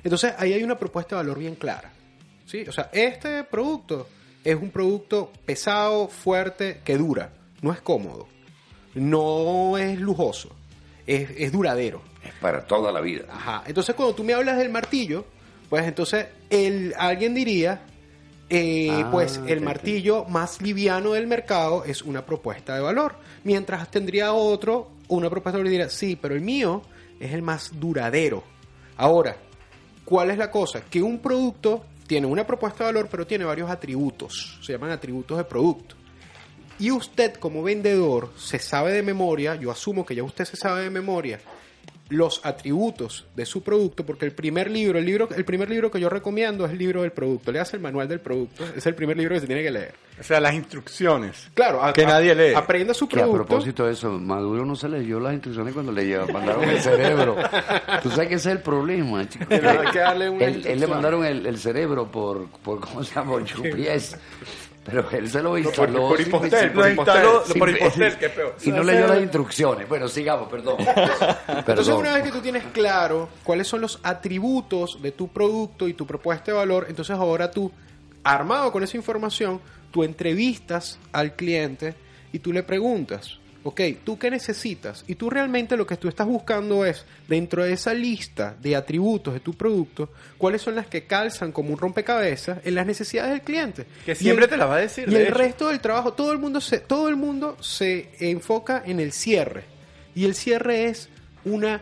Entonces 0.04 0.34
ahí 0.38 0.54
hay 0.54 0.64
una 0.64 0.78
propuesta 0.78 1.16
de 1.16 1.24
valor 1.24 1.40
bien 1.40 1.56
clara. 1.56 1.92
¿sí? 2.46 2.66
O 2.68 2.72
sea, 2.72 2.90
este 2.92 3.44
producto 3.46 4.08
es 4.44 4.56
un 4.56 4.70
producto 4.70 5.32
pesado, 5.46 6.08
fuerte, 6.10 6.82
que 6.84 6.98
dura. 6.98 7.32
No 7.62 7.72
es 7.72 7.82
cómodo. 7.82 8.28
No 8.94 9.78
es 9.78 10.00
lujoso. 10.00 10.56
Es, 11.08 11.30
es 11.38 11.52
duradero. 11.52 12.02
Es 12.24 12.34
para 12.34 12.66
toda 12.66 12.92
la 12.92 13.02
vida. 13.02 13.26
Ajá. 13.30 13.64
Entonces 13.66 13.96
cuando 13.96 14.14
tú 14.14 14.24
me 14.24 14.34
hablas 14.34 14.58
del 14.58 14.70
martillo, 14.70 15.26
pues 15.70 15.86
entonces 15.88 16.28
el, 16.50 16.94
alguien 16.98 17.34
diría, 17.34 17.82
eh, 18.50 18.90
ah, 18.92 19.10
pues 19.12 19.40
el 19.48 19.62
martillo 19.62 20.26
más 20.26 20.62
liviano 20.62 21.14
del 21.14 21.26
mercado 21.26 21.84
es 21.84 22.04
una 22.04 22.26
propuesta 22.26 22.76
de 22.76 22.82
valor. 22.82 23.16
Mientras 23.44 23.90
tendría 23.90 24.34
otro, 24.34 24.92
una 25.08 25.30
propuesta 25.30 25.58
de 25.58 25.64
valor 25.64 25.72
diría, 25.72 25.90
sí, 25.90 26.16
pero 26.16 26.36
el 26.36 26.42
mío 26.42 26.82
es 27.20 27.34
el 27.34 27.42
más 27.42 27.72
duradero. 27.80 28.44
Ahora, 28.98 29.36
¿cuál 30.04 30.30
es 30.30 30.38
la 30.38 30.52
cosa? 30.52 30.82
Que 30.82 31.02
un 31.02 31.20
producto 31.20 31.86
tiene 32.08 32.28
una 32.28 32.46
propuesta 32.46 32.84
de 32.84 32.94
valor, 32.94 33.08
pero 33.10 33.26
tiene 33.26 33.46
varios 33.46 33.70
atributos. 33.70 34.60
Se 34.62 34.74
llaman 34.74 34.92
atributos 34.92 35.38
de 35.38 35.44
producto. 35.44 35.96
y 36.78 36.92
usted 36.92 37.36
como 37.36 37.64
vendedor 37.64 38.34
se 38.36 38.60
sabe 38.60 38.92
de 38.92 39.02
memoria, 39.02 39.56
yo 39.56 39.72
asumo 39.72 40.06
que 40.06 40.14
ya 40.14 40.24
usted 40.24 40.44
se 40.44 40.58
sabe 40.58 40.84
de 40.84 40.90
memoria 40.90 41.40
los 42.10 42.42
atributos 42.46 43.26
de 43.36 43.46
su 43.46 43.64
producto, 43.64 44.06
porque 44.06 44.26
el 44.26 44.32
primer 44.32 44.70
libro, 44.70 45.00
el 45.00 45.06
libro, 45.06 45.28
el 45.36 45.44
primer 45.44 45.70
libro 45.70 45.90
que 45.90 46.00
yo 46.00 46.08
recomiendo 46.10 46.66
es 46.66 46.72
el 46.72 46.78
libro 46.78 47.02
del 47.02 47.12
producto. 47.12 47.52
Le 47.52 47.60
hace 47.60 47.78
el 47.78 47.82
manual 47.82 48.08
del 48.08 48.20
producto, 48.20 48.64
es 48.76 48.86
el 48.86 48.94
primer 48.94 49.18
libro 49.18 49.34
que 49.34 49.42
se 49.42 49.48
tiene 49.48 49.64
que 49.64 49.72
leer. 49.72 49.94
O 50.20 50.24
sea, 50.24 50.40
las 50.40 50.54
instrucciones. 50.54 51.50
Claro, 51.54 51.84
a- 51.84 51.92
Que 51.94 52.06
nadie 52.06 52.36
lee. 52.36 52.54
Aprenda 52.54 52.94
su 52.94 53.08
Que 53.08 53.18
a 53.20 53.24
producto. 53.24 53.46
propósito 53.48 53.86
de 53.88 53.94
eso, 53.94 54.12
Maduro 54.12 54.66
no 54.66 54.76
se 54.76 54.88
leyó 54.88 55.20
las 55.20 55.34
instrucciones 55.34 55.74
cuando 55.74 55.92
le 55.92 56.06
lleva- 56.06 56.28
mandaron 56.28 56.64
el 56.66 56.80
cerebro. 56.80 57.36
Tú 58.04 58.10
sabes 58.12 58.28
que 58.30 58.36
ese 58.36 58.50
es 58.52 58.56
el 58.58 58.62
problema, 58.62 59.28
chico. 59.28 59.46
Que 59.48 59.56
hay 59.56 59.92
que 59.92 60.00
darle 60.00 60.30
una 60.30 60.46
él, 60.46 60.66
él 60.66 60.80
le 60.80 60.88
mandaron 60.88 61.26
el, 61.26 61.46
el 61.46 61.58
cerebro 61.58 62.10
por, 62.12 62.48
por, 62.64 62.80
¿cómo 62.82 63.04
se 63.04 63.16
llama? 63.16 63.32
Por 63.32 63.46
GPS. 63.46 64.18
Pero 64.86 65.10
él 65.10 65.28
se 65.30 65.42
lo 65.42 65.58
instaló. 65.58 66.10
por 66.10 66.22
impostel, 66.22 66.72
por 66.72 66.86
sin- 66.86 67.60
por 67.60 67.70
impostel, 67.70 68.18
que 68.18 68.26
es 68.28 68.32
peor. 68.32 68.56
Y 68.64 68.70
no 68.70 68.84
leyó 68.84 69.08
las 69.08 69.20
instrucciones. 69.20 69.90
Bueno, 69.90 70.08
sigamos, 70.08 70.48
perdón. 70.48 70.78
Entonces, 71.48 71.88
una 71.94 72.14
vez 72.14 72.24
que 72.24 72.32
tú 72.32 72.40
tienes 72.40 72.64
claro 72.72 73.30
cuáles 73.44 73.68
son 73.68 73.82
los 73.82 74.00
atributos 74.04 75.02
de 75.02 75.12
tu 75.12 75.28
producto 75.30 75.88
y 75.88 75.94
tu 75.96 76.06
propuesta 76.06 76.52
de 76.52 76.58
valor, 76.58 76.86
entonces 76.88 77.16
ahora 77.16 77.50
tú, 77.50 77.72
armado 78.24 78.72
con 78.72 78.84
esa 78.84 78.96
información, 78.96 79.60
tú 79.92 80.04
entrevistas 80.04 81.00
al 81.12 81.36
cliente 81.36 81.96
y 82.32 82.40
tú 82.40 82.54
le 82.54 82.62
preguntas, 82.64 83.40
ok, 83.68 83.82
¿tú 84.04 84.18
qué 84.20 84.30
necesitas? 84.30 85.04
Y 85.08 85.16
tú 85.16 85.30
realmente 85.30 85.76
lo 85.76 85.88
que 85.88 85.98
tú 85.98 86.08
estás 86.08 86.28
buscando 86.28 86.86
es, 86.86 87.04
dentro 87.28 87.64
de 87.64 87.74
esa 87.74 87.94
lista 87.96 88.56
de 88.62 88.76
atributos 88.76 89.34
de 89.34 89.40
tu 89.40 89.54
producto, 89.56 90.10
cuáles 90.38 90.62
son 90.62 90.76
las 90.76 90.86
que 90.88 91.06
calzan 91.06 91.52
como 91.52 91.72
un 91.72 91.78
rompecabezas 91.80 92.60
en 92.64 92.76
las 92.76 92.86
necesidades 92.86 93.32
del 93.32 93.42
cliente. 93.42 93.86
Que 94.06 94.14
siempre 94.16 94.46
el- 94.46 94.52
te 94.52 94.58
las 94.58 94.70
va 94.70 94.76
a 94.76 94.80
decir, 94.82 95.06
Y 95.08 95.12
de 95.12 95.18
el 95.22 95.28
hecho. 95.30 95.36
resto 95.38 95.68
del 95.70 95.80
trabajo, 95.82 96.14
todo 96.14 96.32
el 96.32 96.38
mundo 96.38 96.62
se, 96.62 96.80
todo 96.80 97.10
el 97.10 97.16
mundo 97.16 97.58
se 97.60 98.12
enfoca 98.20 98.84
en 98.86 99.00
el 99.00 99.12
cierre. 99.12 99.64
Y 100.14 100.26
el 100.26 100.36
cierre 100.36 100.86
es 100.86 101.10
una 101.44 101.82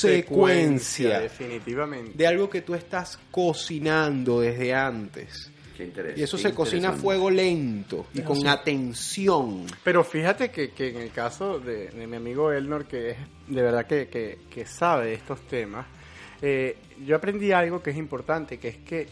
consecuencia 0.00 1.20
Definitivamente. 1.20 2.12
de 2.16 2.26
algo 2.26 2.50
que 2.50 2.62
tú 2.62 2.74
estás 2.74 3.18
cocinando 3.30 4.40
desde 4.40 4.74
antes. 4.74 5.50
Qué 5.76 6.14
Y 6.16 6.22
eso 6.22 6.36
qué 6.36 6.44
se 6.44 6.54
cocina 6.54 6.88
a 6.88 6.92
fuego 6.92 7.30
lento 7.30 8.06
y 8.14 8.20
con 8.22 8.46
atención. 8.46 9.66
Pero 9.84 10.02
fíjate 10.04 10.50
que, 10.50 10.70
que 10.70 10.88
en 10.90 10.96
el 10.96 11.10
caso 11.10 11.58
de, 11.58 11.88
de 11.90 12.06
mi 12.06 12.16
amigo 12.16 12.50
Elnor, 12.52 12.86
que 12.86 13.10
es 13.10 13.16
de 13.48 13.62
verdad 13.62 13.86
que, 13.86 14.08
que- 14.08 14.38
que 14.50 14.64
sabe 14.66 15.06
de 15.06 15.14
estos 15.14 15.40
temas, 15.46 15.86
eh, 16.42 16.76
yo 17.04 17.16
aprendí 17.16 17.52
algo 17.52 17.82
que 17.82 17.90
es 17.90 17.96
importante, 17.96 18.58
que 18.58 18.68
es 18.68 18.76
que 18.78 19.00
eh, 19.02 19.08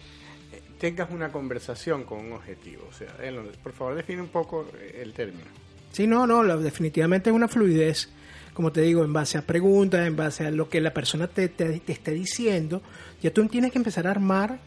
tengas 0.79 1.11
una 1.11 1.31
conversación 1.31 2.05
con 2.05 2.21
un 2.21 2.33
objetivo. 2.33 2.87
O 2.89 2.93
sea, 2.93 3.09
Elnor, 3.23 3.53
por 3.63 3.73
favor 3.73 3.95
define 3.95 4.23
un 4.23 4.29
poco 4.29 4.67
eh, 4.81 5.01
el 5.03 5.13
término. 5.13 5.45
Sí, 5.93 6.07
no, 6.07 6.27
no, 6.27 6.43
definitivamente 6.59 7.31
es 7.31 7.37
una 7.37 7.47
fluidez, 7.49 8.09
como 8.53 8.73
te 8.73 8.81
digo, 8.81 9.05
en 9.05 9.13
base 9.13 9.39
a 9.39 9.43
preguntas, 9.43 10.07
en 10.07 10.17
base 10.17 10.47
a 10.47 10.51
lo 10.51 10.69
que 10.69 10.81
la 10.81 10.93
persona 10.93 11.29
te, 11.29 11.49
te, 11.49 11.79
te 11.81 11.93
esté 11.93 12.13
diciendo, 12.13 12.83
ya 13.23 13.33
tú 13.33 13.47
tienes 13.49 13.71
que 13.71 13.79
empezar 13.79 14.07
a 14.07 14.11
armar 14.11 14.59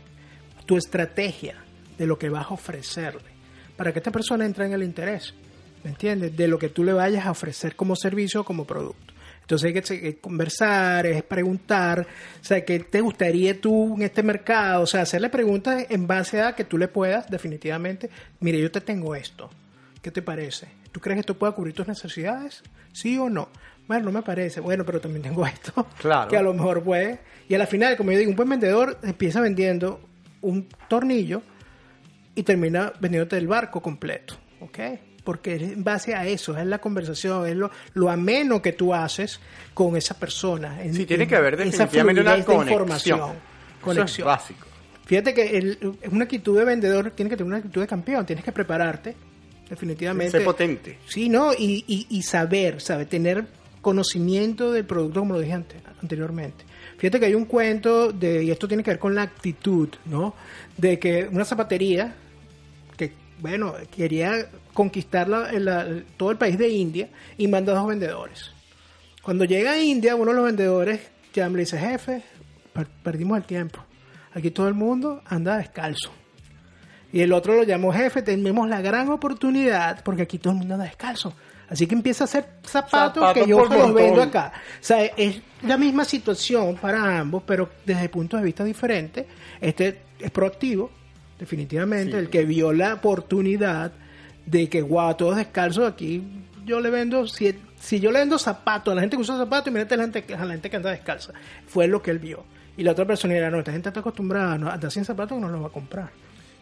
tu 0.65 0.77
estrategia 0.77 1.63
de 1.97 2.05
lo 2.07 2.17
que 2.17 2.29
vas 2.29 2.45
a 2.47 2.53
ofrecerle, 2.53 3.29
para 3.75 3.91
que 3.93 3.99
esta 3.99 4.11
persona 4.11 4.45
entre 4.45 4.65
en 4.65 4.73
el 4.73 4.83
interés, 4.83 5.33
¿me 5.83 5.91
entiendes? 5.91 6.35
De 6.35 6.47
lo 6.47 6.57
que 6.59 6.69
tú 6.69 6.83
le 6.83 6.93
vayas 6.93 7.25
a 7.25 7.31
ofrecer 7.31 7.75
como 7.75 7.95
servicio 7.95 8.41
o 8.41 8.43
como 8.43 8.65
producto. 8.65 9.13
Entonces 9.41 9.67
hay 9.67 9.73
que, 9.73 9.81
se- 9.87 10.01
que 10.01 10.17
conversar, 10.17 11.05
es 11.05 11.23
preguntar, 11.23 12.01
o 12.41 12.43
sea, 12.43 12.65
¿qué 12.65 12.79
te 12.81 12.99
gustaría 12.99 13.59
tú 13.61 13.95
en 13.95 14.01
este 14.01 14.21
mercado? 14.21 14.81
O 14.83 14.87
sea, 14.87 15.03
hacerle 15.03 15.29
preguntas 15.29 15.85
en 15.89 16.05
base 16.05 16.41
a 16.41 16.53
que 16.53 16.65
tú 16.65 16.77
le 16.77 16.89
puedas 16.89 17.29
definitivamente, 17.29 18.09
mire, 18.41 18.59
yo 18.59 18.69
te 18.69 18.81
tengo 18.81 19.15
esto, 19.15 19.49
¿qué 20.01 20.11
te 20.11 20.21
parece? 20.21 20.67
¿Tú 20.91 20.99
crees 20.99 21.15
que 21.15 21.19
esto 21.21 21.37
pueda 21.37 21.53
cubrir 21.53 21.73
tus 21.73 21.87
necesidades? 21.87 22.61
¿Sí 22.91 23.17
o 23.17 23.29
no? 23.29 23.47
Bueno, 23.87 24.05
no 24.05 24.11
me 24.11 24.21
parece. 24.21 24.59
Bueno, 24.59 24.83
pero 24.83 24.99
también 24.99 25.21
tengo 25.23 25.45
esto. 25.47 25.87
Claro. 26.01 26.27
Que 26.29 26.35
a 26.35 26.41
lo 26.41 26.53
mejor 26.53 26.83
puede. 26.83 27.19
Y 27.47 27.53
a 27.55 27.57
la 27.57 27.67
final, 27.67 27.95
como 27.95 28.11
yo 28.11 28.17
digo, 28.17 28.31
un 28.31 28.35
buen 28.35 28.49
vendedor 28.49 28.97
empieza 29.03 29.39
vendiendo 29.39 30.01
un 30.41 30.67
tornillo 30.89 31.41
y 32.37 32.43
termina 32.43 32.93
vendiéndote 32.99 33.37
el 33.37 33.47
barco 33.47 33.81
completo. 33.81 34.35
¿Ok? 34.61 34.79
Porque 35.23 35.55
es 35.55 35.61
en 35.63 35.83
base 35.83 36.15
a 36.15 36.25
eso, 36.25 36.57
es 36.57 36.65
la 36.65 36.79
conversación, 36.79 37.45
es 37.47 37.55
lo, 37.55 37.69
lo 37.95 38.09
ameno 38.09 38.61
que 38.61 38.71
tú 38.71 38.93
haces 38.93 39.41
con 39.73 39.97
esa 39.97 40.13
persona. 40.17 40.81
En- 40.81 40.93
Sí, 40.93 41.05
tiene 41.05 41.23
en 41.23 41.29
que 41.29 41.35
haber 41.35 41.55
esa 41.55 41.83
definitivamente 41.85 42.21
una 42.21 42.31
conexión. 42.45 42.71
información. 42.71 43.19
Eso 43.19 43.33
es 43.33 43.81
Conexión. 43.83 44.25
básico. 44.27 44.67
Fíjate 45.05 45.33
que 45.33 45.57
el- 45.57 45.97
una 46.11 46.23
actitud 46.23 46.57
de 46.57 46.63
vendedor 46.65 47.11
tiene 47.11 47.29
que 47.29 47.35
tener 47.37 47.47
una 47.47 47.57
actitud 47.57 47.81
de 47.81 47.87
campeón, 47.87 48.25
tienes 48.25 48.43
que 48.45 48.51
prepararte, 48.53 49.15
definitivamente. 49.69 50.31
Ser 50.31 50.43
potente. 50.45 50.97
Sí, 51.07 51.27
¿no? 51.29 51.51
Y, 51.53 51.83
y, 51.87 52.07
y 52.09 52.21
saber, 52.23 52.79
sabe, 52.81 53.05
tener 53.05 53.45
conocimiento 53.81 54.71
del 54.71 54.85
producto, 54.85 55.19
como 55.21 55.33
lo 55.35 55.39
dije 55.39 55.53
ante- 55.53 55.81
anteriormente. 56.01 56.65
Fíjate 56.97 57.19
que 57.19 57.25
hay 57.27 57.35
un 57.35 57.45
cuento 57.45 58.11
de, 58.11 58.43
y 58.43 58.51
esto 58.51 58.67
tiene 58.67 58.83
que 58.83 58.91
ver 58.91 58.99
con 58.99 59.13
la 59.15 59.21
actitud, 59.23 59.89
¿no? 60.05 60.35
De 60.77 60.99
que 60.99 61.27
una 61.31 61.45
zapatería 61.45 62.15
bueno, 63.39 63.73
quería 63.95 64.47
conquistar 64.73 65.27
la- 65.27 65.51
la- 65.53 65.87
todo 66.17 66.31
el 66.31 66.37
país 66.37 66.57
de 66.57 66.69
India 66.69 67.09
y 67.37 67.47
manda 67.47 67.73
dos 67.73 67.87
vendedores. 67.87 68.51
Cuando 69.21 69.45
llega 69.45 69.71
a 69.71 69.79
India, 69.79 70.15
uno 70.15 70.31
de 70.31 70.35
los 70.37 70.45
vendedores 70.45 71.01
llama 71.33 71.51
y 71.51 71.55
le 71.55 71.59
dice, 71.61 71.77
jefe, 71.77 72.23
per- 72.73 72.87
perdimos 73.03 73.37
el 73.37 73.43
tiempo. 73.43 73.83
Aquí 74.33 74.51
todo 74.51 74.67
el 74.67 74.73
mundo 74.73 75.21
anda 75.25 75.57
descalzo. 75.57 76.11
Y 77.11 77.21
el 77.21 77.31
otro 77.33 77.55
lo 77.55 77.63
llamó 77.63 77.91
jefe, 77.93 78.21
tenemos 78.21 78.67
la 78.69 78.81
gran 78.81 79.09
oportunidad 79.09 80.03
porque 80.03 80.23
aquí 80.23 80.37
todo 80.39 80.53
el 80.53 80.59
mundo 80.59 80.73
anda 80.75 80.85
descalzo. 80.85 81.33
Así 81.69 81.85
que 81.85 81.95
empieza 81.95 82.23
a 82.23 82.25
hacer 82.25 82.45
zapatos, 82.63 83.21
Zapatos 83.21 83.33
que 83.33 83.49
yo 83.49 83.59
los 83.59 83.69
montón. 83.69 83.93
vendo 83.95 84.21
acá. 84.21 84.53
O 84.79 84.83
sea, 84.83 85.03
es 85.03 85.41
la 85.63 85.77
misma 85.77 86.05
situación 86.05 86.75
para 86.77 87.19
ambos, 87.19 87.43
pero 87.45 87.69
desde 87.85 88.07
puntos 88.07 88.39
de 88.39 88.45
vista 88.45 88.63
diferentes. 88.63 89.25
Este 89.59 90.01
es 90.19 90.31
proactivo, 90.31 90.91
definitivamente. 91.39 92.11
Sí. 92.13 92.17
El 92.17 92.29
que 92.29 92.45
vio 92.45 92.73
la 92.73 92.95
oportunidad 92.95 93.91
de 94.45 94.69
que, 94.69 94.81
wow, 94.81 95.15
todos 95.15 95.35
descalzos 95.37 95.91
aquí, 95.91 96.23
yo 96.65 96.79
le 96.79 96.89
vendo, 96.89 97.27
si, 97.27 97.53
si 97.79 97.99
yo 97.99 98.11
le 98.11 98.19
vendo 98.19 98.37
zapatos 98.39 98.91
a 98.91 98.95
la 98.95 99.01
gente 99.01 99.15
que 99.17 99.21
usa 99.21 99.37
zapatos, 99.37 99.67
imagínate 99.67 99.93
a 99.93 99.97
la 99.97 100.03
gente, 100.03 100.23
que- 100.23 100.33
a 100.35 100.45
la 100.45 100.53
gente 100.53 100.69
que 100.69 100.75
anda 100.77 100.91
descalza. 100.91 101.33
Fue 101.65 101.87
lo 101.87 102.01
que 102.01 102.11
él 102.11 102.19
vio. 102.19 102.43
Y 102.77 102.83
la 102.83 102.91
otra 102.91 103.05
persona 103.05 103.35
era, 103.35 103.49
no, 103.49 103.59
esta 103.59 103.71
gente 103.71 103.89
está 103.89 103.99
acostumbrada 104.01 104.51
a 104.51 104.73
andar 104.73 104.91
sin 104.91 105.03
zapatos, 105.03 105.39
no 105.39 105.49
los 105.49 105.61
va 105.63 105.67
a 105.67 105.71
comprar. 105.71 106.09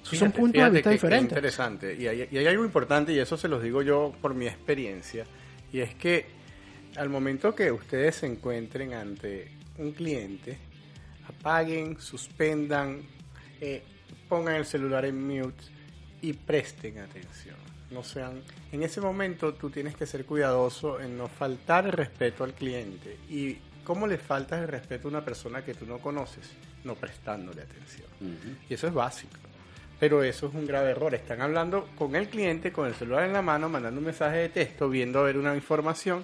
Esos 0.04 0.20
son 0.20 0.28
Fíjate, 0.32 0.40
puntos 0.40 0.54
de 0.54 0.60
fíjate 0.60 0.74
vista 0.78 0.90
diferentes. 0.92 1.32
interesante. 1.32 1.96
Y 2.00 2.08
hay, 2.08 2.28
y 2.32 2.38
hay 2.38 2.46
algo 2.48 2.64
importante, 2.64 3.12
y 3.12 3.20
eso 3.20 3.38
se 3.38 3.48
los 3.48 3.62
digo 3.62 3.82
yo 3.82 4.14
por 4.22 4.34
mi 4.36 4.46
experiencia, 4.48 5.26
y 5.74 5.80
es 5.80 5.94
que 5.96 6.26
al 6.96 7.10
momento 7.10 7.54
que 7.56 7.72
ustedes 7.72 8.16
se 8.18 8.28
encuentren 8.28 8.94
ante 8.94 9.50
un 9.78 9.92
cliente, 9.92 10.58
apaguen, 11.28 12.00
suspendan, 12.00 13.02
eh, 13.60 13.84
pongan 14.28 14.56
el 14.56 14.66
celular 14.66 15.06
en 15.06 15.26
mute 15.26 15.64
y 16.22 16.34
presten 16.34 17.00
atención. 17.00 17.56
No 17.92 18.04
sean, 18.04 18.42
en 18.72 18.84
ese 18.84 19.00
momento 19.00 19.54
tú 19.54 19.70
tienes 19.70 19.96
que 19.96 20.06
ser 20.06 20.26
cuidadoso 20.26 21.00
en 21.00 21.18
no 21.18 21.28
faltar 21.28 21.86
el 21.86 21.92
respeto 21.92 22.44
al 22.44 22.54
cliente. 22.54 23.18
¿Y 23.30 23.58
cómo 23.84 24.08
le 24.08 24.18
faltas 24.18 24.62
el 24.62 24.68
respeto 24.68 25.08
a 25.08 25.12
una 25.12 25.24
persona 25.24 25.64
que 25.64 25.76
tú 25.76 25.86
no 25.86 26.00
conoces? 26.00 26.50
No 26.84 26.96
prestándole 26.96 27.62
atención. 27.62 28.08
Y 28.70 28.74
eso 28.74 28.88
es 28.88 28.94
básico. 28.94 29.38
Pero 30.00 30.24
eso 30.24 30.48
es 30.48 30.54
un 30.54 30.66
grave 30.66 30.92
error. 30.92 31.14
Están 31.14 31.42
hablando 31.42 31.88
con 31.98 32.16
el 32.16 32.28
cliente, 32.28 32.72
con 32.72 32.88
el 32.88 32.96
celular 32.96 33.24
en 33.24 33.34
la 33.34 33.42
mano, 33.42 33.70
mandando 33.70 34.00
un 34.00 34.06
mensaje 34.06 34.38
de 34.38 34.50
texto, 34.50 34.90
viendo 34.90 35.20
a 35.20 35.24
ver 35.24 35.38
una 35.38 35.56
información. 35.56 36.24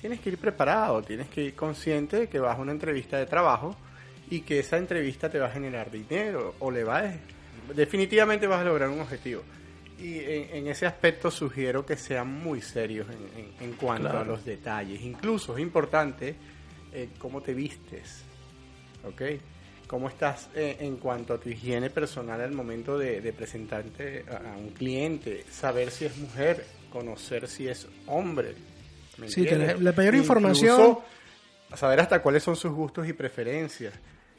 Tienes 0.00 0.20
que 0.20 0.30
ir 0.30 0.38
preparado, 0.38 1.02
tienes 1.02 1.28
que 1.28 1.42
ir 1.42 1.54
consciente 1.54 2.18
de 2.18 2.28
que 2.28 2.38
vas 2.38 2.58
a 2.58 2.60
una 2.60 2.72
entrevista 2.72 3.16
de 3.16 3.26
trabajo 3.26 3.74
y 4.28 4.40
que 4.40 4.58
esa 4.58 4.76
entrevista 4.76 5.30
te 5.30 5.38
va 5.38 5.46
a 5.46 5.50
generar 5.50 5.90
dinero 5.90 6.54
o 6.58 6.70
le 6.70 6.84
va 6.84 6.98
a, 6.98 7.14
definitivamente 7.74 8.46
vas 8.46 8.60
a 8.60 8.64
lograr 8.64 8.88
un 8.88 9.00
objetivo. 9.00 9.42
Y 9.98 10.18
en, 10.18 10.54
en 10.56 10.66
ese 10.68 10.86
aspecto 10.86 11.30
sugiero 11.30 11.86
que 11.86 11.96
sean 11.96 12.28
muy 12.28 12.60
serios 12.60 13.06
en, 13.08 13.40
en- 13.44 13.52
en 13.60 13.72
cuanto 13.76 14.10
a 14.18 14.24
los 14.24 14.44
detalles. 14.44 15.00
Incluso 15.02 15.56
es 15.56 15.62
importante 15.62 16.34
eh, 16.92 17.08
cómo 17.18 17.40
te 17.40 17.54
vistes, 17.54 18.22
¿ok? 19.04 19.22
¿Cómo 19.86 20.08
estás 20.08 20.48
eh, 20.54 20.76
en 20.80 20.96
cuanto 20.96 21.32
a 21.34 21.38
tu 21.38 21.48
higiene 21.48 21.90
personal 21.90 22.40
al 22.40 22.52
momento 22.52 22.98
de, 22.98 23.20
de 23.20 23.32
presentarte 23.32 24.24
a, 24.30 24.52
a 24.54 24.56
un 24.56 24.70
cliente? 24.70 25.44
Saber 25.50 25.90
si 25.90 26.04
es 26.06 26.16
mujer, 26.18 26.66
conocer 26.90 27.46
si 27.48 27.68
es 27.68 27.86
hombre. 28.06 28.54
¿me 29.16 29.28
Sí, 29.30 29.44
la 29.46 29.92
mayor 29.92 30.14
Incluso 30.14 30.18
información. 30.18 30.98
saber 31.74 32.00
hasta 32.00 32.20
cuáles 32.20 32.42
son 32.42 32.56
sus 32.56 32.72
gustos 32.72 33.08
y 33.08 33.12
preferencias. 33.14 33.94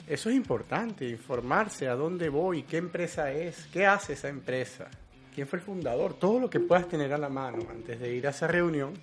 Eso 0.07 0.29
es 0.29 0.35
importante, 0.35 1.07
informarse 1.07 1.87
a 1.87 1.95
dónde 1.95 2.29
voy, 2.29 2.63
qué 2.63 2.77
empresa 2.77 3.29
es, 3.31 3.67
qué 3.73 3.85
hace 3.85 4.13
esa 4.13 4.29
empresa, 4.29 4.87
quién 5.35 5.47
fue 5.47 5.59
el 5.59 5.65
fundador, 5.65 6.13
todo 6.13 6.39
lo 6.39 6.49
que 6.49 6.61
puedas 6.61 6.87
tener 6.87 7.11
a 7.11 7.17
la 7.17 7.27
mano 7.27 7.59
antes 7.69 7.99
de 7.99 8.15
ir 8.15 8.25
a 8.25 8.29
esa 8.29 8.47
reunión 8.47 8.93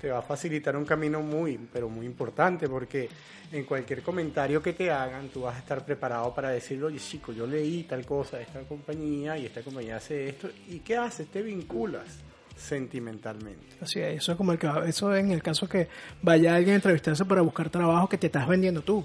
te 0.00 0.10
va 0.10 0.18
a 0.18 0.22
facilitar 0.22 0.76
un 0.76 0.84
camino 0.84 1.22
muy, 1.22 1.58
pero 1.72 1.88
muy 1.88 2.04
importante 2.06 2.68
porque 2.68 3.08
en 3.52 3.64
cualquier 3.64 4.02
comentario 4.02 4.62
que 4.62 4.72
te 4.72 4.90
hagan 4.90 5.28
tú 5.28 5.42
vas 5.42 5.56
a 5.56 5.60
estar 5.60 5.84
preparado 5.84 6.34
para 6.34 6.50
decirle, 6.50 6.84
oye 6.84 6.98
chico, 6.98 7.32
yo 7.32 7.46
leí 7.46 7.84
tal 7.84 8.04
cosa 8.04 8.38
de 8.38 8.42
esta 8.42 8.60
compañía 8.62 9.38
y 9.38 9.46
esta 9.46 9.62
compañía 9.62 9.96
hace 9.96 10.28
esto 10.28 10.50
y 10.68 10.80
qué 10.80 10.96
haces, 10.96 11.28
te 11.28 11.42
vinculas. 11.42 12.20
sentimentalmente. 12.56 13.76
Así 13.80 14.00
es, 14.00 14.16
eso 14.16 14.32
es 14.32 14.38
como 14.38 14.52
el 14.52 14.58
eso 14.86 15.14
en 15.14 15.30
el 15.30 15.42
caso 15.42 15.68
que 15.68 15.88
vaya 16.22 16.54
alguien 16.54 16.74
a 16.74 16.76
entrevistarse 16.76 17.24
para 17.24 17.42
buscar 17.42 17.68
trabajo 17.68 18.08
que 18.08 18.18
te 18.18 18.26
estás 18.26 18.46
vendiendo 18.46 18.82
tú, 18.82 19.04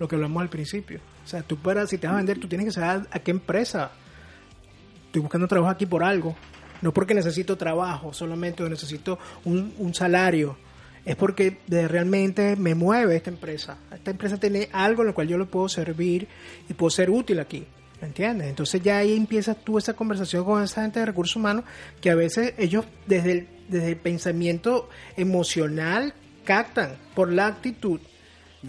lo 0.00 0.08
que 0.08 0.16
hablamos 0.16 0.42
al 0.42 0.48
principio. 0.48 0.98
O 1.24 1.28
sea, 1.28 1.42
tú 1.42 1.56
para, 1.56 1.86
si 1.86 1.98
te 1.98 2.08
vas 2.08 2.14
a 2.14 2.16
vender, 2.16 2.40
tú 2.40 2.48
tienes 2.48 2.66
que 2.66 2.72
saber 2.72 3.06
a 3.12 3.18
qué 3.20 3.30
empresa. 3.30 3.92
Estoy 5.06 5.22
buscando 5.22 5.46
trabajo 5.46 5.70
aquí 5.70 5.86
por 5.86 6.02
algo, 6.02 6.34
no 6.82 6.92
porque 6.92 7.14
necesito 7.14 7.56
trabajo 7.56 8.12
solamente 8.12 8.64
o 8.64 8.68
necesito 8.68 9.18
un, 9.44 9.74
un 9.78 9.94
salario, 9.94 10.56
es 11.04 11.16
porque 11.16 11.58
realmente 11.68 12.56
me 12.56 12.74
mueve 12.74 13.16
esta 13.16 13.30
empresa. 13.30 13.76
Esta 13.92 14.10
empresa 14.10 14.38
tiene 14.38 14.68
algo 14.72 15.02
en 15.02 15.08
lo 15.08 15.14
cual 15.14 15.28
yo 15.28 15.38
le 15.38 15.44
puedo 15.44 15.68
servir 15.68 16.26
y 16.68 16.74
puedo 16.74 16.90
ser 16.90 17.10
útil 17.10 17.38
aquí. 17.38 17.64
¿Me 18.00 18.06
entiendes? 18.06 18.48
Entonces 18.48 18.82
ya 18.82 18.96
ahí 18.96 19.14
empiezas 19.14 19.62
tú 19.62 19.76
esa 19.76 19.92
conversación 19.92 20.44
con 20.44 20.62
esa 20.62 20.82
gente 20.82 21.00
de 21.00 21.06
recursos 21.06 21.36
humanos 21.36 21.64
que 22.00 22.08
a 22.10 22.14
veces 22.14 22.54
ellos 22.56 22.86
desde 23.06 23.46
desde 23.70 23.90
el 23.90 23.96
pensamiento 23.96 24.88
emocional 25.16 26.12
captan 26.44 26.96
por 27.14 27.32
la 27.32 27.46
actitud 27.46 28.00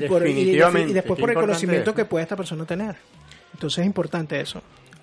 por- 0.07 0.27
y- 0.27 0.55
después 0.93 1.17
qué 1.17 1.21
por 1.21 1.29
el 1.29 1.35
conocimiento 1.35 1.93
que 1.95 2.05
puede 2.05 2.23
esta 2.23 2.35
persona 2.35 2.65
tener. 2.65 2.95
Entonces 3.53 3.79
es 3.79 3.85
importante 3.85 4.39
eso. 4.39 4.61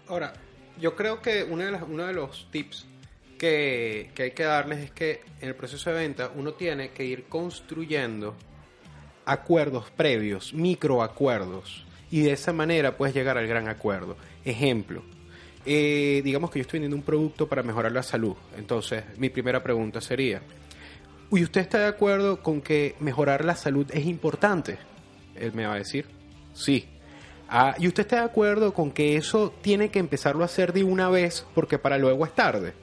Ahora, 0.09 0.32
yo 0.80 0.95
creo 0.97 1.20
que 1.20 1.45
una 1.45 1.66
de 1.66 1.72
las- 1.72 1.82
uno 1.82 2.07
de 2.07 2.12
los 2.14 2.49
tips 2.51 2.86
que, 3.39 4.11
que 4.14 4.22
hay 4.24 4.30
que 4.32 4.43
darles 4.45 4.78
es 4.80 4.91
que 4.91 5.20
en 5.41 5.49
el 5.49 5.55
proceso 5.55 5.91
de 5.91 5.97
venta 5.97 6.30
uno 6.34 6.55
tiene 6.55 6.91
que 6.91 7.05
ir 7.05 7.24
construyendo 7.28 8.34
acuerdos 9.24 9.91
previos, 9.97 10.55
microacuerdos, 10.55 11.84
y 12.11 12.22
de 12.22 12.32
esa 12.32 12.53
manera 12.53 12.97
puedes 12.97 13.14
llegar 13.14 13.36
al 13.36 13.47
gran 13.47 13.68
acuerdo. 13.68 14.16
Ejemplo, 14.45 15.03
eh, 15.66 16.22
digamos 16.24 16.51
que 16.51 16.59
yo 16.59 16.62
estoy 16.62 16.78
vendiendo 16.80 16.97
un 16.97 17.03
producto 17.03 17.47
para 17.47 17.62
mejorar 17.62 17.93
la 17.93 18.03
salud. 18.03 18.34
Entonces, 18.57 19.05
mi 19.18 19.28
primera 19.28 19.62
pregunta 19.62 20.01
sería, 20.01 20.41
¿y 21.31 21.43
usted 21.43 21.61
está 21.61 21.79
de 21.79 21.87
acuerdo 21.87 22.43
con 22.43 22.61
que 22.61 22.95
mejorar 23.01 23.45
la 23.45 23.55
salud 23.57 23.87
es 23.93 24.07
importante? 24.07 24.79
Él 25.35 25.53
me 25.55 25.66
va 25.66 25.74
a 25.74 25.79
decir, 25.79 26.07
sí. 26.55 26.87
Ah, 27.49 27.74
¿Y 27.79 27.87
usted 27.89 28.03
está 28.03 28.16
de 28.16 28.24
acuerdo 28.26 28.74
con 28.74 28.91
que 28.91 29.16
eso 29.16 29.55
tiene 29.62 29.91
que 29.91 29.99
empezarlo 29.99 30.43
a 30.43 30.47
hacer 30.47 30.72
de 30.72 30.85
una 30.85 31.09
vez 31.09 31.47
porque 31.55 31.79
para 31.79 31.97
luego 31.99 32.24
es 32.26 32.35
tarde? 32.35 32.74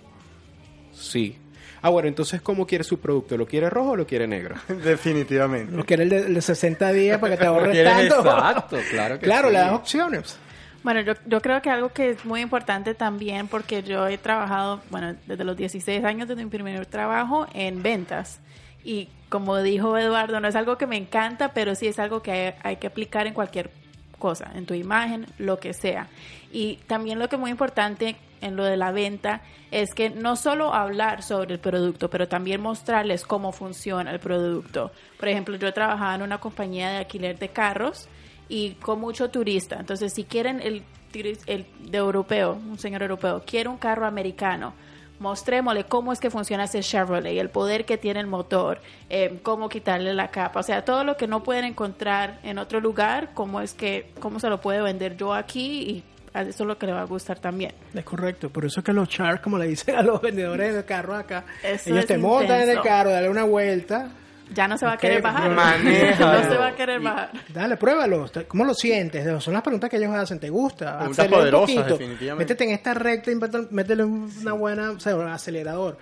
Sí. 0.93 1.37
Ah, 1.81 1.89
bueno, 1.89 2.07
entonces, 2.07 2.41
¿cómo 2.41 2.65
quiere 2.65 2.83
su 2.83 2.99
producto? 2.99 3.37
¿Lo 3.37 3.45
quiere 3.45 3.69
rojo 3.69 3.91
o 3.91 3.95
lo 3.95 4.07
quiere 4.07 4.25
negro? 4.25 4.55
Definitivamente. 4.67 5.71
Lo 5.75 5.83
que 5.85 5.93
era 5.93 6.03
el 6.03 6.09
de, 6.09 6.17
el 6.21 6.33
de 6.33 6.41
60 6.41 6.91
días 6.93 7.19
para 7.19 7.35
que 7.35 7.41
te 7.41 7.45
ahorres 7.45 7.83
tanto. 7.83 8.19
exacto, 8.21 8.77
claro 8.89 9.19
que 9.19 9.25
Claro, 9.25 9.49
sí. 9.49 9.53
le 9.53 9.59
das 9.59 9.71
opciones. 9.73 10.37
Bueno, 10.85 11.01
yo, 11.01 11.13
yo 11.25 11.41
creo 11.41 11.63
que 11.63 11.71
algo 11.71 11.89
que 11.89 12.11
es 12.11 12.25
muy 12.25 12.41
importante 12.41 12.93
también, 12.93 13.47
porque 13.47 13.81
yo 13.81 14.07
he 14.07 14.19
trabajado, 14.19 14.81
bueno, 14.91 15.15
desde 15.25 15.43
los 15.43 15.57
16 15.57 16.05
años 16.05 16.27
desde 16.27 16.43
mi 16.43 16.51
primer 16.51 16.85
trabajo 16.85 17.47
en 17.55 17.81
ventas. 17.81 18.39
Y 18.83 19.09
como 19.29 19.57
dijo 19.63 19.97
Eduardo, 19.97 20.39
no 20.39 20.47
es 20.47 20.55
algo 20.55 20.77
que 20.77 20.85
me 20.85 20.95
encanta, 20.95 21.53
pero 21.55 21.73
sí 21.73 21.87
es 21.87 21.97
algo 21.97 22.21
que 22.21 22.31
hay, 22.31 22.53
hay 22.61 22.75
que 22.75 22.85
aplicar 22.85 23.25
en 23.25 23.33
cualquier 23.33 23.71
cosa, 24.19 24.51
en 24.53 24.67
tu 24.67 24.75
imagen, 24.75 25.25
lo 25.39 25.59
que 25.59 25.73
sea. 25.73 26.07
Y 26.51 26.75
también 26.85 27.17
lo 27.17 27.29
que 27.29 27.37
es 27.37 27.39
muy 27.39 27.49
importante 27.49 28.15
en 28.41 28.55
lo 28.55 28.63
de 28.63 28.77
la 28.77 28.91
venta 28.91 29.41
es 29.71 29.95
que 29.95 30.11
no 30.11 30.35
solo 30.35 30.71
hablar 30.71 31.23
sobre 31.23 31.55
el 31.55 31.59
producto, 31.59 32.11
pero 32.11 32.27
también 32.27 32.61
mostrarles 32.61 33.25
cómo 33.25 33.51
funciona 33.53 34.11
el 34.11 34.19
producto. 34.19 34.91
Por 35.17 35.29
ejemplo, 35.29 35.55
yo 35.55 35.73
trabajaba 35.73 36.13
en 36.13 36.21
una 36.21 36.37
compañía 36.37 36.91
de 36.91 36.97
alquiler 36.97 37.39
de 37.39 37.49
carros 37.49 38.07
y 38.49 38.71
con 38.75 38.99
mucho 38.99 39.29
turista. 39.29 39.77
Entonces, 39.79 40.13
si 40.13 40.23
quieren 40.23 40.61
el, 40.61 40.83
el 41.13 41.65
de 41.79 41.97
europeo, 41.97 42.53
un 42.53 42.77
señor 42.77 43.01
europeo, 43.01 43.43
quiere 43.45 43.69
un 43.69 43.77
carro 43.77 44.05
americano, 44.05 44.73
mostrémosle 45.19 45.85
cómo 45.85 46.11
es 46.11 46.19
que 46.19 46.29
funciona 46.29 46.65
ese 46.65 46.81
Chevrolet, 46.81 47.39
el 47.39 47.49
poder 47.49 47.85
que 47.85 47.97
tiene 47.97 48.19
el 48.19 48.27
motor, 48.27 48.81
eh, 49.09 49.39
cómo 49.43 49.69
quitarle 49.69 50.13
la 50.13 50.29
capa, 50.29 50.59
o 50.59 50.63
sea, 50.63 50.83
todo 50.83 51.03
lo 51.03 51.17
que 51.17 51.27
no 51.27 51.43
pueden 51.43 51.65
encontrar 51.65 52.39
en 52.43 52.57
otro 52.57 52.79
lugar, 52.79 53.31
cómo 53.33 53.61
es 53.61 53.73
que, 53.73 54.11
cómo 54.19 54.39
se 54.39 54.49
lo 54.49 54.59
puedo 54.59 54.83
vender 54.83 55.15
yo 55.15 55.33
aquí 55.33 55.81
y 55.81 56.03
eso 56.33 56.63
es 56.63 56.67
lo 56.67 56.77
que 56.77 56.85
le 56.85 56.91
va 56.91 57.01
a 57.01 57.05
gustar 57.05 57.39
también. 57.39 57.71
Es 57.93 58.03
correcto, 58.03 58.49
por 58.49 58.65
eso 58.65 58.81
es 58.81 58.85
que 58.85 58.91
los 58.91 59.07
chars, 59.07 59.39
como 59.39 59.57
le 59.57 59.67
dicen 59.67 59.95
a 59.95 60.01
los 60.01 60.21
vendedores 60.21 60.75
de 60.75 60.83
carros 60.83 61.17
acá, 61.17 61.45
Eso 61.63 61.91
ellos 61.91 62.05
te 62.05 62.17
montan 62.17 62.61
en 62.61 62.69
el 62.71 62.81
carro, 62.81 63.09
dale 63.11 63.29
una 63.29 63.45
vuelta, 63.45 64.09
Ya 64.53 64.67
no 64.67 64.77
se 64.77 64.85
va 64.85 64.93
a 64.93 64.97
querer 64.97 65.21
bajar. 65.21 65.49
manéjalo. 65.51 66.41
no 66.43 66.49
se 66.51 66.57
va 66.57 66.67
a 66.67 66.75
querer 66.75 66.99
bajar. 67.01 67.31
dale, 67.53 67.77
pruébalo, 67.77 68.29
¿cómo 68.47 68.63
lo 68.63 68.73
sientes? 68.73 69.43
Son 69.43 69.53
las 69.53 69.63
preguntas 69.63 69.89
que 69.89 69.97
ellos 69.97 70.13
hacen, 70.13 70.39
¿te 70.39 70.49
gusta? 70.49 70.97
Preguntas 70.99 71.27
poderosas, 71.27 71.87
definitivamente. 71.87 72.43
Métete 72.53 72.63
en 72.65 72.69
esta 72.71 72.93
recta 72.93 73.31
y 73.31 73.35
métele- 73.35 74.05
una 74.41 74.53
buena, 74.53 74.91
o 74.91 74.99
sea, 74.99 75.15
un 75.15 75.27
acelerador. 75.27 75.97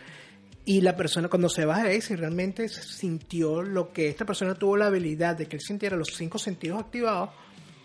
Y 0.65 0.81
la 0.81 0.95
persona 0.95 1.27
cuando 1.27 1.49
se 1.49 1.65
baja 1.65 1.83
de 1.83 1.89
ahí, 1.91 2.01
si 2.01 2.15
realmente 2.15 2.69
sintió 2.69 3.61
lo 3.61 3.91
que 3.91 4.07
esta 4.07 4.25
persona 4.25 4.55
tuvo 4.55 4.77
la 4.77 4.85
habilidad 4.87 5.35
de 5.35 5.45
que 5.47 5.57
él 5.57 5.61
sintiera 5.61 5.95
los 5.97 6.09
cinco 6.13 6.37
sentidos 6.37 6.79
activados, 6.79 7.29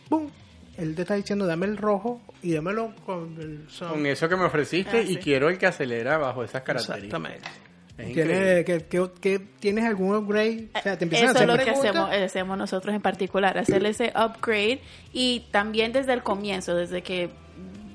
¡boom! 0.09 0.31
Él 0.77 0.95
te 0.95 1.03
está 1.03 1.15
diciendo, 1.15 1.45
dame 1.45 1.67
el 1.67 1.77
rojo 1.77 2.21
y 2.41 2.53
dámelo 2.53 2.95
con 3.05 3.37
el 3.41 3.69
son. 3.69 3.91
Con 3.91 4.07
eso 4.07 4.29
que 4.29 4.37
me 4.37 4.45
ofreciste 4.45 4.99
Ah, 4.99 5.03
y 5.03 5.15
sí. 5.15 5.17
quiero 5.17 5.49
el 5.49 5.59
que 5.59 5.67
acelera 5.67 6.19
bajo 6.19 6.45
esas 6.45 6.63
características. 6.63 7.05
Exactamente. 7.21 7.49
Es 7.99 8.13
¿Tienes, 8.15 8.27
increíble. 8.27 8.65
que, 8.65 8.85
que- 8.87 9.11
que- 9.21 9.39
¿Tienes 9.59 9.85
algún 9.85 10.15
upgrade? 10.15 10.69
O 10.75 10.81
sea, 10.83 10.97
te 10.97 11.05
empiezan 11.05 11.31
Eso 11.31 11.39
a 11.39 11.43
es 11.43 11.51
hacer 11.51 11.59
lo 11.59 11.65
que 11.65 11.71
hacemos, 11.71 12.13
eh, 12.13 12.25
hacemos 12.25 12.57
nosotros 12.57 12.95
en 12.95 13.03
particular, 13.03 13.59
hacer 13.59 13.85
ese 13.85 14.13
upgrade 14.17 14.81
y 15.13 15.41
también 15.51 15.93
desde 15.93 16.13
el 16.13 16.23
comienzo, 16.23 16.77
desde 16.77 17.03
que 17.03 17.29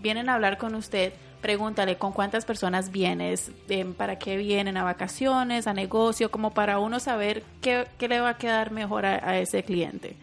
vienen 0.02 0.28
a 0.28 0.36
hablar 0.36 0.58
con 0.58 0.76
usted, 0.76 1.14
pregúntale 1.42 1.98
con 1.98 2.12
cuántas 2.12 2.44
personas 2.46 2.92
vienes, 2.92 3.52
em, 3.70 3.94
para 3.94 4.18
qué 4.20 4.36
vienen, 4.36 4.76
a 4.76 4.84
vacaciones, 4.84 5.68
a 5.68 5.74
negocio, 5.74 6.30
como 6.32 6.54
para 6.54 6.80
uno 6.80 7.00
saber 7.00 7.44
qué, 7.62 7.86
qué 7.98 8.10
le 8.10 8.20
va 8.20 8.30
a 8.30 8.38
quedar 8.38 8.72
mejor 8.72 9.06
a, 9.06 9.28
a 9.30 9.40
ese 9.40 9.64
cliente. 9.64 10.16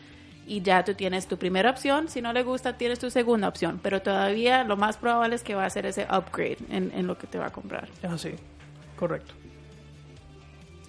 Y 0.46 0.60
ya 0.62 0.84
tú 0.84 0.92
tienes 0.94 1.26
tu 1.26 1.38
primera 1.38 1.70
opción, 1.70 2.08
si 2.08 2.20
no 2.20 2.32
le 2.34 2.42
gusta 2.42 2.76
tienes 2.76 2.98
tu 2.98 3.08
segunda 3.10 3.48
opción, 3.48 3.80
pero 3.82 4.02
todavía 4.02 4.64
lo 4.64 4.76
más 4.76 4.98
probable 4.98 5.36
es 5.36 5.42
que 5.42 5.54
va 5.54 5.62
a 5.64 5.66
hacer 5.66 5.86
ese 5.86 6.02
upgrade 6.04 6.58
en, 6.70 6.92
en 6.94 7.06
lo 7.06 7.16
que 7.16 7.26
te 7.26 7.38
va 7.38 7.46
a 7.46 7.50
comprar. 7.52 7.88
Es 8.02 8.10
así, 8.10 8.30
correcto. 8.96 9.32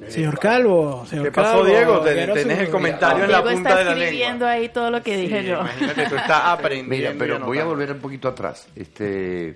Señor 0.07 0.39
Calvo, 0.39 1.05
señor 1.05 1.25
¿Qué 1.25 1.31
pasó, 1.31 1.51
Calvo, 1.59 1.65
Diego? 1.65 1.99
Te- 2.01 2.13
Tenés 2.27 2.59
el 2.59 2.69
comentario 2.69 3.25
en 3.25 3.31
la 3.31 3.41
Diego 3.41 3.53
punta 3.55 3.69
está 3.69 3.79
de 3.79 3.85
la 3.85 3.91
escribiendo 3.91 4.45
lengua. 4.45 4.51
ahí 4.51 4.69
todo 4.69 4.91
lo 4.91 5.03
que 5.03 5.17
dije 5.17 5.41
Sí, 5.41 5.47
yo. 5.47 5.59
Imagínate, 5.59 6.09
tú 6.09 6.15
estás 6.15 6.41
aprendiendo. 6.45 6.95
Mira, 6.95 7.13
pero 7.17 7.33
voy 7.39 7.57
a 7.57 7.61
anotando. 7.61 7.69
volver 7.69 7.91
un 7.91 7.99
poquito 7.99 8.27
atrás. 8.27 8.67
Este, 8.75 9.55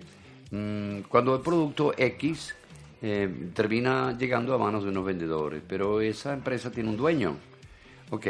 mm, 0.52 1.00
cuando 1.10 1.36
el 1.36 1.42
producto 1.42 1.94
X 1.98 2.56
eh, 3.02 3.50
termina 3.54 4.16
llegando 4.18 4.54
a 4.54 4.58
manos 4.58 4.84
de 4.84 4.90
unos 4.90 5.06
vendedores, 5.06 5.62
pero 5.68 6.00
esa 6.02 6.34
empresa 6.34 6.72
tiene 6.72 6.90
un 6.90 6.98
dueño. 6.98 7.38
Ok, 8.12 8.28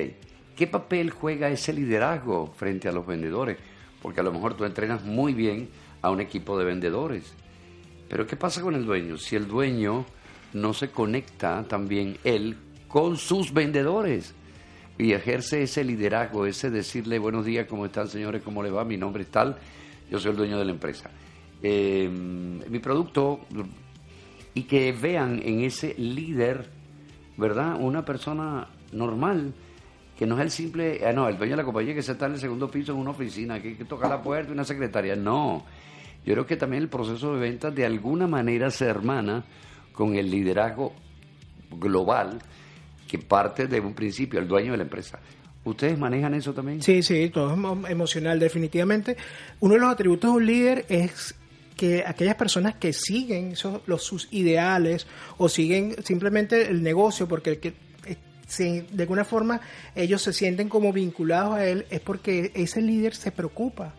¿qué 0.56 0.68
papel 0.68 1.10
juega 1.12 1.50
ese 1.50 1.74
liderazgo 1.74 2.54
frente 2.56 2.88
a 2.88 2.92
los 2.94 3.06
vendedores? 3.06 3.58
Porque 4.02 4.22
a 4.22 4.24
lo 4.24 4.32
mejor 4.32 4.54
tú 4.56 4.64
entrenas 4.66 5.04
muy 5.04 5.34
bien 5.34 5.70
a 6.02 6.10
un 6.12 6.22
equipo 6.22 6.58
de 6.58 6.64
vendedores. 6.66 7.34
Pero 8.08 8.26
¿qué 8.26 8.36
pasa 8.38 8.62
con 8.62 8.74
el 8.76 8.86
dueño? 8.86 9.18
Si 9.18 9.36
el 9.36 9.48
dueño 9.48 10.06
no 10.56 10.74
se 10.74 10.90
conecta 10.90 11.66
también 11.68 12.18
él 12.24 12.56
con 12.88 13.18
sus 13.18 13.54
vendedores 13.54 14.34
y 14.98 15.12
ejerce 15.12 15.64
ese 15.64 15.84
liderazgo, 15.84 16.46
ese 16.46 16.70
decirle 16.70 17.20
buenos 17.20 17.44
días, 17.44 17.68
¿cómo 17.68 17.86
están 17.86 18.08
señores? 18.08 18.42
¿Cómo 18.42 18.64
le 18.64 18.72
va? 18.72 18.86
Mi 18.86 18.96
nombre 18.96 19.24
es 19.24 19.30
tal, 19.30 19.58
yo 20.10 20.18
soy 20.18 20.32
el 20.32 20.38
dueño 20.38 20.58
de 20.58 20.64
la 20.64 20.72
empresa. 20.72 21.12
Eh, 21.62 22.10
mi 22.10 22.80
producto, 22.80 23.42
y 24.54 24.64
que 24.64 24.94
vean 24.94 25.42
en 25.44 25.60
ese 25.60 25.94
líder, 25.98 26.70
¿verdad? 27.36 27.76
Una 27.78 28.06
persona 28.06 28.70
normal, 28.94 29.54
que 30.18 30.26
no 30.26 30.36
es 30.36 30.42
el 30.42 30.52
simple, 30.52 31.02
ah, 31.06 31.12
no, 31.12 31.28
el 31.28 31.38
dueño 31.38 31.52
de 31.52 31.58
la 31.58 31.66
compañía 31.66 31.94
que 31.94 32.02
se 32.02 32.14
está 32.14 32.28
en 32.28 32.34
el 32.34 32.40
segundo 32.40 32.72
piso 32.72 32.94
en 32.94 33.00
una 33.00 33.12
oficina, 33.12 33.62
que 33.62 33.76
que 33.76 33.84
tocar 33.84 34.10
la 34.10 34.22
puerta 34.22 34.52
y 34.52 34.54
una 34.54 34.64
secretaria. 34.64 35.18
No, 35.18 35.66
yo 36.26 36.34
creo 36.34 36.46
que 36.46 36.56
también 36.56 36.84
el 36.84 36.90
proceso 36.90 37.34
de 37.34 37.42
ventas 37.42 37.76
de 37.76 37.86
alguna 37.86 38.26
manera 38.26 38.72
se 38.72 38.86
hermana 38.86 39.44
con 39.96 40.16
el 40.16 40.30
liderazgo 40.30 40.94
global 41.72 42.40
que 43.08 43.18
parte 43.20 43.68
de 43.68 43.80
un 43.80 43.94
principio, 43.94 44.40
el 44.40 44.48
dueño 44.48 44.72
de 44.72 44.78
la 44.78 44.84
empresa. 44.84 45.20
¿Ustedes 45.64 45.98
manejan 45.98 46.34
eso 46.36 46.54
también? 46.54 46.82
Sí, 46.82 47.02
sí, 47.02 47.30
todo 47.30 47.52
es 47.52 47.58
emo- 47.58 47.90
emocional, 47.90 48.40
definitivamente. 48.40 49.18
Uno 49.60 49.74
de 49.76 49.80
los 49.80 49.90
atributos 49.92 50.32
de 50.32 50.38
un 50.38 50.46
líder 50.46 50.86
es 50.90 51.34
que 51.76 52.04
aquellas 52.06 52.36
personas 52.36 52.76
que 52.76 52.94
siguen 52.94 53.54
esos- 53.54 53.82
los, 53.88 54.04
sus 54.04 54.28
ideales 54.32 55.08
o 55.38 55.50
siguen 55.50 55.96
simplemente 56.04 56.70
el 56.70 56.84
negocio, 56.84 57.28
porque 57.28 57.50
el 57.50 57.60
eh, 58.06 58.86
de 58.92 59.04
alguna 59.04 59.26
forma 59.26 59.60
ellos 59.96 60.22
se 60.22 60.32
sienten 60.34 60.70
como 60.70 60.94
vinculados 60.94 61.56
a 61.56 61.66
él, 61.68 61.86
es 61.90 62.00
porque 62.00 62.52
ese 62.54 62.82
líder 62.82 63.16
se 63.16 63.32
preocupa 63.32 63.94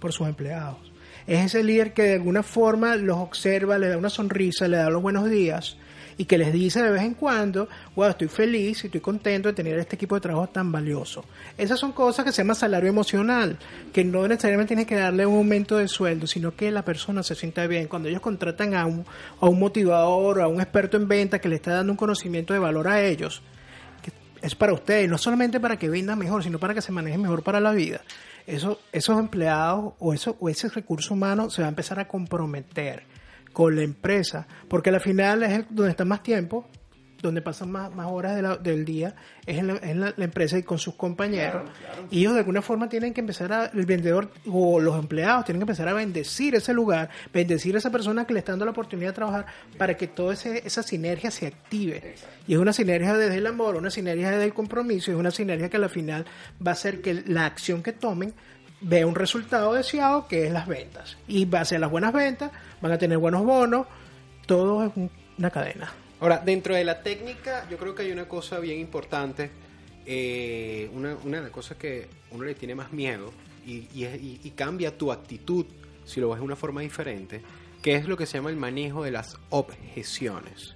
por 0.00 0.12
sus 0.12 0.26
empleados. 0.26 0.89
Es 1.26 1.46
ese 1.46 1.62
líder 1.62 1.92
que 1.92 2.02
de 2.02 2.14
alguna 2.14 2.42
forma 2.42 2.96
los 2.96 3.18
observa, 3.18 3.78
le 3.78 3.88
da 3.88 3.96
una 3.96 4.10
sonrisa, 4.10 4.68
le 4.68 4.78
da 4.78 4.90
los 4.90 5.02
buenos 5.02 5.30
días 5.30 5.76
y 6.20 6.26
que 6.26 6.36
les 6.36 6.52
dice 6.52 6.82
de 6.82 6.90
vez 6.90 7.00
en 7.00 7.14
cuando, 7.14 7.66
wow, 7.96 8.10
estoy 8.10 8.28
feliz 8.28 8.84
y 8.84 8.88
estoy 8.88 9.00
contento 9.00 9.48
de 9.48 9.54
tener 9.54 9.78
este 9.78 9.96
equipo 9.96 10.16
de 10.16 10.20
trabajo 10.20 10.48
tan 10.50 10.70
valioso. 10.70 11.24
Esas 11.56 11.80
son 11.80 11.92
cosas 11.92 12.26
que 12.26 12.30
se 12.30 12.42
llama 12.42 12.54
salario 12.54 12.90
emocional, 12.90 13.56
que 13.90 14.04
no 14.04 14.28
necesariamente 14.28 14.68
tienes 14.68 14.86
que 14.86 14.96
darle 14.96 15.24
un 15.24 15.38
aumento 15.38 15.78
de 15.78 15.88
sueldo, 15.88 16.26
sino 16.26 16.54
que 16.54 16.70
la 16.70 16.84
persona 16.84 17.22
se 17.22 17.34
sienta 17.34 17.66
bien. 17.66 17.88
Cuando 17.88 18.10
ellos 18.10 18.20
contratan 18.20 18.74
a 18.74 18.84
un, 18.84 19.06
a 19.40 19.48
un 19.48 19.58
motivador 19.58 20.40
o 20.40 20.44
a 20.44 20.46
un 20.46 20.60
experto 20.60 20.98
en 20.98 21.08
venta 21.08 21.38
que 21.38 21.48
le 21.48 21.56
está 21.56 21.72
dando 21.72 21.94
un 21.94 21.96
conocimiento 21.96 22.52
de 22.52 22.58
valor 22.58 22.88
a 22.88 23.02
ellos, 23.02 23.40
que 24.02 24.12
es 24.42 24.54
para 24.54 24.74
ustedes, 24.74 25.08
no 25.08 25.16
solamente 25.16 25.58
para 25.58 25.78
que 25.78 25.88
vendan 25.88 26.18
mejor, 26.18 26.44
sino 26.44 26.58
para 26.58 26.74
que 26.74 26.82
se 26.82 26.92
manejen 26.92 27.22
mejor 27.22 27.42
para 27.42 27.60
la 27.60 27.72
vida. 27.72 28.02
Eso, 28.46 28.80
esos 28.92 29.18
empleados 29.18 29.94
o, 29.98 30.12
eso, 30.14 30.36
o 30.40 30.48
ese 30.48 30.68
recurso 30.68 31.14
humano 31.14 31.50
se 31.50 31.62
va 31.62 31.66
a 31.66 31.70
empezar 31.70 31.98
a 32.00 32.08
comprometer 32.08 33.04
con 33.52 33.74
la 33.76 33.82
empresa, 33.82 34.46
porque 34.68 34.90
al 34.90 35.00
final 35.00 35.42
es 35.42 35.50
el- 35.52 35.66
donde 35.70 35.90
está 35.90 36.04
más 36.04 36.22
tiempo, 36.22 36.68
donde 37.22 37.42
pasan 37.42 37.70
más, 37.70 37.94
más 37.94 38.06
horas 38.10 38.34
de 38.36 38.42
la- 38.42 38.56
del 38.56 38.84
día, 38.84 39.14
es 39.46 39.58
en, 39.58 39.66
la, 39.66 39.76
en 39.82 40.00
la- 40.00 40.14
la 40.16 40.24
empresa 40.24 40.56
y 40.58 40.62
con 40.62 40.78
sus 40.78 40.94
compañeros. 40.94 41.62
Y 42.10 42.20
ellos 42.20 42.32
de 42.34 42.38
alguna 42.40 42.62
forma 42.62 42.88
tienen 42.88 43.12
que 43.12 43.20
empezar 43.20 43.52
a, 43.52 43.66
el 43.66 43.86
vendedor 43.86 44.30
o 44.50 44.80
los 44.80 44.98
empleados 44.98 45.44
tienen 45.44 45.60
que 45.60 45.64
empezar 45.64 45.88
a 45.88 45.92
bendecir 45.92 46.54
ese 46.54 46.72
lugar, 46.72 47.10
bendecir 47.32 47.74
a 47.74 47.78
esa 47.78 47.90
persona 47.90 48.24
que 48.26 48.32
le 48.32 48.38
está 48.38 48.52
dando 48.52 48.64
la 48.64 48.70
oportunidad 48.70 49.08
de 49.10 49.14
trabajar 49.14 49.46
para 49.76 49.96
que 49.96 50.06
toda 50.06 50.32
esa 50.34 50.82
sinergia 50.82 51.30
se 51.30 51.46
active. 51.46 52.14
Y 52.48 52.54
es 52.54 52.58
una 52.58 52.72
sinergia 52.72 53.14
desde 53.16 53.36
el 53.36 53.46
amor, 53.46 53.76
una 53.76 53.90
sinergia 53.90 54.30
desde 54.30 54.44
el 54.44 54.54
compromiso, 54.54 55.10
es 55.10 55.16
una 55.16 55.30
sinergia 55.30 55.68
que 55.68 55.76
al 55.76 55.90
final 55.90 56.24
va 56.66 56.70
a 56.70 56.74
hacer 56.74 57.00
que 57.02 57.22
la 57.26 57.46
acción 57.46 57.82
que 57.82 57.92
tomen 57.92 58.32
vea 58.80 59.06
un 59.06 59.14
resultado 59.14 59.74
deseado 59.74 60.26
que 60.26 60.46
es 60.46 60.52
las 60.52 60.66
ventas. 60.66 61.18
Y 61.28 61.44
base 61.44 61.76
a 61.76 61.78
las 61.78 61.90
buenas 61.90 62.14
ventas 62.14 62.50
van 62.80 62.92
a 62.92 62.98
tener 62.98 63.18
buenos 63.18 63.44
bonos, 63.44 63.86
todo 64.46 64.84
es 64.86 64.92
un- 64.96 65.10
una 65.38 65.50
cadena. 65.50 65.92
Ahora, 66.20 66.38
dentro 66.38 66.74
de 66.74 66.84
la 66.84 67.02
técnica, 67.02 67.66
yo 67.70 67.78
creo 67.78 67.94
que 67.94 68.02
hay 68.02 68.12
una 68.12 68.28
cosa 68.28 68.58
bien 68.60 68.78
importante. 68.78 69.50
eh, 70.06 70.90
una, 70.94 71.14
de 71.14 71.40
las 71.42 71.50
cosas 71.50 71.76
que 71.76 72.08
uno 72.30 72.44
le 72.44 72.54
tiene 72.54 72.74
más 72.74 72.92
miedo 72.92 73.32
y 73.66 74.50
cambia 74.56 74.96
tu 74.96 75.12
actitud 75.12 75.66
si 76.04 76.20
lo 76.20 76.30
ves 76.30 76.38
de 76.40 76.44
una 76.44 76.56
forma 76.56 76.80
diferente, 76.80 77.40
que 77.82 77.94
es 77.94 78.06
lo 78.06 78.16
que 78.16 78.26
se 78.26 78.38
llama 78.38 78.50
el 78.50 78.56
manejo 78.56 79.04
de 79.04 79.12
las 79.12 79.38
objeciones. 79.50 80.74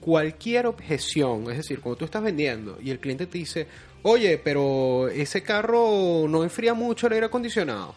Cualquier 0.00 0.66
objeción, 0.66 1.50
es 1.50 1.56
decir, 1.56 1.80
cuando 1.80 1.96
tú 1.96 2.04
estás 2.04 2.22
vendiendo 2.22 2.78
y 2.80 2.90
el 2.90 3.00
cliente 3.00 3.26
te 3.26 3.38
dice, 3.38 3.66
oye, 4.02 4.38
pero 4.38 5.08
ese 5.08 5.42
carro 5.42 6.26
no 6.28 6.44
enfría 6.44 6.74
mucho 6.74 7.06
el 7.06 7.14
aire 7.14 7.26
acondicionado. 7.26 7.94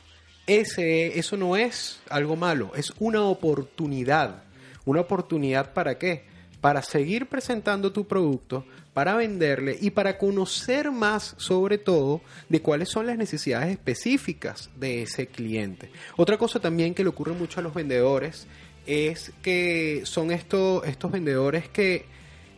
Ese, 0.48 1.20
eso 1.20 1.38
no 1.38 1.56
es 1.56 2.00
algo 2.10 2.36
malo, 2.36 2.72
es 2.76 2.92
una 3.00 3.24
oportunidad. 3.24 4.44
¿Una 4.86 5.02
oportunidad 5.02 5.74
para 5.74 6.00
qué? 6.00 6.24
Para 6.62 6.82
seguir 6.82 7.28
presentando 7.28 7.92
tu 7.92 8.06
producto, 8.06 8.66
para 8.94 9.16
venderle 9.16 9.78
y 9.80 9.92
para 9.92 10.18
conocer 10.18 10.92
más 10.92 11.36
sobre 11.38 11.78
todo 11.78 12.22
de 12.50 12.62
cuáles 12.62 12.90
son 12.90 13.06
las 13.06 13.18
necesidades 13.18 13.72
específicas 13.72 14.70
de 14.78 15.04
ese 15.04 15.28
cliente. 15.28 15.90
Otra 16.18 16.38
cosa 16.38 16.60
también 16.60 16.94
que 16.94 17.04
le 17.04 17.10
ocurre 17.10 17.34
mucho 17.34 17.60
a 17.60 17.64
los 17.64 17.74
vendedores 17.74 18.48
es 18.86 19.32
que 19.42 20.02
son 20.04 20.32
estos, 20.32 20.86
estos 20.86 21.12
vendedores 21.12 21.70
que 21.70 22.06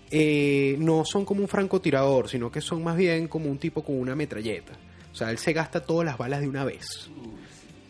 eh, 0.09 0.75
no 0.79 1.05
son 1.05 1.25
como 1.25 1.41
un 1.41 1.47
francotirador, 1.47 2.27
sino 2.27 2.51
que 2.51 2.61
son 2.61 2.83
más 2.83 2.97
bien 2.97 3.27
como 3.27 3.49
un 3.49 3.57
tipo 3.57 3.83
con 3.83 3.99
una 3.99 4.15
metralleta. 4.15 4.73
O 5.11 5.15
sea, 5.15 5.29
él 5.29 5.37
se 5.37 5.53
gasta 5.53 5.81
todas 5.81 6.05
las 6.05 6.17
balas 6.17 6.41
de 6.41 6.47
una 6.47 6.63
vez. 6.63 7.09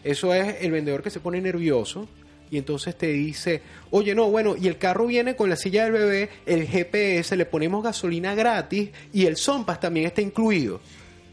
Eso 0.04 0.34
es 0.34 0.58
el 0.62 0.72
vendedor 0.72 1.04
que 1.04 1.10
se 1.10 1.20
pone 1.20 1.40
nervioso 1.40 2.08
y 2.52 2.58
entonces 2.58 2.98
te 2.98 3.08
dice, 3.08 3.62
oye, 3.92 4.14
no, 4.14 4.30
bueno, 4.30 4.58
y 4.60 4.68
el 4.68 4.78
carro 4.78 5.08
viene 5.08 5.38
con 5.38 5.50
la 5.50 5.56
silla 5.56 5.86
del 5.86 5.94
bebé, 5.94 6.30
el 6.46 6.68
GPS, 6.68 7.38
le 7.38 7.46
ponemos 7.46 7.82
gasolina 7.82 8.36
gratis 8.36 8.90
y 9.14 9.26
el 9.26 9.38
Sompas 9.38 9.80
también 9.80 10.08
está 10.08 10.22
incluido. 10.22 10.82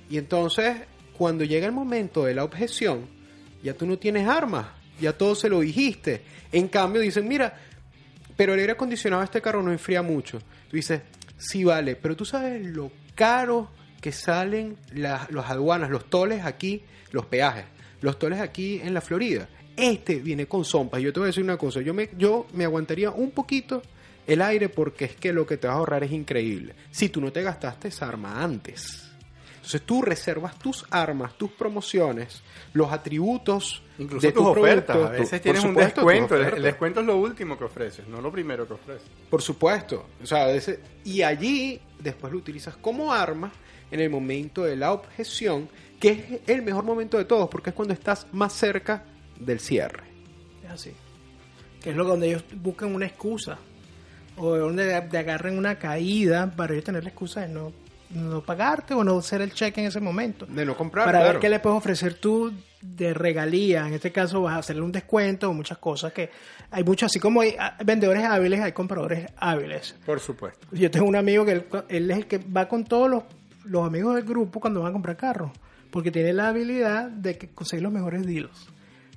Y 0.08 0.16
entonces, 0.16 0.76
cuando 1.16 1.42
llega 1.42 1.66
el 1.66 1.72
momento 1.72 2.24
de 2.24 2.34
la 2.34 2.44
objeción, 2.44 3.06
ya 3.64 3.74
tú 3.74 3.84
no 3.84 3.98
tienes 3.98 4.28
armas, 4.28 4.68
ya 5.00 5.12
todo 5.12 5.34
se 5.34 5.48
lo 5.48 5.58
dijiste. 5.58 6.22
En 6.52 6.68
cambio, 6.68 7.02
dicen, 7.02 7.26
mira, 7.26 7.58
pero 8.36 8.54
el 8.54 8.60
aire 8.60 8.72
acondicionado 8.72 9.20
de 9.20 9.24
este 9.24 9.42
carro 9.42 9.60
no 9.60 9.72
enfría 9.72 10.02
mucho. 10.02 10.38
Tú 10.70 10.76
dices, 10.76 11.00
sí 11.36 11.64
vale, 11.64 11.96
pero 11.96 12.14
tú 12.14 12.24
sabes 12.24 12.64
lo 12.64 12.92
caro 13.16 13.70
que 14.00 14.12
salen 14.12 14.76
las, 14.92 15.28
los 15.32 15.46
aduanas, 15.46 15.90
los 15.90 16.08
toles 16.08 16.44
aquí, 16.44 16.84
los 17.10 17.26
peajes, 17.26 17.64
los 18.02 18.20
toles 18.20 18.38
aquí 18.38 18.80
en 18.84 18.94
la 18.94 19.00
Florida. 19.00 19.48
Este 19.78 20.16
viene 20.16 20.46
con 20.46 20.64
zompas. 20.64 21.00
Yo 21.00 21.12
te 21.12 21.20
voy 21.20 21.26
a 21.26 21.28
decir 21.28 21.44
una 21.44 21.56
cosa, 21.56 21.80
yo 21.80 21.94
me, 21.94 22.10
yo 22.18 22.46
me 22.52 22.64
aguantaría 22.64 23.10
un 23.10 23.30
poquito 23.30 23.80
el 24.26 24.42
aire 24.42 24.68
porque 24.68 25.06
es 25.06 25.14
que 25.14 25.32
lo 25.32 25.46
que 25.46 25.56
te 25.56 25.68
vas 25.68 25.76
a 25.76 25.78
ahorrar 25.78 26.02
es 26.02 26.12
increíble. 26.12 26.74
Si 26.90 27.08
tú 27.08 27.20
no 27.20 27.32
te 27.32 27.42
gastaste 27.42 27.88
esa 27.88 28.08
arma 28.08 28.42
antes. 28.42 29.04
Entonces 29.54 29.82
tú 29.82 30.02
reservas 30.02 30.58
tus 30.58 30.84
armas, 30.90 31.36
tus 31.36 31.52
promociones, 31.52 32.42
los 32.72 32.90
atributos 32.90 33.82
Incluso 33.98 34.26
de 34.26 34.32
tus 34.32 34.42
tu 34.42 34.48
ofertas. 34.48 34.96
a 34.96 35.10
veces 35.10 35.42
tienes 35.42 35.62
un 35.62 35.70
supuesto, 35.70 36.00
descuento. 36.00 36.36
El, 36.36 36.62
descuento 36.62 37.00
es 37.00 37.06
lo 37.06 37.16
último 37.16 37.56
que 37.56 37.64
ofreces, 37.64 38.08
no 38.08 38.20
lo 38.20 38.32
primero 38.32 38.66
que 38.66 38.72
ofreces. 38.74 39.06
Por 39.30 39.42
supuesto. 39.42 40.06
O 40.22 40.26
sea, 40.26 40.48
y 41.04 41.22
allí 41.22 41.80
después 42.00 42.32
lo 42.32 42.38
utilizas 42.38 42.76
como 42.76 43.12
arma 43.12 43.52
en 43.90 44.00
el 44.00 44.10
momento 44.10 44.64
de 44.64 44.74
la 44.74 44.92
objeción, 44.92 45.68
que 46.00 46.10
es 46.10 46.48
el 46.48 46.62
mejor 46.62 46.84
momento 46.84 47.18
de 47.18 47.26
todos, 47.26 47.48
porque 47.48 47.70
es 47.70 47.76
cuando 47.76 47.94
estás 47.94 48.26
más 48.32 48.54
cerca 48.54 49.04
del 49.38 49.60
cierre. 49.60 50.04
Es 50.64 50.70
así. 50.70 50.92
Que 51.82 51.90
es 51.90 51.96
lo 51.96 52.04
donde 52.04 52.28
ellos 52.28 52.44
buscan 52.54 52.94
una 52.94 53.06
excusa. 53.06 53.58
O 54.36 54.56
donde 54.56 55.00
te 55.02 55.18
agarren 55.18 55.58
una 55.58 55.78
caída 55.78 56.50
para 56.54 56.72
ellos 56.72 56.84
tener 56.84 57.02
la 57.02 57.10
excusa 57.10 57.40
de 57.40 57.48
no, 57.48 57.72
no 58.10 58.40
pagarte 58.42 58.94
o 58.94 59.02
no 59.02 59.18
hacer 59.18 59.40
el 59.42 59.52
cheque 59.52 59.80
en 59.80 59.88
ese 59.88 60.00
momento. 60.00 60.46
De 60.46 60.64
no 60.64 60.76
comprar, 60.76 61.06
para 61.06 61.18
claro. 61.18 61.32
ver 61.34 61.40
qué 61.40 61.48
le 61.48 61.58
puedes 61.58 61.78
ofrecer 61.78 62.14
tú 62.14 62.52
de 62.80 63.14
regalía. 63.14 63.86
En 63.86 63.94
este 63.94 64.12
caso 64.12 64.42
vas 64.42 64.54
a 64.54 64.58
hacerle 64.58 64.82
un 64.82 64.92
descuento 64.92 65.50
o 65.50 65.52
muchas 65.52 65.78
cosas 65.78 66.12
que 66.12 66.30
hay 66.70 66.84
muchos, 66.84 67.10
así 67.10 67.18
como 67.18 67.40
hay 67.40 67.56
vendedores 67.84 68.24
hábiles, 68.24 68.60
hay 68.60 68.72
compradores 68.72 69.26
hábiles. 69.36 69.96
Por 70.06 70.20
supuesto. 70.20 70.66
Yo 70.72 70.90
tengo 70.90 71.06
un 71.06 71.16
amigo 71.16 71.44
que 71.44 71.52
él, 71.52 71.66
él 71.88 72.10
es 72.10 72.16
el 72.18 72.26
que 72.26 72.38
va 72.38 72.68
con 72.68 72.84
todos 72.84 73.10
los, 73.10 73.24
los 73.64 73.86
amigos 73.86 74.14
del 74.14 74.24
grupo 74.24 74.60
cuando 74.60 74.80
van 74.80 74.90
a 74.90 74.92
comprar 74.92 75.16
carros, 75.16 75.50
porque 75.90 76.10
tiene 76.10 76.32
la 76.32 76.48
habilidad 76.48 77.08
de 77.08 77.36
que 77.36 77.48
conseguir 77.48 77.82
los 77.82 77.92
mejores 77.92 78.24
deals. 78.24 78.68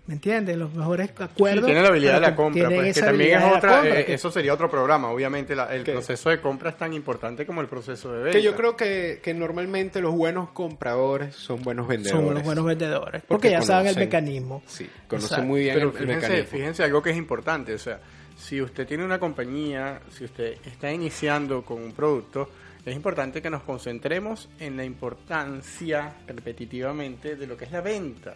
¿Me 0.07 0.15
entiendes? 0.15 0.57
Los 0.57 0.73
mejores 0.73 1.11
acuerdos. 1.19 1.59
Sí, 1.61 1.65
tiene 1.67 1.81
la 1.83 1.89
habilidad 1.89 2.15
de 2.15 2.19
la 2.21 2.29
que- 2.31 2.35
compra, 2.35 2.69
pues, 2.69 2.95
que 2.95 3.01
también 3.01 3.39
es 3.39 3.45
otra, 3.55 3.71
compra, 3.77 3.99
eh, 3.99 4.05
que- 4.05 4.13
eso 4.15 4.31
sería 4.31 4.53
otro 4.53 4.69
programa, 4.69 5.09
obviamente 5.11 5.55
la- 5.55 5.73
el 5.73 5.83
¿Qué? 5.83 5.91
proceso 5.93 6.29
de 6.31 6.41
compra 6.41 6.71
es 6.71 6.77
tan 6.77 6.91
importante 6.93 7.45
como 7.45 7.61
el 7.61 7.67
proceso 7.67 8.11
de 8.11 8.23
venta. 8.23 8.37
Que 8.37 8.43
yo 8.43 8.55
creo 8.55 8.75
que, 8.75 9.19
que 9.23 9.33
normalmente 9.33 10.01
los 10.01 10.13
buenos 10.13 10.49
compradores 10.49 11.35
son 11.35 11.61
buenos 11.61 11.87
vendedores. 11.87 12.25
son 12.25 12.33
los 12.33 12.43
buenos 12.43 12.65
vendedores. 12.65 13.21
Porque, 13.21 13.27
Porque 13.27 13.51
ya 13.51 13.61
saben 13.61 13.87
el 13.87 13.95
mecanismo. 13.95 14.63
Sí, 14.65 14.89
conocen 15.07 15.25
Exacto. 15.27 15.45
muy 15.45 15.61
bien 15.61 15.75
Pero 15.75 15.89
el, 15.91 15.95
el 15.95 16.01
fíjense, 16.01 16.27
mecanismo. 16.27 16.49
fíjense 16.57 16.83
algo 16.83 17.01
que 17.03 17.09
es 17.11 17.17
importante, 17.17 17.73
o 17.75 17.79
sea, 17.79 17.99
si 18.37 18.59
usted 18.59 18.87
tiene 18.87 19.05
una 19.05 19.19
compañía, 19.19 20.01
si 20.09 20.25
usted 20.25 20.57
está 20.65 20.91
iniciando 20.91 21.63
con 21.63 21.81
un 21.81 21.93
producto, 21.93 22.49
es 22.83 22.95
importante 22.95 23.39
que 23.39 23.51
nos 23.51 23.61
concentremos 23.61 24.49
en 24.59 24.75
la 24.75 24.83
importancia 24.83 26.15
repetitivamente 26.27 27.35
de 27.35 27.45
lo 27.47 27.55
que 27.55 27.65
es 27.65 27.71
la 27.71 27.81
venta. 27.81 28.33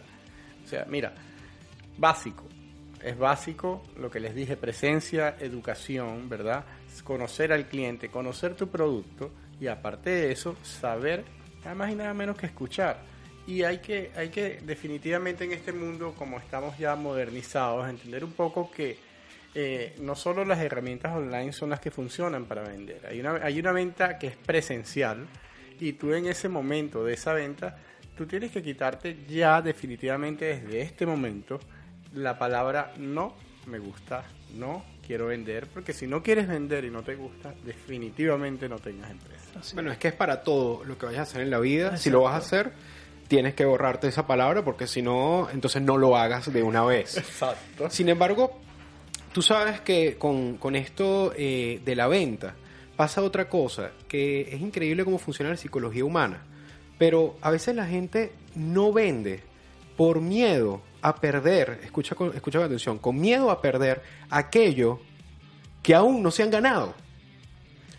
O 0.64 0.68
sea, 0.68 0.84
mira, 0.88 1.12
básico, 1.98 2.44
es 3.02 3.16
básico 3.16 3.82
lo 3.98 4.10
que 4.10 4.20
les 4.20 4.34
dije, 4.34 4.56
presencia, 4.56 5.36
educación, 5.40 6.28
¿verdad? 6.28 6.64
Conocer 7.04 7.52
al 7.52 7.66
cliente, 7.66 8.08
conocer 8.08 8.54
tu 8.54 8.68
producto 8.68 9.30
y 9.60 9.66
aparte 9.68 10.10
de 10.10 10.32
eso, 10.32 10.56
saber 10.62 11.24
nada 11.62 11.74
más 11.74 11.92
y 11.92 11.94
nada 11.94 12.14
menos 12.14 12.36
que 12.36 12.46
escuchar. 12.46 12.98
Y 13.46 13.62
hay 13.62 13.78
que, 13.78 14.10
hay 14.16 14.28
que 14.28 14.60
definitivamente 14.64 15.44
en 15.44 15.52
este 15.52 15.72
mundo, 15.72 16.14
como 16.18 16.38
estamos 16.38 16.76
ya 16.78 16.96
modernizados, 16.96 17.88
entender 17.88 18.24
un 18.24 18.32
poco 18.32 18.70
que 18.70 18.98
eh, 19.54 19.94
no 20.00 20.16
solo 20.16 20.44
las 20.44 20.58
herramientas 20.58 21.14
online 21.14 21.52
son 21.52 21.70
las 21.70 21.80
que 21.80 21.90
funcionan 21.90 22.44
para 22.46 22.62
vender. 22.62 23.06
Hay 23.06 23.20
una, 23.20 23.36
hay 23.36 23.60
una 23.60 23.72
venta 23.72 24.18
que 24.18 24.26
es 24.26 24.36
presencial 24.36 25.26
y 25.78 25.92
tú 25.92 26.12
en 26.12 26.26
ese 26.26 26.48
momento 26.48 27.04
de 27.04 27.14
esa 27.14 27.32
venta, 27.34 27.78
tú 28.16 28.26
tienes 28.26 28.50
que 28.50 28.62
quitarte 28.62 29.16
ya 29.28 29.62
definitivamente 29.62 30.46
desde 30.46 30.80
este 30.80 31.06
momento 31.06 31.60
la 32.14 32.38
palabra 32.38 32.92
no 32.98 33.34
me 33.66 33.78
gusta, 33.78 34.24
no 34.54 34.84
quiero 35.06 35.26
vender, 35.26 35.68
porque 35.68 35.92
si 35.92 36.06
no 36.06 36.22
quieres 36.22 36.48
vender 36.48 36.84
y 36.84 36.90
no 36.90 37.02
te 37.02 37.14
gusta, 37.14 37.54
definitivamente 37.64 38.68
no 38.68 38.78
tengas 38.78 39.10
empresa. 39.10 39.60
Bueno, 39.74 39.92
es 39.92 39.98
que 39.98 40.08
es 40.08 40.14
para 40.14 40.42
todo 40.42 40.84
lo 40.84 40.98
que 40.98 41.06
vayas 41.06 41.20
a 41.20 41.22
hacer 41.22 41.42
en 41.42 41.50
la 41.50 41.58
vida. 41.58 41.96
Si 41.96 42.10
lo 42.10 42.22
vas 42.22 42.34
a 42.34 42.38
hacer, 42.38 42.72
tienes 43.28 43.54
que 43.54 43.64
borrarte 43.64 44.08
esa 44.08 44.26
palabra 44.26 44.64
porque 44.64 44.86
si 44.86 45.02
no, 45.02 45.48
entonces 45.52 45.82
no 45.82 45.96
lo 45.96 46.16
hagas 46.16 46.52
de 46.52 46.62
una 46.62 46.84
vez. 46.84 47.16
Exacto. 47.16 47.90
Sin 47.90 48.08
embargo, 48.08 48.58
tú 49.32 49.42
sabes 49.42 49.80
que 49.80 50.16
con, 50.16 50.56
con 50.56 50.76
esto 50.76 51.32
eh, 51.36 51.80
de 51.84 51.96
la 51.96 52.08
venta 52.08 52.54
pasa 52.96 53.22
otra 53.22 53.48
cosa, 53.48 53.90
que 54.08 54.42
es 54.54 54.60
increíble 54.60 55.04
cómo 55.04 55.18
funciona 55.18 55.50
la 55.50 55.56
psicología 55.56 56.04
humana. 56.04 56.42
Pero 56.98 57.36
a 57.42 57.50
veces 57.50 57.76
la 57.76 57.86
gente 57.86 58.32
no 58.54 58.92
vende 58.92 59.42
por 59.96 60.20
miedo 60.20 60.80
a 61.02 61.14
perder, 61.14 61.80
escucha 61.84 62.14
con, 62.14 62.34
escucha 62.34 62.58
con 62.58 62.66
atención, 62.66 62.98
con 62.98 63.20
miedo 63.20 63.50
a 63.50 63.60
perder 63.60 64.02
aquello 64.30 65.00
que 65.82 65.94
aún 65.94 66.22
no 66.22 66.30
se 66.30 66.42
han 66.42 66.50
ganado. 66.50 66.94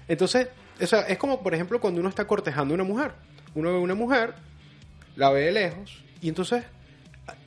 Entonces, 0.07 0.47
o 0.81 0.85
sea, 0.85 1.01
es 1.01 1.17
como, 1.17 1.41
por 1.41 1.53
ejemplo, 1.53 1.79
cuando 1.79 1.99
uno 1.99 2.09
está 2.09 2.25
cortejando 2.25 2.73
a 2.73 2.75
una 2.75 2.83
mujer. 2.83 3.11
Uno 3.55 3.71
ve 3.71 3.77
a 3.77 3.79
una 3.79 3.95
mujer, 3.95 4.35
la 5.15 5.29
ve 5.31 5.45
de 5.45 5.51
lejos, 5.51 6.03
y 6.21 6.29
entonces 6.29 6.63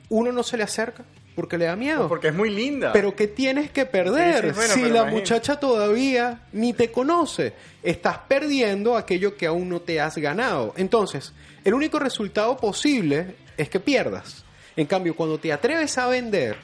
uno 0.09 0.31
no 0.31 0.43
se 0.43 0.57
le 0.57 0.63
acerca 0.63 1.03
porque 1.35 1.57
le 1.57 1.65
da 1.65 1.75
miedo. 1.75 2.07
Porque 2.07 2.27
es 2.27 2.35
muy 2.35 2.49
linda. 2.49 2.91
Pero 2.91 3.15
¿qué 3.15 3.27
tienes 3.27 3.71
que 3.71 3.85
perder 3.85 4.43
Sí, 4.43 4.49
sí, 4.49 4.55
bueno, 4.55 4.73
si 4.73 4.81
la 4.81 4.87
imagínate. 4.87 5.11
muchacha 5.11 5.59
todavía 5.59 6.41
ni 6.51 6.73
te 6.73 6.91
conoce? 6.91 7.53
Estás 7.81 8.17
perdiendo 8.27 8.97
aquello 8.97 9.37
que 9.37 9.47
aún 9.47 9.69
no 9.69 9.81
te 9.81 10.01
has 10.01 10.17
ganado. 10.17 10.73
Entonces, 10.75 11.33
el 11.63 11.73
único 11.73 11.99
resultado 11.99 12.57
posible 12.57 13.35
es 13.57 13.69
que 13.69 13.79
pierdas. 13.79 14.40
En 14.75 14.87
cambio, 14.87 15.15
cuando 15.15 15.37
te 15.37 15.51
atreves 15.51 15.97
a 15.97 16.07
vender, 16.07 16.55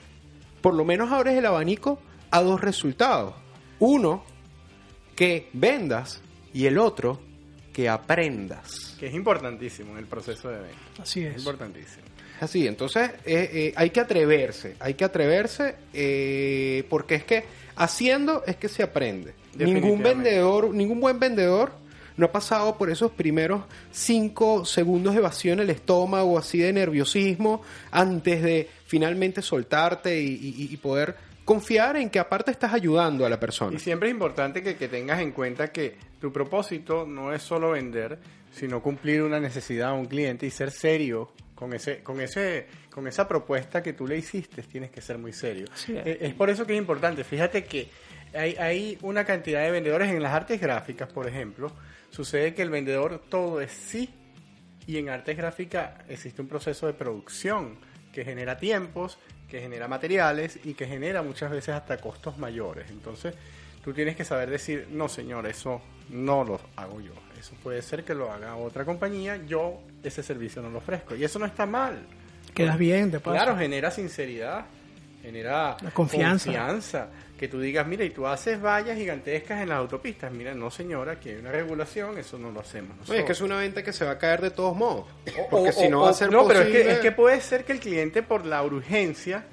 por 0.62 0.74
lo 0.74 0.86
menos 0.86 1.12
abres 1.12 1.36
el 1.38 1.46
abanico 1.46 2.00
a 2.32 2.42
dos 2.42 2.62
resultados. 2.62 3.34
Uno, 3.80 4.24
que 5.16 5.50
vendas 5.54 6.22
y 6.54 6.66
el 6.66 6.78
otro, 6.78 7.20
que 7.74 7.90
aprendas. 7.90 8.96
Que 9.00 9.08
es 9.08 9.14
importantísimo 9.14 9.92
en 9.94 10.00
el 10.00 10.06
proceso 10.08 10.50
de 10.50 10.60
venta. 10.60 10.78
Así 11.02 11.24
Es 11.24 11.34
es. 11.36 11.40
importantísimo. 11.40 12.04
Así, 12.40 12.68
entonces 12.68 13.10
eh, 13.26 13.50
eh, 13.52 13.74
hay 13.76 13.90
que 13.90 14.00
atreverse, 14.00 14.76
hay 14.80 14.94
que 14.94 15.04
atreverse 15.04 15.76
eh, 15.94 16.86
porque 16.88 17.16
es 17.16 17.24
que 17.24 17.44
haciendo 17.76 18.44
es 18.46 18.58
que 18.58 18.70
se 18.70 18.84
aprende. 18.84 19.34
Ningún 19.58 20.04
vendedor, 20.04 20.72
ningún 20.72 21.00
buen 21.00 21.20
vendedor 21.20 21.72
no 22.18 22.26
ha 22.28 22.32
pasado 22.32 22.78
por 22.78 22.90
esos 22.90 23.12
primeros 23.12 23.64
cinco 23.92 24.66
segundos 24.66 25.14
de 25.16 25.22
vacío 25.22 25.54
en 25.54 25.60
el 25.60 25.70
estómago, 25.70 26.38
así 26.38 26.58
de 26.60 26.74
nerviosismo, 26.74 27.62
antes 27.92 28.42
de 28.44 28.70
finalmente 28.86 29.42
soltarte 29.42 30.20
y, 30.20 30.28
y- 30.34 30.74
y 30.74 30.78
poder 30.78 31.16
confiar 31.46 31.96
en 31.96 32.10
que 32.10 32.20
aparte 32.20 32.52
estás 32.52 32.74
ayudando 32.74 33.26
a 33.26 33.30
la 33.30 33.40
persona. 33.40 33.76
Y 33.76 33.80
siempre 33.80 34.10
es 34.10 34.14
importante 34.14 34.62
que, 34.62 34.76
que 34.76 34.88
tengas 34.90 35.22
en 35.22 35.32
cuenta 35.32 35.72
que 35.72 35.96
tu 36.20 36.34
propósito 36.34 37.06
no 37.06 37.32
es 37.34 37.42
solo 37.42 37.72
vender, 37.72 38.20
sino 38.52 38.82
cumplir 38.82 39.22
una 39.22 39.40
necesidad 39.40 39.90
a 39.90 39.94
un 39.94 40.08
cliente 40.08 40.46
y 40.46 40.50
ser 40.52 40.72
serio 40.72 41.32
con 41.56 41.74
ese, 41.74 42.04
con 42.04 42.20
ese, 42.20 42.68
con 42.90 43.08
esa 43.08 43.28
propuesta 43.28 43.82
que 43.82 43.94
tú 43.94 44.08
le 44.08 44.18
hiciste. 44.18 44.62
Tienes 44.64 44.90
que 44.92 45.02
ser 45.02 45.18
muy 45.20 45.32
serio. 45.32 45.66
Es. 45.74 45.90
Eh, 45.90 46.18
es 46.22 46.34
por 46.34 46.50
eso 46.50 46.66
que 46.66 46.74
es 46.74 46.80
importante. 46.80 47.24
Fíjate 47.24 47.64
que 47.64 47.90
hay, 48.34 48.56
hay 48.58 48.98
una 49.02 49.24
cantidad 49.24 49.64
de 49.64 49.72
vendedores 49.72 50.10
en 50.10 50.22
las 50.22 50.34
artes 50.34 50.60
gráficas, 50.60 51.08
por 51.14 51.28
ejemplo. 51.28 51.72
Sucede 52.10 52.54
que 52.54 52.62
el 52.62 52.70
vendedor 52.70 53.22
todo 53.30 53.62
es 53.62 53.72
sí 53.72 54.10
y 54.86 54.98
en 54.98 55.10
artes 55.10 55.36
gráficas 55.38 55.92
existe 56.08 56.42
un 56.42 56.48
proceso 56.48 56.88
de 56.88 56.94
producción 56.94 57.78
que 58.12 58.24
genera 58.24 58.58
tiempos, 58.58 59.18
que 59.50 59.60
genera 59.62 59.88
materiales 59.88 60.60
y 60.64 60.74
que 60.74 60.88
genera 60.88 61.22
muchas 61.22 61.52
veces 61.52 61.76
hasta 61.76 61.98
costos 61.98 62.38
mayores. 62.38 62.90
Entonces, 62.90 63.36
tú 63.84 63.94
tienes 63.94 64.16
que 64.16 64.26
saber 64.26 64.50
decir, 64.50 64.88
no 64.90 65.08
señor, 65.08 65.46
eso 65.46 65.82
no 66.10 66.44
lo 66.44 66.60
hago 66.76 67.00
yo. 67.02 67.14
Eso 67.40 67.54
puede 67.62 67.82
ser 67.82 68.04
que 68.04 68.16
lo 68.16 68.32
haga 68.32 68.56
otra 68.56 68.86
compañía, 68.86 69.38
yo 69.46 69.82
ese 70.04 70.24
servicio 70.24 70.62
no 70.62 70.70
lo 70.70 70.80
ofrezco. 70.80 71.16
Y 71.16 71.24
eso 71.24 71.38
no 71.38 71.46
está 71.46 71.66
mal. 71.66 72.00
Quedas 72.54 72.78
bien, 72.78 73.12
de 73.12 73.20
paso. 73.20 73.36
Claro, 73.36 73.56
genera 73.58 73.92
sinceridad, 73.92 74.66
genera 75.22 75.78
La 75.82 75.92
confianza. 75.92 76.46
confianza. 76.46 77.10
Que 77.38 77.48
tú 77.48 77.60
digas, 77.60 77.86
mira, 77.86 78.04
y 78.04 78.10
tú 78.10 78.26
haces 78.26 78.60
vallas 78.60 78.98
gigantescas 78.98 79.62
en 79.62 79.70
las 79.70 79.78
autopistas. 79.78 80.32
Mira, 80.32 80.56
no 80.56 80.72
señora, 80.72 81.12
aquí 81.14 81.30
hay 81.30 81.36
una 81.36 81.52
regulación, 81.52 82.18
eso 82.18 82.40
no 82.40 82.50
lo 82.52 82.62
hacemos. 82.62 83.08
Oye, 83.10 83.20
es 83.20 83.26
que 83.26 83.34
es 83.34 83.42
una 83.42 83.58
venta 83.58 83.84
que 83.84 83.94
se 83.94 84.04
va 84.06 84.12
a 84.12 84.18
caer 84.18 84.42
de 84.42 84.50
todos 84.52 84.76
modos. 84.76 85.06
O- 85.38 85.50
Porque 85.50 85.70
o- 85.70 85.72
si 85.74 85.88
no 85.88 86.00
o- 86.02 86.04
va 86.06 86.10
a 86.10 86.14
ser 86.14 86.32
no, 86.32 86.48
pero 86.48 86.62
es 86.62 86.68
que, 86.70 86.92
es 86.94 86.98
que 87.00 87.12
puede 87.12 87.40
ser 87.42 87.64
que 87.64 87.74
el 87.74 87.80
cliente 87.80 88.24
por 88.24 88.46
la 88.46 88.64
urgencia 88.64 89.46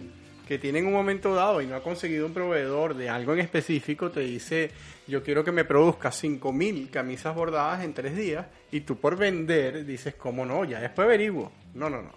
que 0.48 0.58
tiene 0.58 0.78
en 0.78 0.86
un 0.86 0.92
momento 0.92 1.34
dado 1.34 1.60
y 1.62 1.66
no 1.66 1.74
ha 1.74 1.82
conseguido 1.82 2.26
un 2.26 2.34
proveedor 2.34 2.94
de 2.94 3.08
algo 3.08 3.32
en 3.32 3.40
específico 3.40 4.10
te 4.10 4.20
dice 4.20 4.70
yo 5.06 5.22
quiero 5.22 5.42
que 5.42 5.52
me 5.52 5.64
produzca 5.64 6.12
5000 6.12 6.90
camisas 6.90 7.34
bordadas 7.34 7.82
en 7.82 7.94
tres 7.94 8.14
días 8.14 8.44
y 8.70 8.80
tú 8.80 8.98
por 8.98 9.16
vender 9.16 9.86
dices 9.86 10.14
cómo 10.16 10.44
no 10.44 10.66
ya 10.66 10.80
después 10.80 11.06
averiguo 11.06 11.50
no 11.72 11.88
no 11.88 12.02
no 12.02 12.12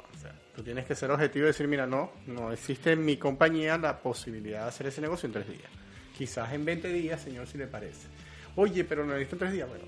tú 0.58 0.64
tienes 0.64 0.86
que 0.86 0.96
ser 0.96 1.12
objetivo 1.12 1.46
y 1.46 1.50
decir 1.50 1.68
mira 1.68 1.86
no 1.86 2.12
no 2.26 2.52
existe 2.52 2.94
en 2.94 3.06
mi 3.06 3.16
compañía 3.18 3.78
la 3.78 4.00
posibilidad 4.00 4.64
de 4.64 4.70
hacer 4.70 4.88
ese 4.88 5.02
negocio 5.02 5.28
en 5.28 5.34
tres 5.34 5.48
días. 5.48 5.70
Quizás 6.18 6.52
en 6.52 6.66
20 6.66 6.92
días 6.92 7.22
señor 7.22 7.46
si 7.46 7.60
le 7.60 7.68
parece 7.68 8.08
oye 8.56 8.84
pero 8.84 9.06
no 9.06 9.14
necesito 9.14 9.36
en 9.36 9.40
tres 9.40 9.52
días 9.54 9.70
bueno 9.70 9.86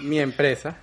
mi 0.00 0.18
empresa 0.18 0.76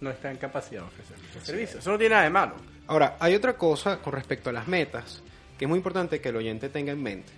no 0.00 0.08
está 0.08 0.30
en 0.30 0.38
capacidad 0.38 0.80
de 0.80 0.86
ofrecer 0.86 1.16
ese 1.30 1.44
servicio. 1.44 1.78
eso 1.80 1.90
no 1.90 1.98
tiene 1.98 2.14
nada 2.14 2.24
de 2.24 2.30
malo. 2.30 2.56
Ahora, 2.86 3.16
hay 3.20 3.34
otra 3.34 3.56
cosa 3.56 4.00
con 4.00 4.12
respecto 4.12 4.50
a 4.50 4.52
las 4.52 4.68
metas 4.68 5.22
que 5.58 5.66
es 5.66 5.68
muy 5.68 5.78
importante 5.78 6.20
que 6.20 6.30
el 6.30 6.36
oyente 6.36 6.68
tenga 6.68 6.92
en 6.92 7.02
mente. 7.02 7.32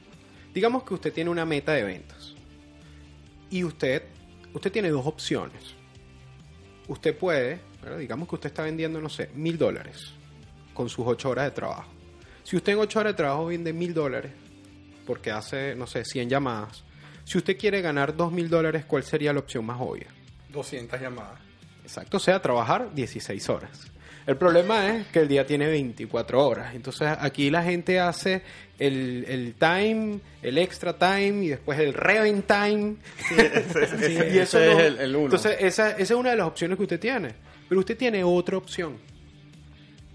Digamos 0.55 0.84
que 0.84 0.95
usted 0.95 1.12
tiene 1.12 1.30
una 1.30 1.45
meta 1.45 1.72
de 1.72 1.84
ventas 1.84 2.34
y 3.51 3.64
usted, 3.64 4.05
usted 4.55 4.70
tiene 4.70 4.91
dos 4.91 5.07
opciones. 5.07 5.74
Usted 6.89 7.16
puede, 7.16 7.59
¿verdad? 7.82 7.99
digamos 7.99 8.28
que 8.28 8.37
usted 8.37 8.49
está 8.49 8.62
vendiendo, 8.62 9.01
no 9.01 9.09
sé, 9.09 9.30
mil 9.34 9.59
dólares 9.59 10.12
con 10.77 10.89
sus 10.89 11.07
ocho 11.07 11.31
horas 11.31 11.47
de 11.47 11.51
trabajo. 11.53 11.91
Si 12.45 12.55
usted 12.57 12.74
en 12.74 12.79
ocho 12.79 13.01
horas 13.01 13.14
de 13.14 13.16
trabajo 13.16 13.47
vende 13.47 13.72
mil 13.72 13.93
dólares 13.95 14.31
porque 15.07 15.31
hace, 15.31 15.74
no 15.74 15.87
sé, 15.87 16.05
100 16.05 16.29
llamadas, 16.29 16.85
si 17.24 17.39
usted 17.39 17.57
quiere 17.59 17.81
ganar 17.81 18.14
dos 18.16 18.31
mil 18.31 18.49
dólares, 18.49 18.85
¿cuál 18.85 19.03
sería 19.03 19.33
la 19.33 19.41
opción 19.41 19.64
más 19.64 19.79
obvia? 19.81 20.07
200 20.53 21.01
llamadas 21.01 21.41
Exacto, 21.83 22.16
o 22.16 22.20
sea, 22.20 22.41
trabajar 22.43 22.93
16 22.95 23.49
horas. 23.49 23.91
El 24.27 24.37
problema 24.37 24.89
es 24.97 25.07
que 25.07 25.20
el 25.20 25.29
día 25.29 25.47
tiene 25.47 25.68
24 25.68 26.45
horas. 26.45 26.74
Entonces 26.74 27.07
aquí 27.20 27.49
la 27.49 27.62
gente 27.62 28.01
hace 28.01 28.43
el, 28.77 29.24
el 29.29 29.55
time, 29.55 30.18
el 30.43 30.59
extra 30.59 30.99
time 30.99 31.45
y 31.45 31.49
después 31.49 31.79
el 31.79 31.95
revent 31.95 32.45
time. 32.45 32.97
ese- 33.31 34.31
y 34.35 34.39
eso 34.39 34.59
ese 34.59 34.66
no- 34.74 34.79
es 34.81 34.85
el- 34.87 34.99
el 34.99 35.14
uno. 35.14 35.24
Entonces 35.27 35.57
esa, 35.61 35.91
esa 35.93 36.03
es 36.03 36.11
una 36.11 36.31
de 36.31 36.37
las 36.39 36.49
opciones 36.49 36.77
que 36.77 36.83
usted 36.83 36.99
tiene. 36.99 37.35
Pero 37.68 37.79
usted 37.81 37.97
tiene 37.97 38.24
otra 38.24 38.57
opción, 38.57 38.97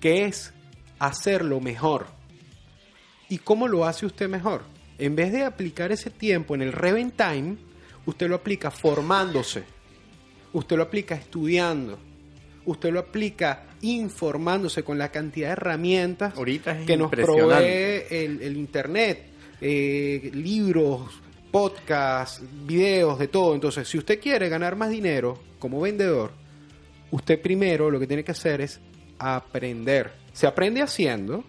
que 0.02 0.26
es 0.26 0.54
hacerlo 1.00 1.62
mejor. 1.62 2.08
¿Y 3.30 3.38
cómo 3.38 3.70
lo 3.70 3.86
hace 3.86 4.06
usted 4.06 4.28
mejor? 4.28 4.64
En 4.98 5.16
vez 5.16 5.32
de 5.32 5.46
aplicar 5.46 5.94
ese 5.94 6.10
tiempo 6.10 6.54
en 6.54 6.62
el 6.62 6.74
revent 6.74 7.16
time, 7.16 7.56
usted 8.06 8.28
lo 8.28 8.36
aplica 8.36 8.70
formándose. 8.72 9.64
Usted 10.52 10.76
lo 10.76 10.84
aplica 10.84 11.16
estudiando. 11.16 11.98
Usted 12.66 12.92
lo 12.92 13.00
aplica 13.00 13.64
informándose 13.82 14.84
con 14.84 14.98
la 14.98 15.10
cantidad 15.10 15.48
de 15.48 15.54
herramientas 15.54 16.36
Ahorita 16.36 16.86
que 16.86 16.98
nos 16.98 17.10
provee 17.10 18.04
el, 18.12 18.42
el 18.42 18.58
Internet, 18.58 19.24
eh, 19.60 20.30
libros, 20.34 21.22
podcasts, 21.52 22.44
videos, 22.66 23.18
de 23.18 23.28
todo. 23.28 23.56
Entonces, 23.56 23.88
si 23.88 23.98
usted 23.98 24.20
quiere 24.20 24.50
ganar 24.50 24.76
más 24.76 24.90
dinero 24.90 25.40
como 25.58 25.82
vendedor, 25.82 26.32
usted 27.12 27.42
primero 27.42 27.90
lo 27.90 28.00
que 28.00 28.08
tiene 28.08 28.24
que 28.24 28.32
hacer 28.32 28.62
es 28.62 28.80
aprender. 29.22 30.12
Se 30.34 30.48
aprende 30.48 30.82
haciendo, 30.82 31.44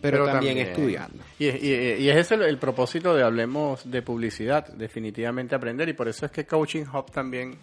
pero, 0.00 0.26
también, 0.26 0.58
estudiando. 0.58 1.22
Y, 1.38 1.46
y- 1.48 1.96
y 2.00 2.08
es 2.08 2.16
ese 2.16 2.34
el, 2.36 2.42
el 2.42 2.58
propósito 2.58 3.14
de 3.14 3.22
Hablemos 3.24 3.90
de 3.90 4.02
Publicidad, 4.02 4.66
definitivamente 4.68 5.54
aprender. 5.54 5.88
Y 5.88 5.92
por 5.92 6.08
eso 6.08 6.26
es 6.26 6.32
que 6.32 6.46
Coaching 6.46 6.84
Hub 6.92 7.10
también 7.10 7.56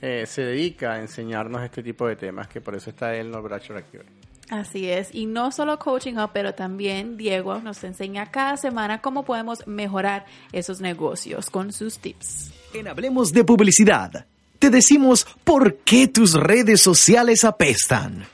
eh, 0.00 0.24
se 0.26 0.42
dedica 0.42 0.92
a 0.94 1.00
enseñarnos 1.00 1.62
este 1.62 1.82
tipo 1.82 2.06
de 2.08 2.16
temas, 2.16 2.48
que 2.48 2.60
por 2.60 2.74
eso 2.74 2.90
está 2.90 3.14
él, 3.14 3.30
no 3.30 3.42
Bradshaw 3.42 3.76
aquí 3.78 3.98
hoy. 3.98 4.04
Así 4.48 4.88
es, 4.88 5.12
y 5.12 5.26
no 5.26 5.50
solo 5.50 5.76
coaching 5.78 6.18
up, 6.18 6.30
pero 6.32 6.54
también 6.54 7.16
Diego 7.16 7.58
nos 7.60 7.82
enseña 7.82 8.30
cada 8.30 8.56
semana 8.56 9.00
cómo 9.00 9.24
podemos 9.24 9.66
mejorar 9.66 10.24
esos 10.52 10.80
negocios 10.80 11.50
con 11.50 11.72
sus 11.72 11.98
tips. 11.98 12.52
En 12.72 12.86
Hablemos 12.86 13.32
de 13.32 13.42
Publicidad, 13.42 14.26
te 14.60 14.70
decimos 14.70 15.26
por 15.42 15.78
qué 15.78 16.06
tus 16.06 16.34
redes 16.34 16.80
sociales 16.80 17.42
apestan. 17.42 18.24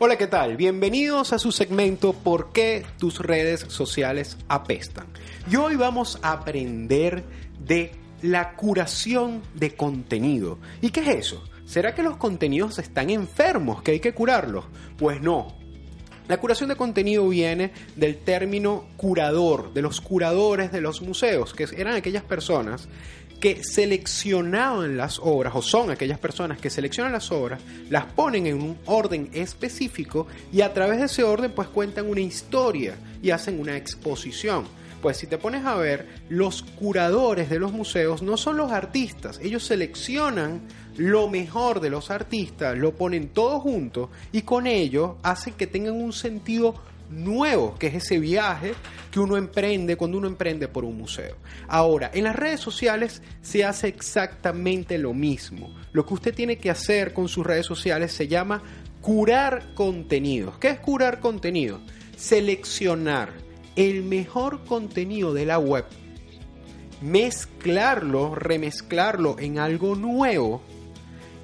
Hola, 0.00 0.16
¿qué 0.16 0.28
tal? 0.28 0.56
Bienvenidos 0.56 1.32
a 1.32 1.40
su 1.40 1.50
segmento 1.50 2.12
¿Por 2.12 2.52
qué 2.52 2.86
tus 3.00 3.18
redes 3.18 3.64
sociales 3.66 4.38
apestan? 4.46 5.08
Y 5.50 5.56
hoy 5.56 5.74
vamos 5.74 6.20
a 6.22 6.30
aprender 6.30 7.24
de 7.58 7.90
la 8.22 8.54
curación 8.54 9.42
de 9.54 9.74
contenido. 9.74 10.60
¿Y 10.80 10.90
qué 10.90 11.00
es 11.00 11.08
eso? 11.08 11.42
¿Será 11.64 11.96
que 11.96 12.04
los 12.04 12.16
contenidos 12.16 12.78
están 12.78 13.10
enfermos, 13.10 13.82
que 13.82 13.90
hay 13.90 13.98
que 13.98 14.14
curarlos? 14.14 14.66
Pues 14.96 15.20
no. 15.20 15.58
La 16.28 16.36
curación 16.36 16.68
de 16.68 16.76
contenido 16.76 17.28
viene 17.28 17.72
del 17.96 18.18
término 18.18 18.84
curador, 18.96 19.72
de 19.72 19.82
los 19.82 20.00
curadores 20.00 20.70
de 20.70 20.80
los 20.80 21.02
museos, 21.02 21.54
que 21.54 21.66
eran 21.76 21.96
aquellas 21.96 22.22
personas 22.22 22.88
que 23.40 23.62
seleccionaban 23.62 24.96
las 24.96 25.20
obras, 25.22 25.54
o 25.54 25.62
son 25.62 25.90
aquellas 25.90 26.18
personas 26.18 26.58
que 26.58 26.70
seleccionan 26.70 27.12
las 27.12 27.30
obras, 27.30 27.60
las 27.88 28.06
ponen 28.06 28.46
en 28.46 28.60
un 28.60 28.78
orden 28.86 29.30
específico 29.32 30.26
y 30.52 30.62
a 30.62 30.74
través 30.74 30.98
de 30.98 31.06
ese 31.06 31.22
orden 31.22 31.52
pues 31.52 31.68
cuentan 31.68 32.08
una 32.08 32.20
historia 32.20 32.96
y 33.22 33.30
hacen 33.30 33.60
una 33.60 33.76
exposición. 33.76 34.64
Pues 35.00 35.16
si 35.16 35.28
te 35.28 35.38
pones 35.38 35.64
a 35.64 35.76
ver, 35.76 36.08
los 36.28 36.62
curadores 36.62 37.48
de 37.48 37.60
los 37.60 37.72
museos 37.72 38.20
no 38.22 38.36
son 38.36 38.56
los 38.56 38.72
artistas, 38.72 39.38
ellos 39.40 39.62
seleccionan 39.64 40.62
lo 40.96 41.28
mejor 41.28 41.80
de 41.80 41.90
los 41.90 42.10
artistas, 42.10 42.76
lo 42.76 42.92
ponen 42.94 43.28
todo 43.28 43.60
junto 43.60 44.10
y 44.32 44.42
con 44.42 44.66
ello 44.66 45.16
hacen 45.22 45.54
que 45.54 45.68
tengan 45.68 45.94
un 45.94 46.12
sentido 46.12 46.74
nuevo, 47.10 47.74
que 47.78 47.88
es 47.88 47.94
ese 47.94 48.18
viaje 48.18 48.74
que 49.10 49.20
uno 49.20 49.36
emprende 49.36 49.96
cuando 49.96 50.18
uno 50.18 50.26
emprende 50.26 50.68
por 50.68 50.84
un 50.84 50.98
museo. 50.98 51.36
Ahora, 51.66 52.10
en 52.12 52.24
las 52.24 52.36
redes 52.36 52.60
sociales 52.60 53.22
se 53.42 53.64
hace 53.64 53.88
exactamente 53.88 54.98
lo 54.98 55.14
mismo. 55.14 55.74
Lo 55.92 56.04
que 56.04 56.14
usted 56.14 56.34
tiene 56.34 56.58
que 56.58 56.70
hacer 56.70 57.12
con 57.12 57.28
sus 57.28 57.46
redes 57.46 57.66
sociales 57.66 58.12
se 58.12 58.28
llama 58.28 58.62
curar 59.00 59.74
contenidos. 59.74 60.58
¿Qué 60.58 60.68
es 60.68 60.80
curar 60.80 61.20
contenido? 61.20 61.80
Seleccionar 62.16 63.32
el 63.76 64.02
mejor 64.02 64.64
contenido 64.64 65.32
de 65.32 65.46
la 65.46 65.58
web, 65.58 65.84
mezclarlo, 67.00 68.34
remezclarlo 68.34 69.36
en 69.38 69.60
algo 69.60 69.94
nuevo 69.94 70.62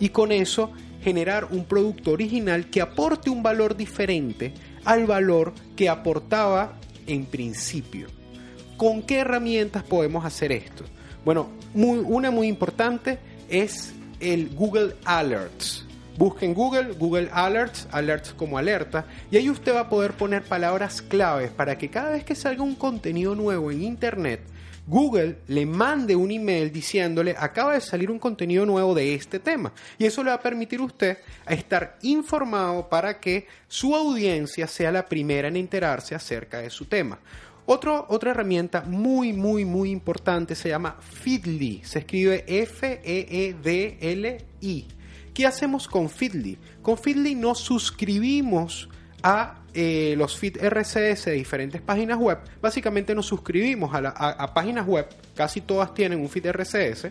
y 0.00 0.08
con 0.08 0.32
eso 0.32 0.72
generar 1.02 1.48
un 1.50 1.64
producto 1.64 2.10
original 2.10 2.70
que 2.70 2.80
aporte 2.80 3.30
un 3.30 3.42
valor 3.42 3.76
diferente 3.76 4.52
al 4.84 5.06
valor 5.06 5.52
que 5.76 5.88
aportaba 5.88 6.74
en 7.06 7.26
principio. 7.26 8.08
¿Con 8.76 9.02
qué 9.02 9.18
herramientas 9.18 9.82
podemos 9.82 10.24
hacer 10.24 10.52
esto? 10.52 10.84
Bueno, 11.24 11.48
una 11.74 12.30
muy 12.30 12.48
importante 12.48 13.18
es 13.48 13.92
el 14.20 14.48
Google 14.50 14.94
Alerts. 15.04 15.83
Busquen 16.16 16.54
Google, 16.54 16.92
Google 16.92 17.28
Alerts, 17.32 17.88
alerts 17.90 18.32
como 18.34 18.56
alerta, 18.56 19.04
y 19.30 19.36
ahí 19.36 19.50
usted 19.50 19.74
va 19.74 19.80
a 19.80 19.88
poder 19.88 20.12
poner 20.12 20.44
palabras 20.44 21.02
claves 21.02 21.50
para 21.50 21.76
que 21.76 21.90
cada 21.90 22.10
vez 22.10 22.24
que 22.24 22.36
salga 22.36 22.62
un 22.62 22.76
contenido 22.76 23.34
nuevo 23.34 23.72
en 23.72 23.82
Internet, 23.82 24.40
Google 24.86 25.38
le 25.48 25.66
mande 25.66 26.14
un 26.14 26.30
email 26.30 26.70
diciéndole 26.70 27.34
acaba 27.36 27.72
de 27.72 27.80
salir 27.80 28.10
un 28.10 28.18
contenido 28.18 28.66
nuevo 28.66 28.94
de 28.94 29.14
este 29.14 29.40
tema. 29.40 29.72
Y 29.98 30.04
eso 30.04 30.22
le 30.22 30.28
va 30.28 30.36
a 30.36 30.42
permitir 30.42 30.80
a 30.80 30.84
usted 30.84 31.18
estar 31.48 31.98
informado 32.02 32.88
para 32.88 33.18
que 33.18 33.46
su 33.66 33.96
audiencia 33.96 34.66
sea 34.66 34.92
la 34.92 35.06
primera 35.06 35.48
en 35.48 35.56
enterarse 35.56 36.14
acerca 36.14 36.58
de 36.58 36.70
su 36.70 36.84
tema. 36.84 37.18
Otra 37.66 38.30
herramienta 38.30 38.82
muy, 38.82 39.32
muy, 39.32 39.64
muy 39.64 39.90
importante 39.90 40.54
se 40.54 40.68
llama 40.68 40.98
Feedly. 41.00 41.80
Se 41.82 42.00
escribe 42.00 42.44
F-E-E-D-L-I. 42.46 42.94
¿Qué 45.34 45.46
hacemos 45.46 45.88
con 45.88 46.08
Feedly? 46.08 46.56
Con 46.80 46.96
Feedly 46.96 47.34
nos 47.34 47.58
suscribimos 47.58 48.88
a 49.20 49.56
eh, 49.74 50.14
los 50.16 50.38
feed 50.38 50.58
RCS 50.62 51.24
de 51.24 51.32
diferentes 51.32 51.80
páginas 51.80 52.18
web. 52.18 52.38
Básicamente 52.62 53.16
nos 53.16 53.26
suscribimos 53.26 53.90
a, 53.92 54.54
páginas 54.54 54.86
web, 54.86 55.08
casi 55.34 55.60
todas 55.60 55.92
tienen 55.92 56.20
un 56.20 56.28
feed 56.28 56.46
RCS. 56.46 57.08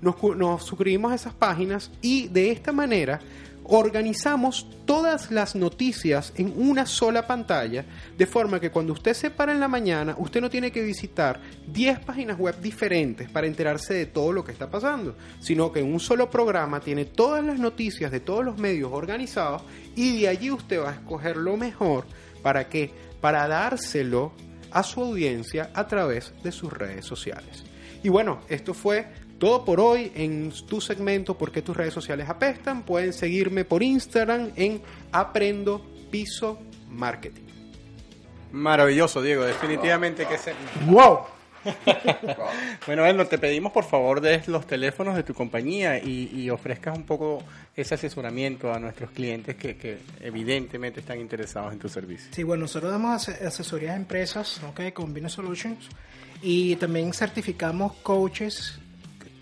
Nos 0.00 0.64
suscribimos 0.64 1.12
a 1.12 1.16
esas 1.16 1.34
páginas 1.34 1.90
y 2.00 2.28
de 2.28 2.50
esta 2.50 2.72
manera 2.72 3.20
organizamos 3.68 4.66
todas 4.84 5.30
las 5.30 5.56
noticias 5.56 6.32
en 6.36 6.52
una 6.56 6.86
sola 6.86 7.26
pantalla, 7.26 7.84
de 8.16 8.26
forma 8.26 8.60
que 8.60 8.70
cuando 8.70 8.92
usted 8.92 9.14
se 9.14 9.30
para 9.30 9.52
en 9.52 9.60
la 9.60 9.68
mañana, 9.68 10.14
usted 10.18 10.40
no 10.40 10.50
tiene 10.50 10.70
que 10.70 10.82
visitar 10.82 11.40
10 11.66 12.00
páginas 12.00 12.38
web 12.38 12.60
diferentes 12.60 13.28
para 13.28 13.46
enterarse 13.46 13.94
de 13.94 14.06
todo 14.06 14.32
lo 14.32 14.44
que 14.44 14.52
está 14.52 14.70
pasando, 14.70 15.16
sino 15.40 15.72
que 15.72 15.80
en 15.80 15.92
un 15.92 16.00
solo 16.00 16.30
programa 16.30 16.80
tiene 16.80 17.04
todas 17.04 17.44
las 17.44 17.58
noticias 17.58 18.10
de 18.12 18.20
todos 18.20 18.44
los 18.44 18.58
medios 18.58 18.92
organizados 18.92 19.62
y 19.94 20.20
de 20.20 20.28
allí 20.28 20.50
usted 20.50 20.80
va 20.80 20.90
a 20.90 20.94
escoger 20.94 21.36
lo 21.36 21.56
mejor 21.56 22.04
para 22.42 22.68
qué? 22.68 22.92
Para 23.20 23.48
dárselo 23.48 24.32
a 24.70 24.82
su 24.82 25.00
audiencia 25.00 25.70
a 25.74 25.86
través 25.86 26.32
de 26.42 26.52
sus 26.52 26.72
redes 26.72 27.04
sociales. 27.04 27.64
Y 28.02 28.08
bueno, 28.08 28.40
esto 28.48 28.74
fue 28.74 29.06
todo 29.38 29.64
por 29.64 29.80
hoy 29.80 30.12
en 30.14 30.50
tu 30.66 30.80
segmento 30.80 31.36
¿Por 31.36 31.52
qué 31.52 31.62
tus 31.62 31.76
redes 31.76 31.92
sociales 31.94 32.28
apestan? 32.28 32.82
Pueden 32.82 33.12
seguirme 33.12 33.64
por 33.64 33.82
Instagram 33.82 34.50
en 34.56 34.80
Aprendo 35.12 35.84
Piso 36.10 36.58
Marketing. 36.88 37.42
Maravilloso, 38.52 39.20
Diego. 39.20 39.44
Definitivamente 39.44 40.26
que 40.26 40.38
se... 40.38 40.52
¡Wow! 40.86 41.20
Bueno, 42.86 43.04
Elno, 43.04 43.26
te 43.26 43.38
pedimos 43.38 43.72
por 43.72 43.84
favor 43.84 44.20
des 44.20 44.46
los 44.46 44.66
teléfonos 44.68 45.16
de 45.16 45.24
tu 45.24 45.34
compañía 45.34 45.98
y, 45.98 46.30
y 46.32 46.48
ofrezcas 46.50 46.96
un 46.96 47.02
poco 47.04 47.42
ese 47.74 47.96
asesoramiento 47.96 48.72
a 48.72 48.78
nuestros 48.78 49.10
clientes 49.10 49.56
que, 49.56 49.76
que 49.76 49.98
evidentemente 50.20 51.00
están 51.00 51.18
interesados 51.20 51.72
en 51.72 51.80
tu 51.80 51.88
servicio. 51.88 52.28
Sí, 52.32 52.44
bueno, 52.44 52.62
nosotros 52.62 52.92
damos 52.92 53.28
ase- 53.28 53.44
asesorías 53.44 53.94
a 53.94 53.96
empresas 53.96 54.60
¿ok? 54.68 54.92
con 54.92 55.12
Business 55.12 55.32
Solutions 55.32 55.88
y 56.40 56.76
también 56.76 57.12
certificamos 57.12 57.94
coaches, 58.04 58.78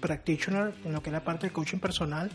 practitioner, 0.04 0.74
en 0.84 0.92
lo 0.92 1.02
que 1.02 1.08
es 1.08 1.14
la 1.14 1.24
parte 1.24 1.46
de 1.46 1.52
coaching 1.52 1.78
personal, 1.78 2.30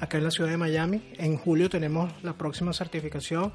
acá 0.00 0.18
en 0.18 0.24
la 0.24 0.32
ciudad 0.32 0.50
de 0.50 0.56
Miami. 0.56 1.00
En 1.16 1.36
julio 1.36 1.70
tenemos 1.70 2.10
la 2.24 2.32
próxima 2.32 2.72
certificación. 2.72 3.52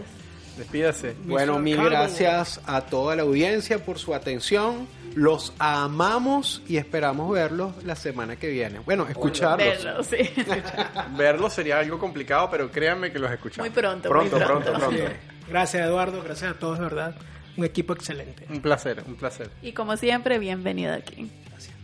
Despídase. 0.57 1.15
Bueno, 1.25 1.59
mil 1.59 1.77
gracias 1.83 2.61
a 2.65 2.81
toda 2.81 3.15
la 3.17 3.23
audiencia 3.23 3.83
por 3.83 3.99
su 3.99 4.13
atención. 4.15 4.87
Los 5.15 5.53
amamos 5.59 6.61
y 6.67 6.77
esperamos 6.77 7.31
verlos 7.31 7.83
la 7.83 7.95
semana 7.95 8.35
que 8.37 8.49
viene. 8.49 8.79
Bueno, 8.79 9.07
escucharlos. 9.07 9.83
Verlo, 9.83 10.03
sí. 10.03 10.17
Verlo 11.17 11.49
sería 11.49 11.79
algo 11.79 11.99
complicado, 11.99 12.49
pero 12.49 12.71
créanme 12.71 13.11
que 13.11 13.19
los 13.19 13.31
escuchamos. 13.31 13.69
Muy 13.69 13.81
pronto, 13.81 14.09
Pronto, 14.09 14.37
muy 14.37 14.45
pronto, 14.45 14.71
pronto. 14.73 14.87
pronto. 14.87 15.11
gracias 15.49 15.85
Eduardo 15.85 16.21
gracias 16.23 16.51
a 16.51 16.59
todos 16.59 16.77
de 16.79 16.83
verdad 16.85 17.15
un 17.57 17.65
equipo 17.65 17.91
excelente 17.93 18.45
Un 18.49 18.61
placer, 18.61 19.03
un 19.05 19.15
placer. 19.15 19.49
Y 19.61 19.73
como 19.73 19.97
siempre, 19.97 20.39
bienvenido 20.39 20.93
aquí. 20.93 21.29
Gracias. 21.49 21.75